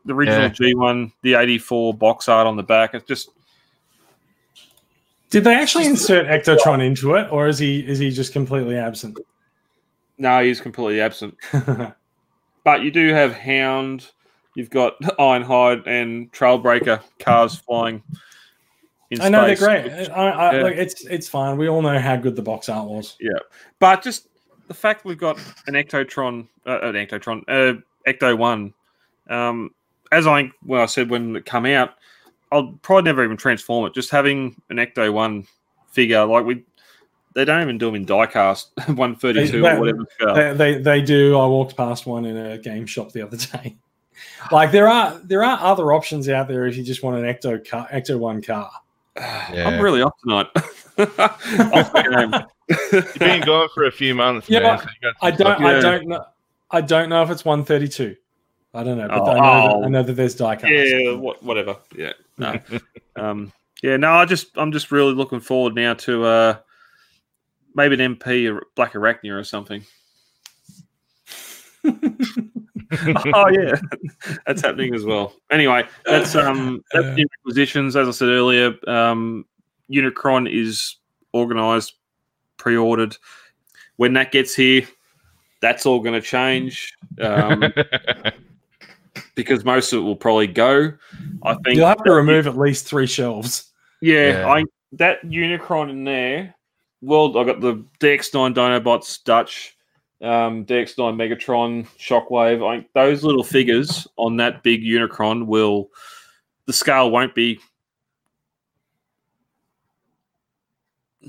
[0.05, 0.49] the original Yeah.
[0.49, 2.93] G1, the 84 box art on the back.
[2.93, 3.29] It's just
[5.29, 9.17] Did they actually insert Ectotron into it, or is he is he just completely absent?
[10.17, 11.35] no, he's completely absent.
[12.65, 14.11] But you do have Hound,
[14.55, 18.01] you've got Ironhide and Trailbreaker cars flying.
[19.19, 19.65] I know they're space.
[19.65, 20.09] great.
[20.09, 20.63] I, I, Yeah.
[20.63, 21.57] like, it's it's fine.
[21.57, 23.15] We all know how good the box art was.
[23.19, 23.39] Yeah,
[23.79, 24.27] but just
[24.67, 25.37] the fact we've got
[25.67, 28.73] an Ectotron, uh, an Ectotron, uh, Ecto One.
[29.29, 29.71] Um,
[30.11, 31.91] as I well, I said when it come out,
[32.51, 33.93] I'll probably never even transform it.
[33.93, 35.45] Just having an Ecto One
[35.89, 36.63] figure, like we,
[37.33, 40.05] they don't even do them in diecast one thirty two or whatever.
[40.19, 41.37] They, they they do.
[41.37, 43.77] I walked past one in a game shop the other day.
[44.49, 47.67] Like there are there are other options out there if you just want an Ecto
[47.67, 48.71] car, Ecto One car.
[49.17, 49.67] Yeah.
[49.67, 50.47] I'm really off tonight.
[50.97, 52.33] Off the game.
[52.91, 54.79] You've been gone for a few months, Yeah, man.
[54.79, 54.85] so
[55.21, 56.25] I don't stuff- I don't know
[56.71, 58.15] I don't know if it's 132.
[58.73, 59.83] I don't know, but Oh, I, know that, oh.
[59.83, 61.03] I know that there's diecast.
[61.03, 61.77] yeah, what, whatever.
[61.95, 62.59] Yeah, no,
[63.15, 64.11] um, yeah, no.
[64.11, 66.57] I just, I'm just really looking forward now to uh,
[67.73, 69.85] maybe an MP or Blackarachnia or something.
[73.33, 73.79] oh yeah,
[74.45, 75.33] that's happening as well.
[75.51, 77.95] Anyway, that's um, that's new acquisitions.
[77.95, 79.45] As I said earlier, um,
[79.91, 80.97] Unicron is
[81.33, 81.95] organised,
[82.57, 83.17] pre-ordered.
[83.97, 84.87] When that gets here,
[85.61, 86.93] that's all going to change.
[87.21, 87.63] Um,
[89.35, 90.93] because most of it will probably go.
[91.43, 93.71] I think You'll have to remove at least three shelves.
[94.01, 94.47] Yeah, Yeah.
[94.47, 94.63] I
[94.93, 96.55] that Unicron in there.
[97.01, 99.74] Well, I got the DX9 Dinobots Dutch,
[100.21, 102.65] um, DX9 Megatron Shockwave.
[102.65, 105.89] I, those little figures on that big Unicron will.
[106.65, 107.59] The scale won't be.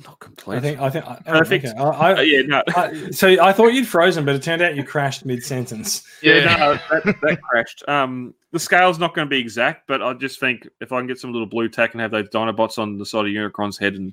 [0.05, 0.57] Not complete.
[0.57, 1.65] I think I think I, Perfect.
[1.67, 1.79] okay.
[1.79, 4.77] I, I, Uh, yeah, no, I, so I thought you'd frozen, but it turned out
[4.77, 6.07] you crashed mid sentence.
[6.23, 7.83] yeah, no, that, that crashed.
[7.89, 11.07] Um, the scale's not going to be exact, but I just think if I can
[11.07, 13.95] get some little blue tack and have those Dinobots on the side of Unicron's head,
[13.95, 14.13] and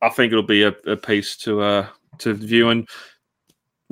[0.00, 1.86] I think it'll be a, a piece to uh
[2.18, 2.70] to view.
[2.70, 2.88] And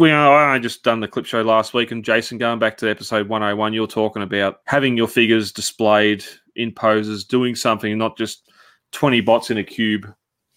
[0.00, 3.28] we I just done the clip show last week, and Jason, going back to episode
[3.28, 6.24] one hundred one, you're talking about having your figures displayed
[6.56, 8.50] in poses, doing something, not just
[8.92, 10.12] twenty bots in a cube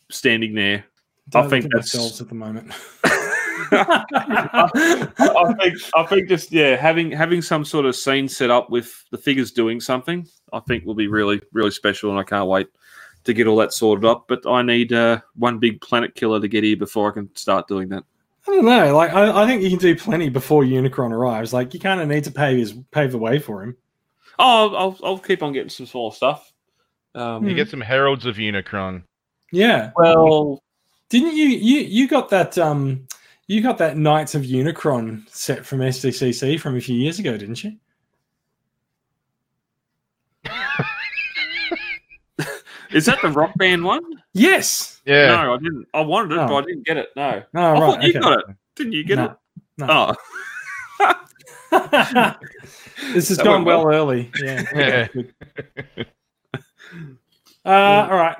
[0.10, 0.86] standing there.
[1.30, 2.72] Don't think look at that's- at the moment.
[3.72, 9.03] I think I think just yeah, having having some sort of scene set up with
[9.11, 12.68] the figures doing something, I think will be really really special, and I can't wait
[13.26, 14.26] to get all that sorted up.
[14.28, 17.68] But I need uh, one big planet killer to get here before I can start
[17.68, 18.03] doing that.
[18.48, 18.95] I don't know.
[18.95, 21.53] Like I, I think you can do plenty before Unicron arrives.
[21.53, 23.78] Like you kind of need to pave his pave the way for him.
[24.38, 26.52] Oh, I'll, I'll, I'll keep on getting some small stuff.
[27.15, 29.03] Um, You get some heralds of Unicron.
[29.52, 29.91] Yeah.
[29.95, 30.61] well,
[31.10, 33.07] Didn't you you you got that um
[33.48, 37.64] you got that Knights of Unicron set from SDCC from a few years ago, didn't
[37.64, 37.78] you?
[42.91, 44.02] is that the rock band one?
[44.34, 44.93] Yes.
[45.06, 45.28] Yeah.
[45.44, 45.88] No, I didn't.
[45.94, 46.48] I wanted it, Oh.
[46.48, 47.10] but I didn't get it.
[47.16, 47.80] No, Oh, I right.
[47.80, 48.20] thought you okay.
[48.20, 48.46] got it.
[48.76, 49.38] Didn't you get No, it?
[49.78, 50.16] no.
[51.00, 51.16] Oh,
[53.14, 53.86] this has That gone well.
[53.86, 54.32] well early.
[54.42, 54.64] Yeah.
[54.76, 55.08] Yeah.
[55.14, 55.34] Good.
[57.66, 58.38] Uh, all right.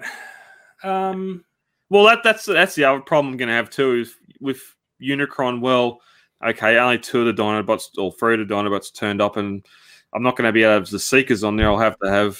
[0.84, 1.44] Um,
[1.90, 4.61] Well, that that's that's the other problem I'm going to have too is with
[5.02, 5.61] Unicron.
[5.61, 6.02] Well,
[6.45, 9.65] okay, only two of the Dinobots or three of the Dinobots turned up, and
[10.14, 11.69] I'm not going to be able to have the Seekers on there.
[11.69, 12.38] I'll have to have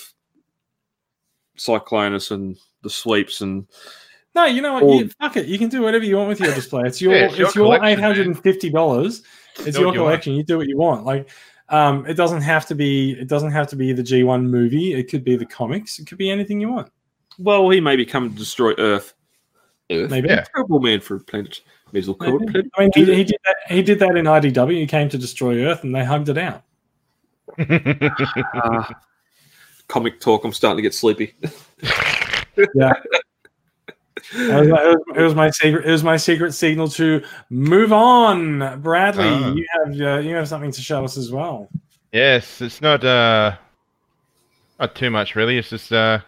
[1.58, 3.66] Cyclonus and the Sweeps and
[4.35, 4.84] no, you know what?
[4.84, 5.45] Or- You, fuck it.
[5.47, 6.84] You can do whatever you want with your display.
[6.85, 8.03] It's your Yeah, it's your it's your collection, eight man.
[8.03, 9.23] hundred and fifty dollars.
[9.60, 10.34] It's your what you collection.
[10.34, 11.05] You do what you want.
[11.05, 11.30] Like,
[11.69, 13.11] um, it doesn't have to be.
[13.19, 14.93] It doesn't have to be the G one movie.
[14.93, 15.99] It could be the comics.
[15.99, 16.91] It could be anything you want.
[17.39, 19.14] well, he may be coming to destroy Earth.
[19.91, 20.30] Earth, Maybe.
[20.30, 20.43] Yeah.
[20.55, 21.61] terrible man for a planet.
[21.91, 22.51] May as well call it Maybe.
[22.51, 22.72] planet.
[22.77, 23.55] I mean, he, he did that.
[23.69, 24.80] He did that in IDW.
[24.80, 26.64] He came to destroy Earth, and they hugged it out.
[27.60, 28.89] Ah,
[29.88, 30.43] comic talk.
[30.45, 31.35] I'm starting to get sleepy.
[32.55, 32.69] It
[34.36, 35.86] was, my, it was- it was my secret.
[35.86, 38.82] It was my secret signal to move on.
[38.82, 39.54] Bradley, Ah.
[39.54, 41.70] you have uh, you have something to show us as well.
[42.12, 43.56] yes, it's not uh
[44.80, 45.58] not too much really.
[45.58, 46.20] It's just uh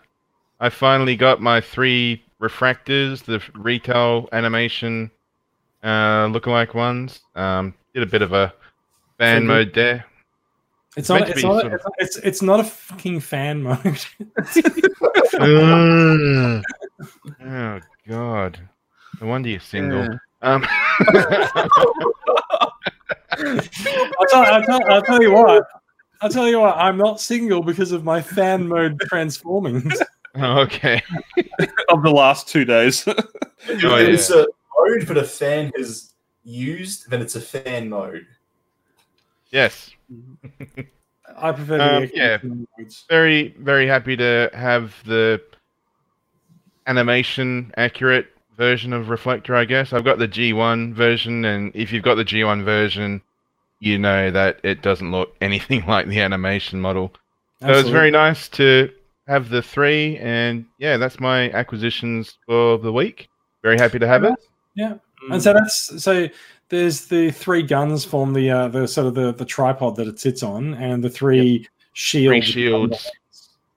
[0.59, 5.11] I finally got my three reflectors, the retail animation
[5.83, 7.19] uh, lookalike ones.
[7.35, 8.53] Um, did a bit of a
[9.19, 10.05] fan mode there.
[10.97, 11.29] It's not.
[11.29, 11.65] It's not.
[11.73, 14.05] of- It's, it's not a fucking fan mode.
[17.47, 18.59] Oh God!
[19.21, 20.07] No wonder you're single.
[20.41, 20.65] Um,
[23.37, 25.63] I'll, tell, I'll, tell, I'll tell you what.
[26.21, 26.77] I'll tell you what.
[26.77, 29.91] I'm not single because of my fan mode transforming.
[30.35, 31.01] oh, okay.
[31.89, 33.05] of the last two days.
[33.07, 34.45] If Oh, it's a
[34.77, 36.13] mode that a fan has
[36.43, 38.25] used, then it's a fan mode.
[39.51, 39.91] Yes.
[41.37, 42.37] I prefer the Um, yeah.
[42.37, 42.67] conditioning
[43.09, 45.41] very very happy to have the
[46.87, 48.27] animation accurate
[48.57, 49.91] version of reflector i guess.
[49.91, 53.21] I've got the g1 version and if you've got the g1 version
[53.79, 57.11] you know that it doesn't look anything like the animation model.
[57.61, 58.91] So it's very nice to
[59.27, 63.29] have the three and yeah that's my acquisitions for the week.
[63.63, 64.35] Very happy to have it.
[64.75, 64.95] Yeah,
[65.31, 66.27] And so that's so.
[66.69, 70.19] There's the three guns form the uh, the sort of the, the tripod that it
[70.19, 72.45] sits on, and the three shields.
[72.45, 73.11] Three shields.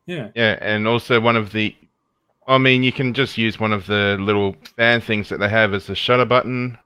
[0.06, 0.31] Yeah.
[0.35, 1.77] yeah and also one of the
[2.47, 5.74] i mean you can just use one of the little fan things that they have
[5.74, 6.78] as the shutter button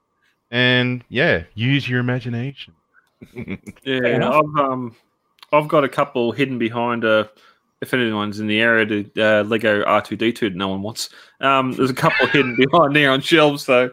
[0.51, 2.73] and yeah use your imagination
[3.85, 4.43] Yeah, enough.
[4.43, 4.93] I've um,
[5.53, 7.23] I've got a couple hidden behind uh
[7.81, 11.09] If anyone's in the area to uh, Lego R two D two, no one wants.
[11.39, 13.91] Um, there's a couple hidden behind there on shelves, so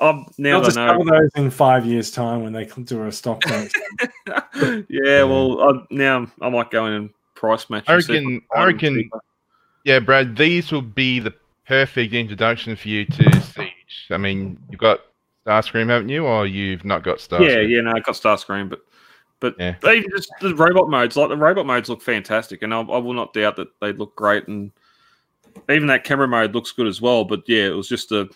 [0.00, 1.20] I'm now They'll just I discover know.
[1.20, 3.70] those in five years' time when they do a stock take.
[4.88, 7.84] yeah, well, I, now I might go in and price match.
[7.88, 9.10] I and see if reckon- I reckon-
[9.84, 11.34] Yeah, Brad, these will be the
[11.66, 14.06] perfect introduction for you to Siege.
[14.10, 15.00] I mean, you've got
[15.46, 16.24] Starscream, haven't you?
[16.26, 17.48] Or you've not got Starscream?
[17.48, 18.80] Yeah, yeah, no, I got Starscream, but
[19.40, 19.74] but Yeah.
[19.86, 23.14] even just the robot modes, like the robot modes look fantastic, and I, I will
[23.14, 24.70] not doubt that they look great, and
[25.70, 27.24] even that camera mode looks good as well.
[27.24, 28.28] But yeah, it was just a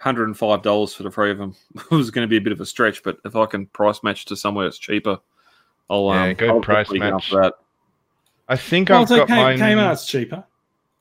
[0.00, 1.54] hundred and five dollars for the three of them.
[1.76, 4.02] it was going to be a bit of a stretch, but if I can price
[4.02, 5.18] match to somewhere that's cheaper,
[5.90, 7.30] I'll Yeah, um, go I'll price match.
[7.30, 7.54] that.
[8.48, 9.58] I think well, I've so got K- mine.
[9.58, 10.44] Kmart's cheaper.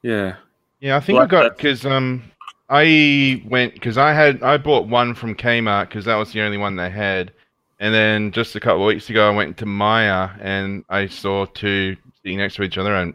[0.02, 0.36] Yeah,
[0.80, 2.24] Yeah, I think Well, I got because um,
[2.70, 6.58] I went because I had I bought one from Kmart because that was the only
[6.58, 7.32] one they had,
[7.80, 11.46] and then just a couple of weeks ago I went to Myer and I saw
[11.46, 13.14] two sitting next to each other and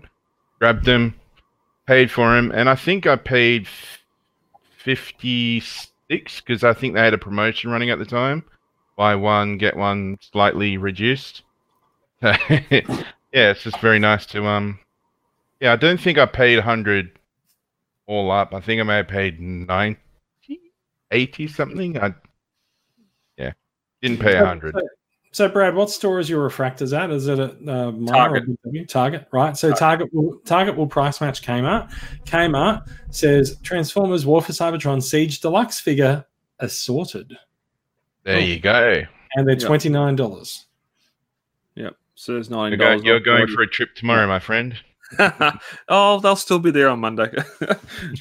[0.58, 1.14] grabbed them,
[1.86, 3.66] paid for them, and I think I paid
[4.84, 8.44] fifty six because I think they had a promotion running at the time,
[8.96, 11.42] buy one get one slightly reduced.
[12.22, 12.36] yeah,
[13.30, 14.78] it's just very nice to um
[15.60, 17.18] yeah, I don't think I paid 100
[18.06, 18.54] all up.
[18.54, 20.00] I think I may have paid 90,
[21.10, 21.98] 80 something.
[21.98, 22.14] I,
[23.36, 23.52] yeah,
[24.00, 24.74] didn't pay 100.
[25.32, 27.10] So, so, Brad, what store is your reflectors at?
[27.10, 28.44] Is it at uh, Target.
[28.64, 29.56] Or Target, right?
[29.56, 31.90] So Target will Target will price match Kmart.
[32.24, 36.24] Kmart says Transformers War for Cybertron Siege Deluxe figure
[36.58, 37.36] assorted,
[38.24, 39.02] There you go.
[39.34, 40.66] and they're twenty nine dollars.
[41.74, 41.96] yep.
[42.16, 43.02] So there's nine You're, go- dollars.
[43.04, 44.76] you're going for a trip tomorrow, my friend.
[45.88, 47.32] oh, they'll still be there on Monday.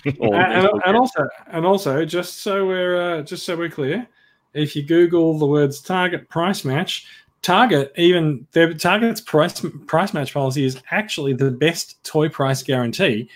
[0.05, 4.07] And, and, and also, and also, just so we're uh, just so we're clear,
[4.53, 7.07] if you Google the words Target price match,
[7.41, 13.29] Target even their Target's price price match policy is actually the best toy price guarantee.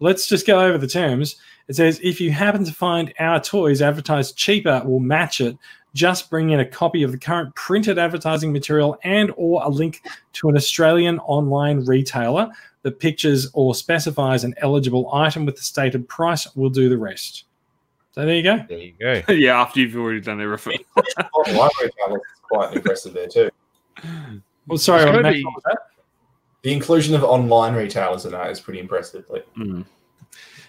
[0.00, 1.36] Let's just go over the terms.
[1.68, 5.56] It says if you happen to find our toys advertised cheaper, we'll match it.
[5.94, 10.02] Just bring in a copy of the current printed advertising material and or a link
[10.32, 12.50] to an Australian online retailer
[12.82, 17.44] that pictures or specifies an eligible item with the stated price will do the rest.
[18.12, 18.58] So there you go.
[18.68, 19.22] There you go.
[19.32, 20.78] yeah, after you've already done everything.
[21.34, 23.50] Online retailer is quite impressive there too.
[24.66, 25.78] Well, sorry, It's be- that?
[26.62, 29.24] The inclusion of online retailers in that is pretty impressive.
[29.28, 29.84] Like, Mm.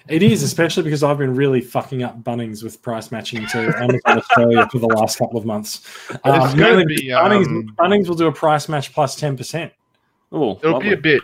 [0.07, 3.99] it is, especially because I've been really fucking up Bunnings with price matching to Amazon
[4.19, 5.85] Australia for the last couple of months.
[6.23, 9.15] Um, It's gonna mainly be, because Bunnings, um, Bunnings will do a price match plus
[9.15, 9.71] ten percent.
[10.35, 10.89] Oh, It'll lovely.
[10.89, 11.21] be a bit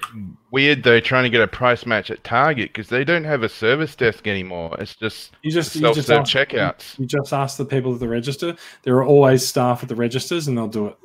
[0.51, 3.49] weird though trying to get a price match at Target because they don't have a
[3.49, 4.75] service desk anymore.
[4.79, 6.99] It's just You just you just self-serve ask, checkouts.
[6.99, 8.55] you just ask the people at the register.
[8.83, 10.97] There are always staff at the registers, and they'll do it.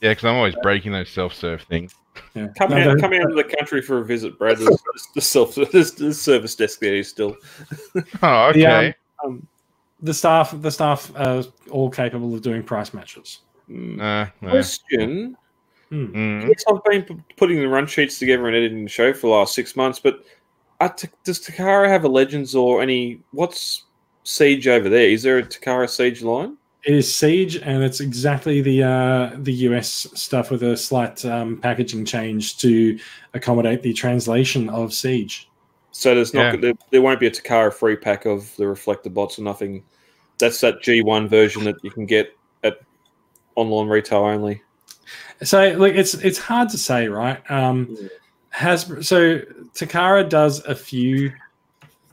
[0.00, 1.94] Yeah, because I'm always breaking those self-serve things.
[2.34, 2.48] Yeah.
[2.58, 4.58] Come No, out, they're- come out to the country for a visit, Brad.
[4.58, 4.76] There's,
[5.14, 7.36] the self, there's, there's service desk there still.
[8.22, 8.94] Oh, The, um, okay.
[9.24, 9.46] um,
[10.02, 13.38] the staff, the staff are all capable of doing price matches.
[13.70, 14.50] Uh, no.
[14.50, 15.36] Question:
[15.94, 16.48] Mm.
[16.48, 19.54] Yes, I've been putting the run sheets together and editing the show for the last
[19.54, 20.24] six months, but
[20.96, 23.20] T- does Takara have a Legends or any?
[23.30, 23.84] What's
[24.24, 25.08] Siege over there?
[25.08, 26.56] Is there a Takara Siege line?
[26.84, 31.58] It is Siege, and it's exactly the uh, the US stuff with a slight um,
[31.58, 32.98] packaging change to
[33.32, 35.48] accommodate the translation of Siege.
[35.92, 36.60] So there's not Yeah.
[36.60, 39.84] there, there won't be a Takara free pack of the reflector bots or nothing.
[40.38, 42.80] That's that G1 version that you can get at
[43.54, 44.60] online retail only.
[45.42, 47.40] So like it's it's hard to say, right?
[47.50, 48.08] Um Yeah.
[48.54, 49.38] Hasbro so
[49.74, 51.32] Takara does a few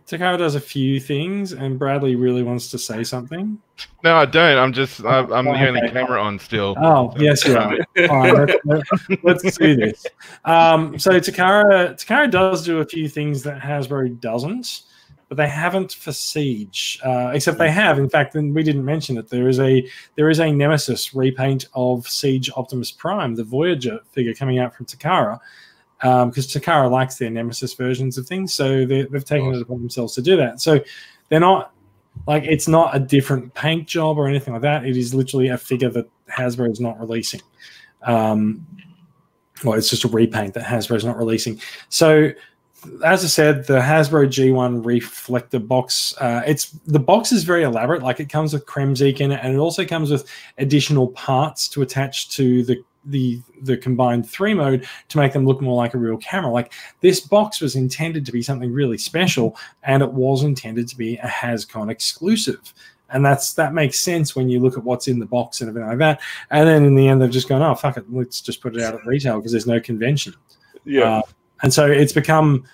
[0.08, 3.58] Takara does a few things and Bradley really wants to say something.
[4.04, 4.58] No, I don't.
[4.58, 5.00] I'm just.
[5.06, 5.92] I'm, I'm Oh, the only okay.
[5.92, 6.76] camera on still.
[6.80, 7.78] Oh, yes, you are.
[8.10, 8.90] All right, let's,
[9.24, 10.06] let's do this.
[10.44, 14.82] Um, so Takara Takara does do a few things that Hasbro doesn't,
[15.32, 17.00] but they haven't for Siege.
[17.06, 19.30] Uh, except they have, in fact, and we didn't mention it.
[19.30, 24.34] There is a there is a Nemesis repaint of Siege Optimus Prime, the Voyager figure
[24.34, 25.40] coming out from Takara.
[26.02, 30.16] Because Takara likes their Nemesis versions of things, so they, they've taken it upon themselves
[30.16, 30.60] to do that.
[30.60, 30.82] So
[31.30, 31.72] they're not
[32.28, 34.86] like it's not a different paint job or anything like that.
[34.86, 37.42] It is literally a figure that Hasbro is not releasing.
[38.02, 38.68] Um,
[39.64, 41.62] well, it's just a repaint that Hasbro is not releasing.
[41.88, 42.32] So,
[43.04, 46.16] as I said, the Hasbro G1 reflector box.
[46.20, 48.04] Uh, it's the box is very elaborate.
[48.04, 51.82] Like it comes with Kremzeek in it, and it also comes with additional parts to
[51.82, 55.98] attach to the the the combined three mode to make them look more like a
[55.98, 56.52] real camera.
[56.52, 60.98] Like this box was intended to be something really special, and it was intended to
[60.98, 62.74] be a Hascon exclusive.
[63.10, 65.90] And that's that makes sense when you look at what's in the box and everything
[65.90, 66.22] like that.
[66.50, 68.82] And then in the end, they've just gone, "Oh fuck it, let's just put it
[68.82, 70.34] out at retail because there's no convention."
[70.86, 71.18] Yeah.
[71.18, 71.22] Uh,
[71.64, 72.66] and so it's become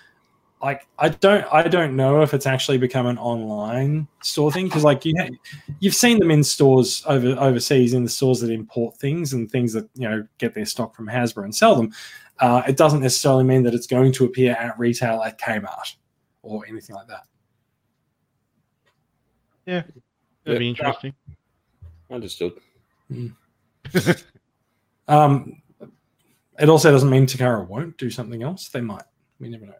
[0.61, 4.83] like I don't I don't know if it's actually become an online store thing because
[4.83, 5.29] like you ha-
[5.79, 9.71] you've seen them in stores over overseas in the stores that import things and things
[9.73, 11.93] that you know get their stock from Hasbro and sell them.
[12.39, 15.95] Uh, it doesn't necessarily mean that it's going to appear at retail at Kmart
[16.43, 17.23] or anything like that.
[19.65, 19.93] Yeah, that'd
[20.45, 20.57] Yeah.
[20.59, 21.13] be interesting.
[22.09, 22.53] Understood.
[25.09, 25.61] Um,
[26.59, 28.69] it also doesn't mean Takara won't do something else.
[28.69, 29.03] They might.
[29.39, 29.73] We never know.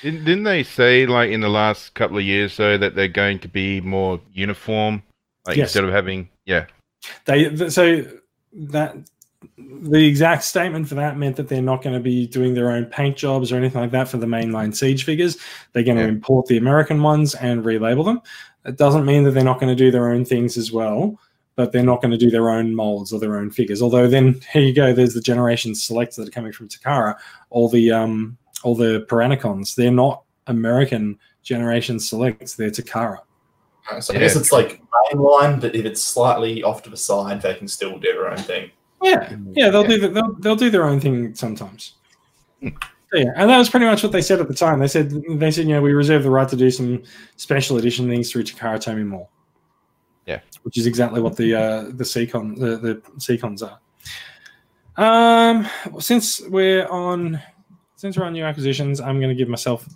[0.00, 3.38] Didn't, didn't they say like in the last couple of years though that they're going
[3.40, 5.02] to be more uniform,
[5.46, 5.68] like Yes.
[5.68, 6.66] instead of having yeah
[7.26, 8.04] They th- so
[8.54, 8.96] that
[9.58, 12.84] the exact statement for that meant that they're not going to be doing their own
[12.86, 15.36] paint jobs or anything like that for the mainline siege figures.
[15.72, 18.20] They're going to import the American ones and relabel them.
[18.64, 21.18] It doesn't mean that they're not going to do their own things as well,
[21.54, 23.82] but they're not going to do their own molds or their own figures.
[23.82, 27.16] Although then here you go, there's the generation selects that are coming from Takara,
[27.50, 29.74] all the um all the Piranacons.
[29.74, 33.18] They're not American generation selects, they're Takara.
[33.90, 34.80] Uh, So I Yeah, guess it's like
[35.12, 38.38] mainline, but if it's slightly off to the side, they can still do their own
[38.38, 38.70] thing.
[39.02, 41.94] Yeah, yeah, they'll do the, they'll they'll do their own thing sometimes.
[42.62, 44.78] So, yeah, and that was pretty much what they said at the time.
[44.78, 47.02] They said they said you know we reserve the right to do some
[47.36, 49.28] special edition things through Takara Tomy Mall.
[50.26, 50.40] Yeah.
[50.62, 53.78] which is exactly what the uh, the Seacon the the Seacons are.
[54.96, 57.40] Um, well, since we're on
[57.96, 59.86] since we're on new acquisitions, I'm going to give myself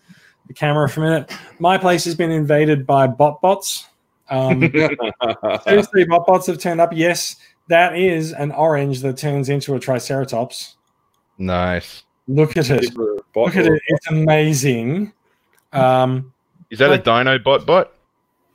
[0.47, 1.32] the camera for a minute.
[1.59, 3.86] My place has been invaded by bot bots.
[4.31, 4.61] Um,
[5.65, 6.90] Seriously, bot bots have turned up.
[6.93, 7.36] Yes,
[7.69, 10.77] that is an orange that turns into a Triceratops.
[11.39, 12.03] nice.
[12.28, 12.93] Look at it.
[12.97, 13.82] Look at it.
[13.86, 15.12] It's amazing.
[15.73, 16.32] Um,
[16.70, 17.93] Is that Like- a Dino bot bot?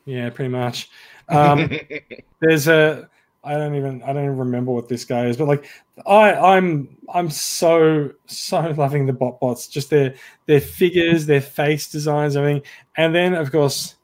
[0.06, 0.90] yeah, pretty much.
[1.32, 1.70] Um,
[2.42, 3.10] there's a.
[3.44, 4.04] I don't even.
[4.04, 5.66] I don't even remember what this guy is, but like,
[6.06, 6.96] I, I'm.
[7.14, 9.68] I'm so so loving the bot bots.
[9.68, 10.14] Just their
[10.46, 12.62] their figures, their face designs, everything,
[12.98, 13.96] and then of course,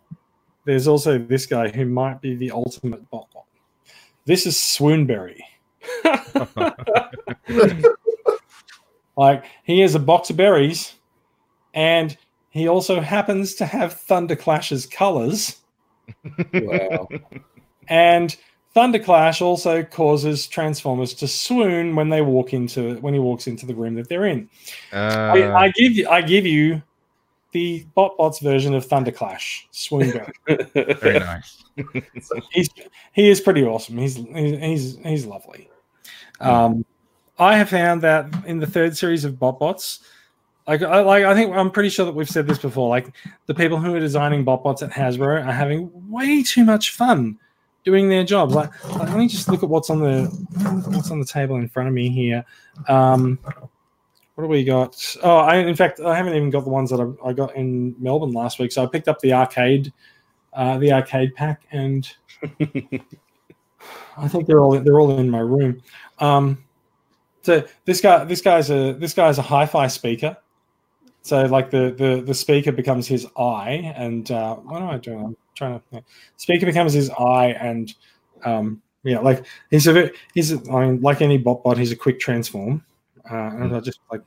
[0.66, 3.46] there's also this guy who might be the ultimate bot bot.
[4.26, 5.40] This is Swoonberry.
[9.18, 10.94] Like he is a box of berries,
[11.74, 12.16] and
[12.50, 15.58] he also happens to have Thunderclash's colors.
[16.54, 17.08] Wow.
[17.90, 18.36] And
[18.76, 23.74] Thunderclash also causes Transformers to swoon when they walk into when he walks into the
[23.74, 24.50] room that they're in.
[24.92, 26.84] I, Uh, I give you I give you
[27.54, 30.22] the BotBots version of Thunderclash, swoon.
[30.48, 31.64] very nice.
[32.52, 32.70] he's
[33.14, 33.98] he is pretty awesome.
[33.98, 35.70] He's he's he's, he's lovely.
[36.40, 36.86] Um,
[37.40, 40.02] I have found that in the third series of BotBots,
[40.68, 42.90] like I like I think I'm pretty sure that we've said this before.
[42.90, 43.14] Like
[43.46, 47.40] the people who are designing BotBots at Hasbro are having way too much fun
[47.86, 48.54] doing their jobs.
[48.54, 50.26] Like, like, let me just look at what's on the
[50.92, 52.44] what's on the table in front of me here.
[52.90, 53.40] Um,
[54.36, 55.16] what do we got?
[55.24, 57.96] Oh, I in fact I haven't even got the ones that I, I got in
[57.98, 58.74] Melbourne last week.
[58.74, 59.94] So I picked up the arcade,
[60.52, 62.14] uh, the arcade pack, and
[64.18, 65.82] I think they're all they're all in my room.
[66.20, 66.66] Um,
[67.42, 70.36] so this guy this guy's a this guy's a hi-fi speaker.
[71.28, 75.26] So like the the the speaker becomes his eye, and uh, what am I doing?
[75.26, 75.86] I'm trying to.
[75.92, 76.00] yeah.
[76.38, 77.94] Speaker becomes his eye, and
[78.46, 81.92] um, yeah, like he's a bit he's a, I mean like any bot bot, he's
[81.92, 82.82] a quick transform.
[83.30, 84.22] Uh, and I'll just like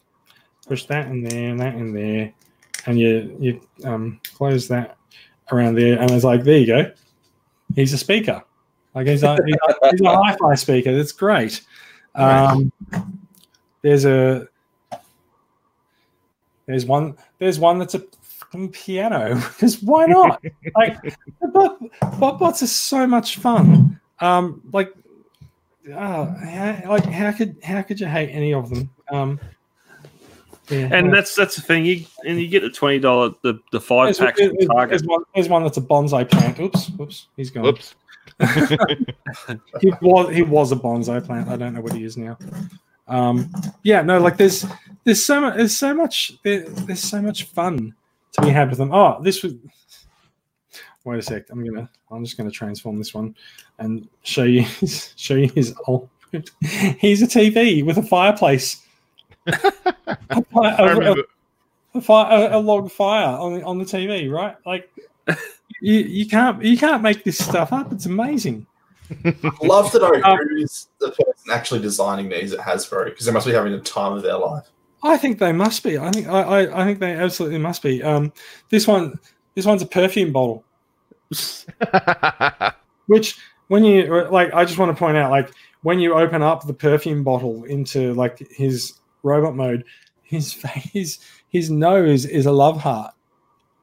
[0.68, 2.35] push that in there and that in there,
[2.85, 4.98] and you you um, close that
[5.51, 6.93] around there, and it's like there you go.
[7.77, 8.44] He's a speaker.
[8.94, 10.94] Like he's a, he's a, he's a hi-fi speaker.
[10.94, 11.62] That's great.
[12.14, 12.70] Um,
[13.81, 14.48] there's a
[16.70, 20.42] there's one there's one that's a fucking piano because why not?
[20.76, 21.02] like
[21.40, 24.01] the bot, botbots are so much fun.
[24.20, 24.92] Um, like
[25.88, 28.90] oh, how, like how could how could you hate any of them?
[29.10, 29.40] Um,
[30.68, 31.84] yeah, And well, that's that's the thing.
[31.84, 34.90] You and you get the twenty dollar the the five there's, packs there's- Target.
[34.90, 36.60] there's one, there's one that's a bonsai plant.
[36.60, 37.66] Oops, oops, he's gone.
[37.66, 37.94] Oops.
[39.80, 41.48] he was he was a bonsai plant.
[41.48, 42.38] I don't know what he is now.
[43.11, 44.65] Um, yeah, no, like there's
[45.05, 47.95] there's so much there's so much there, there's so much fun
[48.32, 48.93] to be had with them.
[48.95, 49.55] Oh, this was.
[51.05, 51.45] Wait a sec.
[51.51, 51.91] I'm gonna.
[52.11, 53.35] I'm just gonna transform this one
[53.78, 56.09] and show you his, show you his old.
[56.99, 58.82] He's a TV with a fireplace.
[59.47, 59.61] a,
[60.53, 61.15] fi- I a-
[61.95, 64.55] a- fire, a log fire on the, on the TV, right?
[64.65, 64.89] Like
[65.81, 67.93] you, you can't you can't make this stuff up.
[67.93, 68.66] It's amazing.
[69.24, 73.32] I love to know Um, who's the person actually designing these at Hasbro because they
[73.32, 74.70] must be having the time of their life.
[75.03, 75.99] I think they must be.
[75.99, 78.03] I think I, I, I think they absolutely must be.
[78.03, 78.32] Um,
[78.69, 79.19] this one
[79.55, 80.65] this one's a perfume bottle,
[83.07, 83.39] which
[83.69, 85.51] when you like, I just want to point out like
[85.82, 89.85] when you open up the perfume bottle into like his robot mode,
[90.23, 90.53] his
[90.93, 91.19] face
[91.49, 93.15] his nose is a love heart.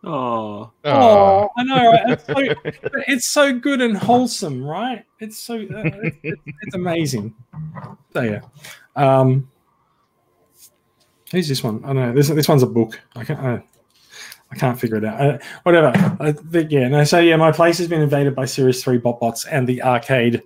[0.10, 1.92] Oh, Oh, I know.
[1.92, 2.10] Right?
[2.12, 2.36] It's, so,
[3.08, 5.04] it's so good and wholesome, right?
[5.20, 7.36] It's so uh, it's, it's, it's amazing.
[8.14, 8.40] So yeah,
[8.96, 9.50] um,
[11.32, 11.84] who's this one?
[11.84, 12.14] I don't know.
[12.14, 13.02] This this one's a book.
[13.18, 13.40] I can't.
[13.40, 13.64] I,
[14.50, 15.20] I can't figure it out.
[15.20, 15.92] Uh, whatever.
[16.22, 16.88] I think, yeah.
[16.88, 17.04] No.
[17.04, 20.42] So yeah, my place has been invaded by Series Three bot bots and the arcade,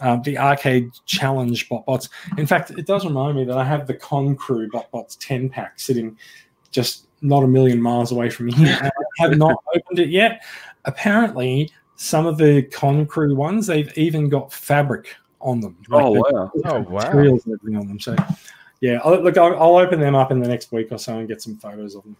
[0.00, 2.08] um, the arcade challenge bot bots.
[2.38, 5.50] In fact, it does remind me that I have the Con Crew bot bots ten
[5.50, 6.16] pack sitting
[6.70, 8.78] just not a million miles away from here.
[8.82, 10.44] I have not opened it yet.
[10.84, 15.76] Apparently, some of the Con Crew ones they've even got fabric on them.
[15.90, 16.52] oh wow!
[16.64, 17.00] Oh, wow.
[17.00, 17.98] materials and everything on them.
[17.98, 18.16] So
[18.80, 21.26] yeah, I'll, look, I'll, I'll open them up in the next week or so and
[21.28, 22.16] get some photos of them.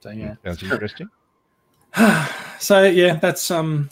[0.00, 0.34] So yeah.
[0.44, 1.08] Sounds interesting.
[2.58, 3.88] so yeah, that's um,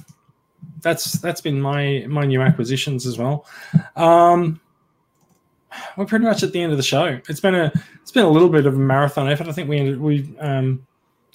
[0.82, 3.47] that's that's been my my new acquisitions as well.
[3.97, 4.61] Um,
[5.97, 7.20] we're pretty much at the end of the show.
[7.28, 7.72] It's been a
[8.02, 9.48] it's been a little bit of a marathon effort.
[9.48, 10.86] I think we ended we um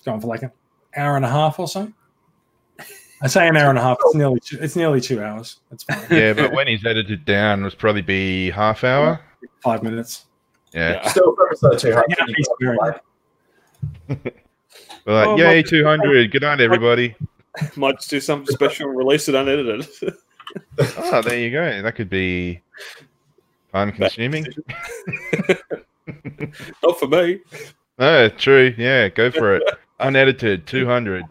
[0.03, 0.51] gone for like an
[0.95, 1.91] hour and a half or so.
[3.21, 3.97] I say an hour and a half.
[4.05, 5.59] It's nearly two, it's nearly two hours.
[5.69, 6.05] That's fine.
[6.11, 9.21] Yeah, but when he's edited down, it was probably be half hour.
[9.63, 10.25] Five minutes.
[10.73, 11.07] Yeah.
[11.07, 12.35] Still for episode two Yeah, hundred.
[12.35, 12.77] he's very-
[15.05, 16.31] We're Oh, yay, 200.
[16.31, 17.15] Good night, everybody.
[17.75, 19.87] Might just do something special and release it unedited.
[20.97, 21.81] Oh, there you go.
[21.81, 22.61] That could be
[23.75, 24.45] time consuming.
[26.83, 27.41] Not for me.
[27.99, 28.73] Oh, true.
[28.77, 29.63] Yeah, go for it.
[29.99, 31.25] Unedited, 200.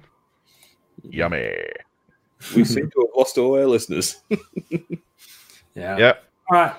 [1.02, 1.54] Yummy.
[2.54, 4.22] We seem to have lost all our listeners.
[5.76, 5.98] Yeah.
[5.98, 6.24] Yep.
[6.52, 6.74] All right.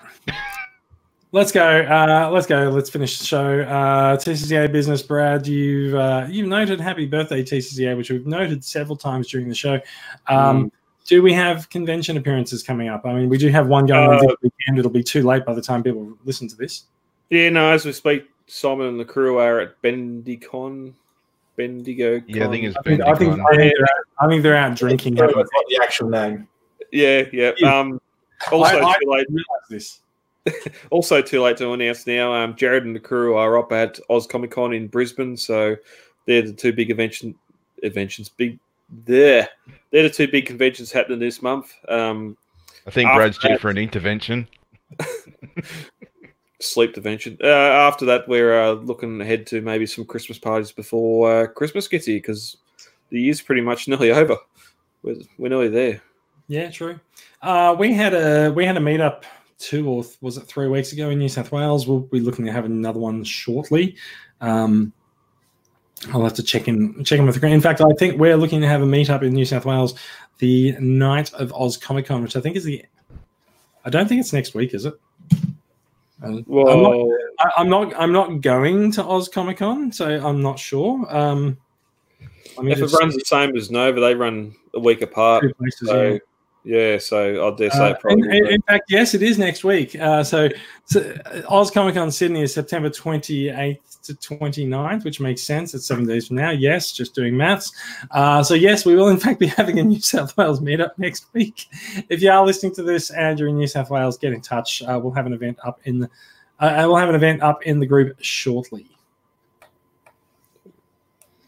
[1.33, 1.81] Let's go.
[1.81, 2.69] Uh, let's go.
[2.69, 3.59] Let's finish the show.
[3.59, 5.45] Uh, TCCA business, Brad.
[5.45, 9.81] You've uh, you've noted happy birthday TCCA, which we've noted several times during the show.
[10.27, 10.71] Um,
[11.05, 13.05] Do we have convention appearances coming up?
[13.05, 14.79] I mean, we do have one going on Uh, this weekend.
[14.79, 16.85] It'll be too late by the time people listen to this.
[17.29, 20.93] Yeah, no, as we speak, Simon and the crew are at Bendicon.
[21.57, 22.21] Bendigo.
[22.27, 24.55] Yeah, I think it's I think, I think, I think, they're, out, I think they're
[24.57, 25.15] out drinking.
[25.15, 26.47] That's not the actual name.
[26.91, 27.51] Yeah, yeah.
[27.57, 27.79] Yeah.
[27.79, 28.01] Um,
[28.51, 29.27] also, I- I- too late.
[29.29, 30.01] realize this.
[30.91, 32.33] Also, too late to announce now.
[32.33, 35.75] Um, Jared and the crew are up at Oz Comic Con in Brisbane, so
[36.27, 37.33] they're the two big invention
[37.81, 38.29] inventions.
[38.29, 38.59] Big
[38.89, 39.49] there,
[39.91, 41.73] they're the two big conventions happening this month.
[41.87, 42.37] Um,
[42.87, 44.47] I think Brad's due for an intervention.
[46.59, 47.37] sleep convention.
[47.43, 51.87] Uh, after that, we're uh, looking ahead to maybe some Christmas parties before uh, Christmas
[51.87, 52.57] gets here because
[53.09, 54.37] the year's pretty much nearly over.
[55.03, 56.01] We're, we're nearly there.
[56.47, 56.99] Yeah, true.
[57.41, 59.23] Uh, we had a we had a meetup
[59.57, 61.87] two or th- was it three weeks ago in New South Wales.
[61.87, 63.95] We'll be looking to have another one shortly.
[64.41, 64.93] Um,
[66.13, 67.53] I'll have to check in check in with the green.
[67.53, 69.95] In fact, I think we're looking to have a meetup in New South Wales
[70.39, 72.83] the night of Oz Comic Con, which I think is the.
[73.83, 74.93] I don't think it's next week, is it?
[76.21, 77.93] Well, I'm not, I, I'm not.
[77.95, 81.05] I'm not going to Oz Comic Con, so I'm not sure.
[81.15, 81.57] Um,
[82.57, 85.43] I mean, if it runs the same as Nova, they run a week apart.
[85.57, 86.17] places, So, yeah.
[86.65, 88.27] Yeah, so I dare say Uh, probably.
[88.27, 89.95] in, in- in fact, yes, it is next week.
[89.97, 90.49] Uh, so,
[90.85, 95.73] so uh, Oz Comic Con Sydney is September 28th to 29th, which makes sense.
[95.73, 96.49] It's seven days from now.
[96.51, 97.71] Yes, just doing maths.
[98.11, 101.27] Uh, so, yes, we will in fact be having a New South Wales meetup next
[101.33, 101.65] week.
[102.09, 104.81] If you are listening to this and you're in New South Wales, get in touch.
[104.83, 106.09] Uh, we'll have an event up in the,
[106.59, 108.87] uh, we'll have an event up in the group shortly.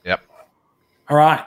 [0.06, 0.22] Yep.
[1.10, 1.46] All right.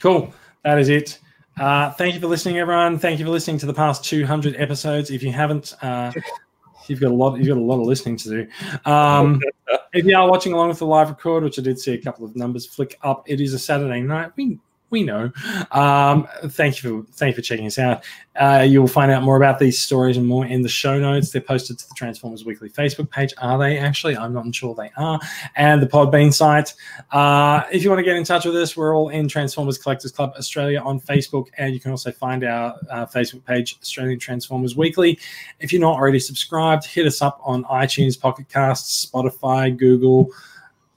[0.00, 0.32] Cool.
[0.64, 1.18] That is it.
[1.58, 2.98] Uh, thank you for listening, everyone.
[2.98, 5.10] Thank you for listening to the past 200 episodes.
[5.10, 6.12] If you haven't, uh,
[6.86, 7.38] you've got a lot.
[7.38, 8.90] You've got a lot of listening to do.
[8.90, 9.40] Um,
[9.92, 12.24] if you are watching along with the live record, which I did see a couple
[12.24, 14.32] of numbers flick up, it is a Saturday night.
[14.36, 14.58] We
[14.92, 15.32] we know.
[15.72, 18.04] Um, thank you for thank you for checking us out.
[18.36, 21.30] Uh, you will find out more about these stories and more in the show notes.
[21.30, 23.34] They're posted to the Transformers Weekly Facebook page.
[23.38, 24.16] Are they actually?
[24.16, 25.20] I'm not sure they are.
[25.56, 26.72] And the Podbean site.
[27.10, 30.12] Uh, if you want to get in touch with us, we're all in Transformers Collectors
[30.12, 34.76] Club Australia on Facebook, and you can also find our uh, Facebook page, Australian Transformers
[34.76, 35.18] Weekly.
[35.60, 40.30] If you're not already subscribed, hit us up on iTunes, Pocket Casts, Spotify, Google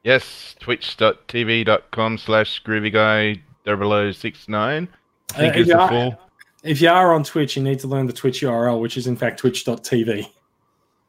[0.03, 4.88] Yes, twitch.tv.com slash groovyguy 0069.
[5.34, 6.19] I think Uh, if, is you the are, full.
[6.63, 9.15] if you are on Twitch, you need to learn the Twitch URL, which is in
[9.15, 10.27] fact twitch.tv.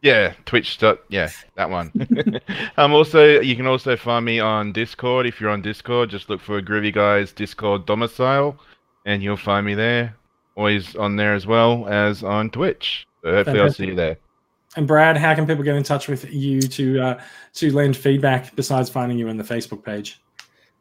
[0.03, 0.79] Yeah, Twitch.
[1.09, 1.91] Yeah, that one.
[2.77, 5.27] um, also, you can also find me on Discord.
[5.27, 8.59] If you're on Discord, just look for Groovy Guys Discord domicile,
[9.07, 10.15] and you'll find me there.
[10.57, 13.07] Always on there as well as on Twitch.
[13.23, 14.19] So hopefully, I'll see you there.
[14.77, 17.21] And Brad, how can people get in touch with you to uh,
[17.55, 20.21] to lend feedback besides finding you on the Facebook page?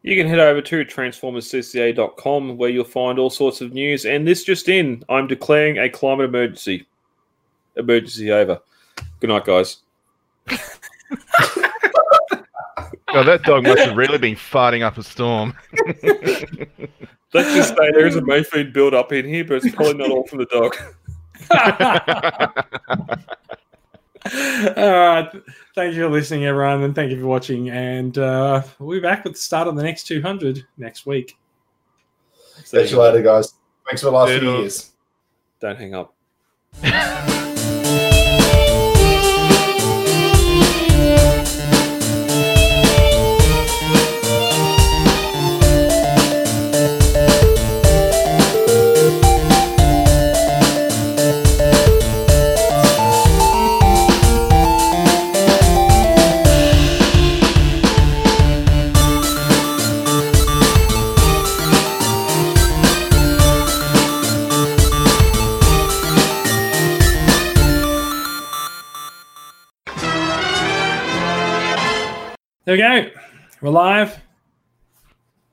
[0.02, 4.06] You can head over to transformerscca.com where you'll find all sorts of news.
[4.06, 6.86] And this just in, I'm declaring a climate emergency.
[7.78, 8.60] Emergency over.
[9.22, 9.78] Good night, guys.
[10.50, 10.60] God,
[13.14, 15.54] that dog must have really been farting up a storm.
[17.34, 20.12] Let's just say there is a Mayfield build up in here, but it's probably not
[20.12, 20.76] all from the dog.
[24.26, 24.32] All
[24.76, 25.30] right.
[25.76, 27.70] Thank you for listening, everyone, and thank you for watching.
[27.70, 31.38] And uh, we'll be back with the start of the next 200 next week.
[32.72, 33.54] Catch you later, guys.
[33.86, 34.92] Thanks for the last few years.
[35.60, 36.14] Don't hang up.
[72.76, 73.12] There we go.
[73.62, 74.20] We're live.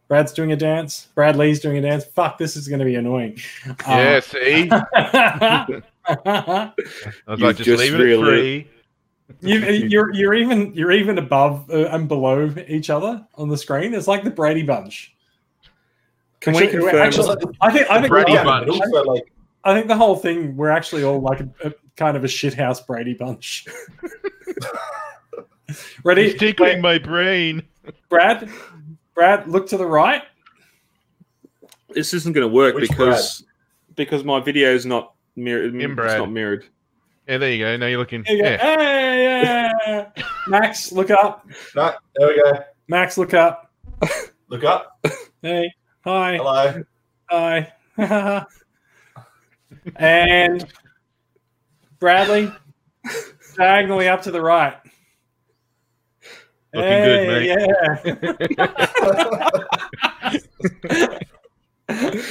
[0.09, 1.09] Brad's doing a dance.
[1.15, 2.03] Brad Lee's doing a dance.
[2.07, 3.39] Fuck, this is going to be annoying.
[3.87, 4.71] yeah, see?
[4.71, 4.87] Uh,
[6.07, 6.73] I
[7.27, 8.67] was You like, just, just leave it really- at
[9.39, 9.51] three.
[9.51, 13.93] you, you're you're even you're even above uh, and below each other on the screen.
[13.93, 15.15] It's like the Brady Bunch.
[16.41, 17.03] Can we Actually, confirm?
[17.03, 18.71] actually, I think I think Brady we're- Bunch.
[18.71, 19.31] Also, like,
[19.65, 22.85] I think the whole thing we're actually all like a, a kind of a shithouse
[22.87, 23.67] Brady Bunch.
[26.05, 26.27] Ready?
[26.27, 27.63] It's tickling Wait, my brain.
[28.09, 28.49] Brad.
[29.15, 30.23] Brad, look to the right.
[31.91, 33.45] this isn't going to work Which because
[33.97, 35.75] because my video is not mirrored.
[35.75, 36.19] It's Inbred.
[36.19, 36.65] not mirrored.
[37.29, 37.77] Yeah, there you go.
[37.77, 38.25] Now you're looking.
[38.27, 38.49] There you go.
[38.49, 38.57] Yeah.
[38.59, 39.43] Hey,
[39.87, 40.25] yeah.
[40.49, 41.47] Max, look up.
[41.77, 42.65] no, there we go.
[42.89, 43.71] Max, look up.
[44.49, 44.99] Look up.
[45.43, 45.73] Hey,
[46.05, 46.85] hi, Hello.
[47.31, 48.47] hi.
[49.97, 50.67] and
[51.99, 52.53] Bradley,
[53.57, 54.77] diagonally up to the right.
[56.73, 57.45] Looking good,
[60.99, 61.19] Yeah.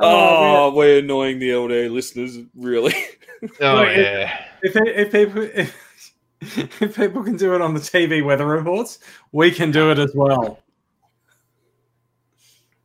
[0.00, 2.94] Oh, Oh, we're annoying the LD listeners, really.
[3.60, 4.46] Oh, Wait, yeah.
[4.62, 8.98] if, if people if, if people can do it on the TV weather reports,
[9.30, 10.58] we can do it as well.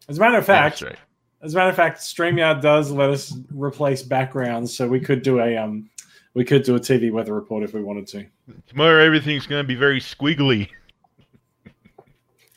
[0.08, 0.96] As a matter of fact, right.
[1.42, 5.40] as a matter of fact, StreamYard does let us replace backgrounds, so we could do
[5.40, 5.90] a um,
[6.36, 8.28] we could do a TV weather report if we wanted to.
[8.68, 10.70] Tomorrow everything's going to be very squiggly.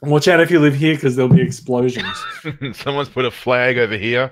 [0.02, 2.06] And watch out if you live here because there'll be explosions.
[2.74, 4.31] Someone's put a flag over here.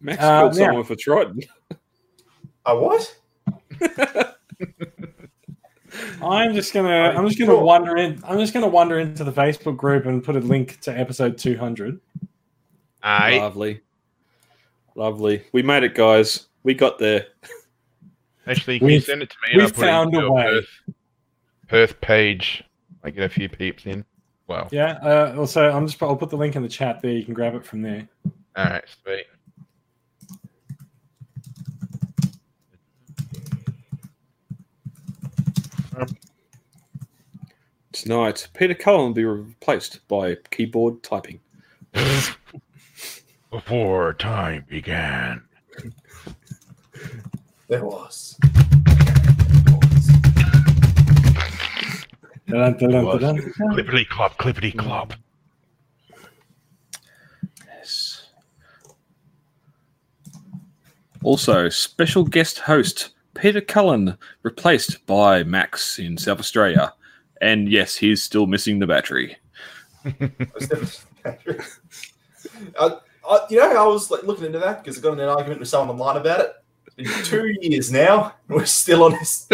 [0.00, 0.66] Max Uh, killed yeah.
[0.66, 1.40] someone for Triton.
[2.66, 3.16] A what?
[6.20, 8.20] I'm just gonna I'm just gonna wander in.
[8.26, 12.00] I'm just gonna wander into the Facebook group and put a link to episode 200.
[13.02, 13.38] Aye.
[13.38, 13.80] Lovely.
[14.94, 15.44] Lovely.
[15.52, 16.46] We made it, guys.
[16.64, 17.26] We got there.
[18.46, 20.42] Actually, can you We've- send it to me I'll we've put it found a way.
[20.42, 20.68] Perth,
[21.68, 22.64] Perth page.
[23.06, 24.04] I get a few peeps in.
[24.48, 24.98] Well, Yeah.
[25.00, 27.12] Uh, also, I'm just I'll put the link in the chat there.
[27.12, 28.08] You can grab it from there.
[28.56, 29.26] all right, sweet.
[37.92, 41.40] Tonight, Peter Cullen will be replaced by keyboard typing.
[43.50, 45.42] Before time began.
[47.68, 48.38] There was.
[52.48, 55.14] Clippity clop, clippity clop.
[57.66, 58.28] Yes.
[61.22, 66.92] Also, special guest host Peter Cullen replaced by Max in South Australia.
[67.40, 69.36] And yes, he's still missing the battery.
[72.78, 72.96] I,
[73.28, 75.60] I, you know, I was like looking into that because I got in an argument
[75.60, 76.52] with someone online about it.
[76.96, 79.48] It's been two years now, and we're still on this.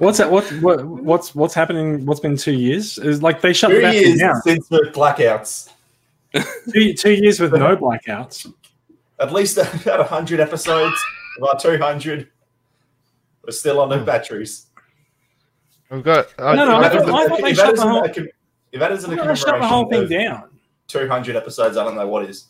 [0.00, 0.06] joke.
[0.06, 0.30] What's that?
[0.30, 2.04] What, what what's what's happening?
[2.06, 2.98] What's been two years?
[2.98, 4.42] Is like they shut the two battery years down.
[4.42, 5.70] since the blackouts.
[6.72, 8.52] Two, two years with no blackouts.
[9.18, 10.96] At least about hundred episodes,
[11.38, 12.28] about two hundred.
[13.44, 14.66] We're still on the batteries.
[15.90, 16.28] I've got.
[16.38, 18.08] uh, No, no, I If that I thought they shut the whole- a
[18.72, 20.50] if that isn't a They shut the whole thing down.
[20.86, 22.44] two hundred episodes, I don't know what is.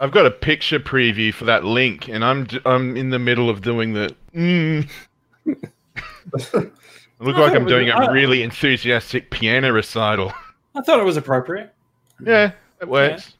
[0.00, 3.50] I've got a picture preview for that link, and I'm d- I'm in the middle
[3.50, 4.14] of doing the.
[4.34, 4.88] Mm.
[7.20, 10.32] I look I like I'm it was- doing a I- really enthusiastic piano recital.
[10.74, 11.72] I thought it was appropriate.
[12.24, 13.32] Yeah, it works.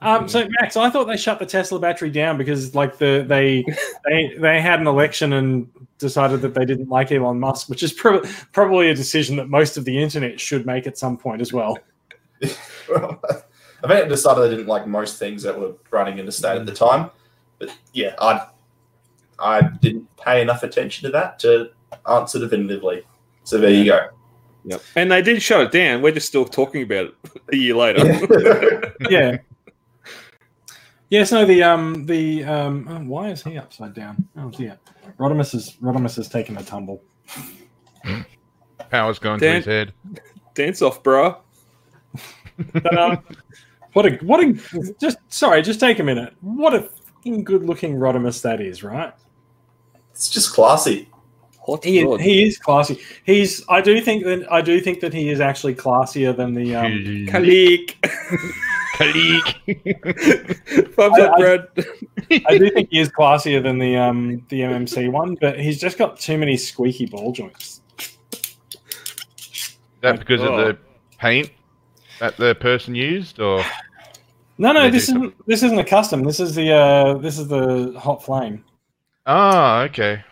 [0.00, 3.64] Um, so Max, I thought they shut the Tesla battery down because like the they
[4.08, 5.68] they they had an election and
[5.98, 9.76] decided that they didn't like Elon Musk, which is prob- probably a decision that most
[9.76, 11.78] of the internet should make at some point as well.
[12.88, 13.20] Well,
[13.84, 16.56] I think I decided they didn't like most things that were running in the state
[16.56, 17.10] at the time.
[17.58, 18.46] But yeah, I
[19.38, 21.70] I didn't pay enough attention to that to
[22.08, 23.02] answer definitively.
[23.48, 24.08] So there you go.
[24.66, 24.82] Yep.
[24.94, 26.02] And they did shut it down.
[26.02, 27.14] We're just still talking about it
[27.52, 28.94] a year later.
[29.08, 29.38] yeah.
[31.10, 34.28] Yes, no, the um the um oh, why is he upside down?
[34.36, 34.78] Oh dear.
[35.18, 37.02] Rodimus is Rodimus has taken a tumble.
[38.90, 39.94] Power's gone to Dan- his head.
[40.52, 41.38] Dance off, bro.
[42.74, 43.22] But, um,
[43.94, 44.52] what a what a
[45.00, 46.34] just sorry, just take a minute.
[46.42, 49.14] What a fucking good looking Rodimus that is, right?
[50.10, 51.08] It's just classy.
[51.68, 52.20] Hot He rod.
[52.20, 52.98] is, he is classy.
[53.24, 56.74] He's I do think that I do think that he is actually classier than the
[56.74, 56.92] um
[57.28, 57.94] Kalik.
[58.96, 59.46] Kalik.
[60.94, 61.68] Thumbs I- up, Brad.
[62.46, 65.98] I do think he is classier than the um the MMC one, but he's just
[65.98, 67.82] got too many squeaky ball joints.
[69.38, 70.78] Is that because of the
[71.18, 71.50] paint
[72.20, 73.62] that the person used, or
[74.58, 76.24] No, no, this isn't this isn't a custom.
[76.24, 78.64] This is the uh this is the hot flame.
[79.26, 80.24] ah, okay.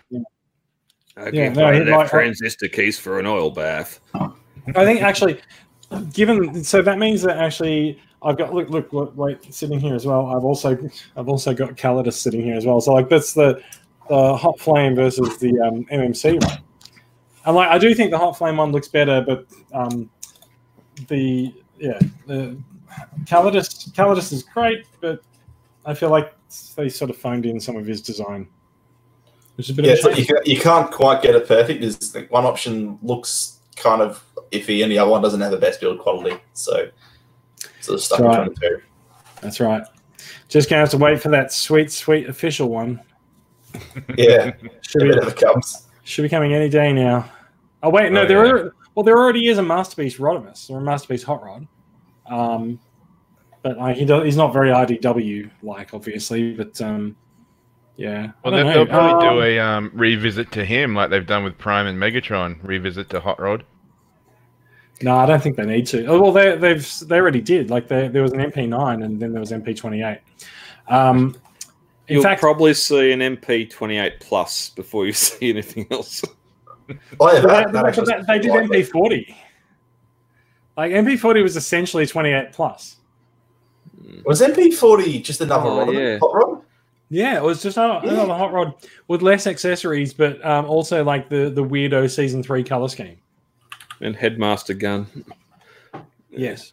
[1.16, 4.00] I Yeah, no, enough might- transistor keys for an oil bath.
[4.14, 5.40] I think actually,
[6.12, 10.04] given so that means that actually I've got look look, look wait sitting here as
[10.06, 10.26] well.
[10.26, 10.76] I've also
[11.16, 12.80] I've also got Calidus sitting here as well.
[12.80, 13.62] So like that's the
[14.08, 16.58] the hot flame versus the um, MMC one.
[17.44, 20.10] And like I do think the hot flame one looks better, but um,
[21.08, 22.56] the yeah the
[23.24, 25.22] Calidus Calidus is great, but
[25.84, 26.34] I feel like
[26.74, 28.48] they sort of phoned in some of his design,
[29.56, 31.46] which is a bit Yeah, of a so you, ca- you can't quite get it
[31.48, 31.82] perfect.
[31.82, 34.22] Is one option looks kind of
[34.52, 36.36] iffy, and the other one doesn't have the best build quality.
[36.52, 36.88] So
[37.80, 38.48] sort of stuck Right.
[38.48, 38.82] between the two.
[39.40, 39.82] That's right.
[40.48, 43.00] Just gonna have to wait for that sweet, sweet official one.
[44.16, 44.52] Yeah,
[44.82, 45.86] Should be comes.
[46.04, 47.28] should be coming any day now.
[47.82, 48.52] Oh wait, no, Oh, there yeah.
[48.52, 51.66] are well, there already is a masterpiece Rodimus or a masterpiece Hot Rod,
[52.30, 52.78] um,
[53.62, 56.54] but like he does, he's not very IDW like, obviously.
[56.54, 57.14] But um,
[57.96, 58.90] yeah, Well, don't they, they'll know.
[58.90, 62.58] probably do Um, a um, revisit to him, like they've done with Prime and Megatron.
[62.62, 63.64] Revisit to Hot Rod.
[65.02, 66.06] No, I don't think they need to.
[66.06, 67.68] Oh, well, they they've they already did.
[67.70, 70.18] Like they, there was an MP9 and then there was MP28.
[70.88, 71.36] Um,
[72.08, 76.22] In You'll fact, probably see an MP twenty eight plus before you see anything else.
[77.20, 78.84] Oh yeah, But that, they, that they- they did likely.
[78.84, 79.34] MP40.
[80.76, 82.96] Like MP40 was essentially 28 plus.
[84.24, 85.94] Was MP40 just another Oh, rod?
[85.94, 86.18] yeah.
[86.18, 86.55] Hot rod?
[87.08, 88.26] Yeah, it was just another, Yeah.
[88.26, 88.74] hot rod
[89.08, 93.16] with less accessories, but um, also like the the weirdo season three color scheme.
[94.00, 95.06] And headmaster gun.
[96.30, 96.72] Yes,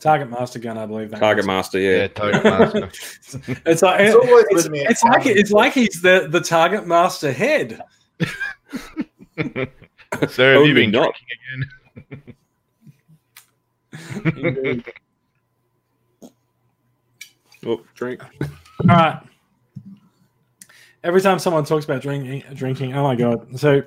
[0.00, 1.10] Target Master Gun, I believe.
[1.10, 1.46] That Target was.
[1.46, 2.08] master, Yeah, yeah.
[2.08, 2.90] Target Master.
[3.66, 4.16] It's like It's
[4.50, 4.80] it's, me.
[4.80, 7.80] it's like it's like he's the the Target Master head.
[10.28, 11.14] Sir, have you Only been not.
[12.10, 12.34] drinking
[14.34, 14.44] again?
[14.54, 14.84] Indeed.
[17.66, 18.22] Oh, drink.
[18.22, 19.20] All right.
[21.02, 23.58] Every time someone talks about drinking, drinking, oh my god!
[23.58, 23.82] So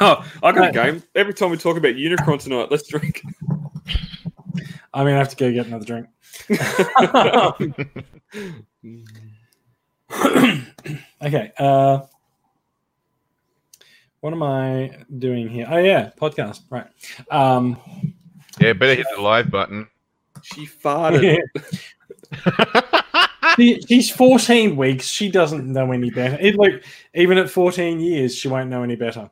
[0.00, 1.02] Oh, I got a game.
[1.14, 3.22] Every time we talk about Unicron tonight, let's drink.
[4.92, 6.06] I mean, gonna have to go get another drink.
[11.22, 11.52] okay.
[11.58, 12.00] Uh,
[14.20, 15.66] what am I doing here?
[15.68, 16.62] Oh yeah, podcast.
[16.70, 16.86] Right.
[17.30, 17.78] Um,
[18.60, 19.88] Yeah, better hit the live button.
[20.42, 21.40] she farted.
[23.56, 25.06] she- she's 14 weeks.
[25.06, 26.36] She doesn't know any better.
[26.40, 26.84] It, like
[27.14, 29.30] even at 14 years, she won't know any better.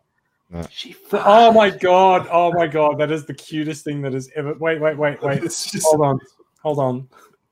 [0.70, 2.28] she Oh my god!
[2.30, 2.98] Oh my god!
[2.98, 4.55] That is the cutest thing that has ever.
[4.55, 5.42] Wait, wait, wait, wait.
[5.42, 6.18] Just, Hold on,
[6.62, 7.09] hold on,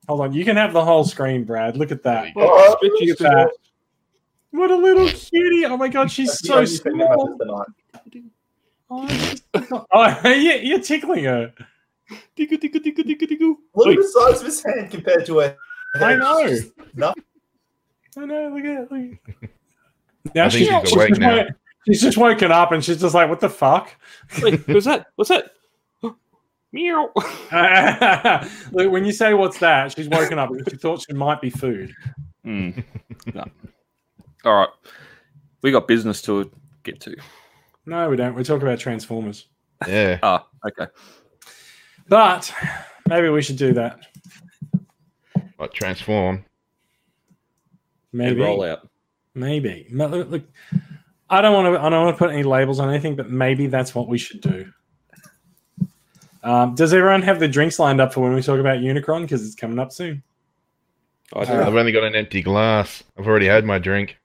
[0.09, 0.33] hold on.
[0.33, 1.77] You can have the whole screen, Brad.
[1.77, 2.33] Look at that.
[2.37, 3.51] Oh, Look at that.
[4.53, 5.65] What a little cutie!
[5.65, 7.67] Oh my god, she's so only thing that small.
[8.91, 9.43] Oh, she's-
[9.93, 11.55] oh, yeah, you're tickling her.
[12.37, 13.55] Digga, digga, digga, digga, digga.
[13.75, 13.99] Look Wait.
[13.99, 15.57] at the size of his hand compared to her.
[15.95, 16.39] I know.
[16.39, 17.23] It's just nothing.
[18.19, 18.49] I know.
[18.55, 18.93] Look at it.
[18.93, 19.53] Look.
[20.35, 21.37] Now I think she's, she's she's awake just now.
[21.37, 21.47] wo-
[21.87, 23.91] she's just woken up and she's just like, "What the fuck?"
[24.43, 25.07] Wait, what's that?
[25.17, 25.51] What's that?
[26.73, 27.11] Meow.
[28.73, 31.51] Look, when you say "What's that?" she's woken up because she thought she might be
[31.51, 31.95] food.
[32.45, 32.71] Hmm.
[33.35, 33.45] No.
[34.45, 34.69] All right.
[35.63, 36.51] We got business to
[36.83, 37.17] get to.
[37.87, 38.35] No, we don't.
[38.35, 39.47] We're talking about Transformers.
[39.89, 40.19] Yeah.
[40.23, 40.87] Ah, okay.
[42.09, 42.53] But
[43.09, 43.99] maybe we should do that.
[45.63, 46.35] What, transform?
[46.35, 46.45] And
[48.11, 48.41] Maybe.
[48.41, 48.89] roll out.
[49.37, 49.87] Maybe.
[49.93, 50.43] Look, look,
[51.31, 51.81] I don't want to.
[51.81, 54.41] I don't want to put any labels on anything, but maybe that's what we should
[54.41, 54.73] do.
[56.43, 59.23] Um, does everyone have the drinks lined up for when we talk about Unicron?
[59.23, 60.25] Because it's coming up soon.
[61.33, 61.53] I do.
[61.53, 63.05] I've only got an empty glass.
[63.17, 64.19] I've already had my drink.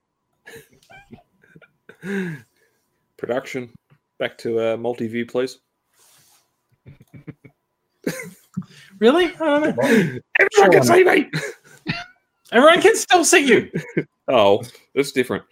[3.18, 3.70] Production.
[4.18, 5.60] Back to uh, multi-view, please.
[9.00, 9.26] Really?
[9.26, 10.20] I don't know.
[10.40, 11.30] Everyone can see me.
[12.52, 13.72] Everyone can still see you.
[14.30, 14.62] Oh,
[14.94, 15.46] that's different.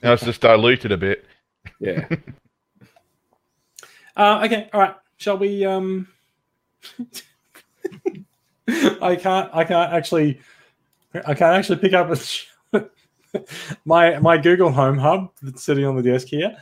[0.00, 1.26] Now it's just diluted a bit.
[1.80, 2.06] Yeah.
[4.14, 4.68] Uh, okay.
[4.74, 4.94] All right.
[5.16, 5.64] Shall we?
[5.64, 6.06] Um,
[8.68, 9.48] I can't.
[9.54, 10.38] I can't actually.
[11.14, 12.10] I can't actually pick up
[12.74, 12.84] a,
[13.86, 16.54] my my Google Home Hub that's sitting on the desk here.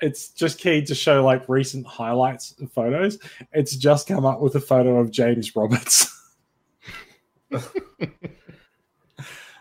[0.00, 3.18] It's just keyed to show like recent highlights of photos.
[3.52, 6.14] It's just come up with a photo of James Roberts.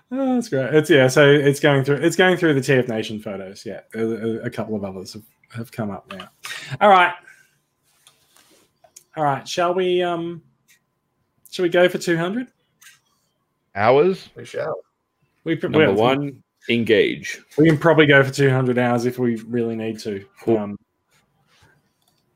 [0.09, 0.73] Oh, that's great.
[0.73, 1.07] It's yeah.
[1.09, 1.97] So it's going through.
[1.97, 3.65] It's going through the TF Nation photos.
[3.65, 5.23] Yeah, a, a- a couple of others have,
[5.53, 6.29] have come up now.
[6.79, 7.13] All right.
[9.17, 9.45] All right.
[9.45, 10.01] Shall we?
[10.01, 10.41] Um.
[11.51, 12.47] Shall we go for two hundred?
[13.75, 14.29] Hours?
[14.37, 14.79] We shall.
[15.43, 17.39] We pr- Number we- one, engage.
[17.57, 20.25] We can probably go for two hundred hours if we really need to.
[20.41, 20.57] Cool.
[20.57, 20.77] Um.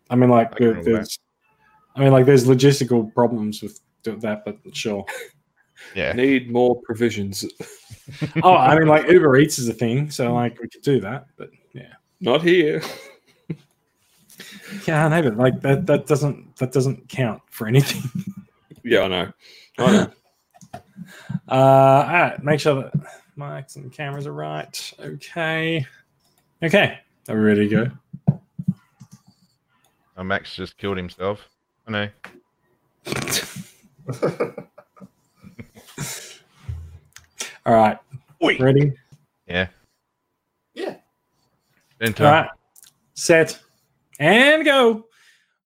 [0.10, 0.91] I mean, like I can there- roll that.
[0.91, 1.20] there's.
[1.95, 5.06] I mean, like there's logistical problems with that, but sure.
[5.95, 6.14] Yeah.
[6.14, 7.44] Need more provisions.
[8.44, 11.26] oh, I mean, like Uber Eats is a thing, so like we could do that,
[11.38, 11.94] but yeah.
[12.20, 12.84] Not here.
[14.88, 18.03] Yeah, I know, but like that that doesn't that doesn't count for anything.
[18.84, 19.32] Yeah, I know.
[19.78, 20.12] I know.
[21.49, 22.94] Uh, all right, make sure that
[23.41, 24.93] mics and the cameras are right.
[24.99, 25.85] Okay,
[26.61, 27.91] okay, are we ready to go?
[30.15, 31.49] Oh, Max just killed himself.
[31.88, 32.07] I know.
[37.65, 37.97] All right,
[38.43, 38.57] Oi.
[38.59, 38.93] ready?
[39.47, 39.68] Yeah.
[40.73, 40.95] Yeah.
[41.97, 42.49] Then All right,
[43.15, 43.59] set,
[44.19, 45.05] and go.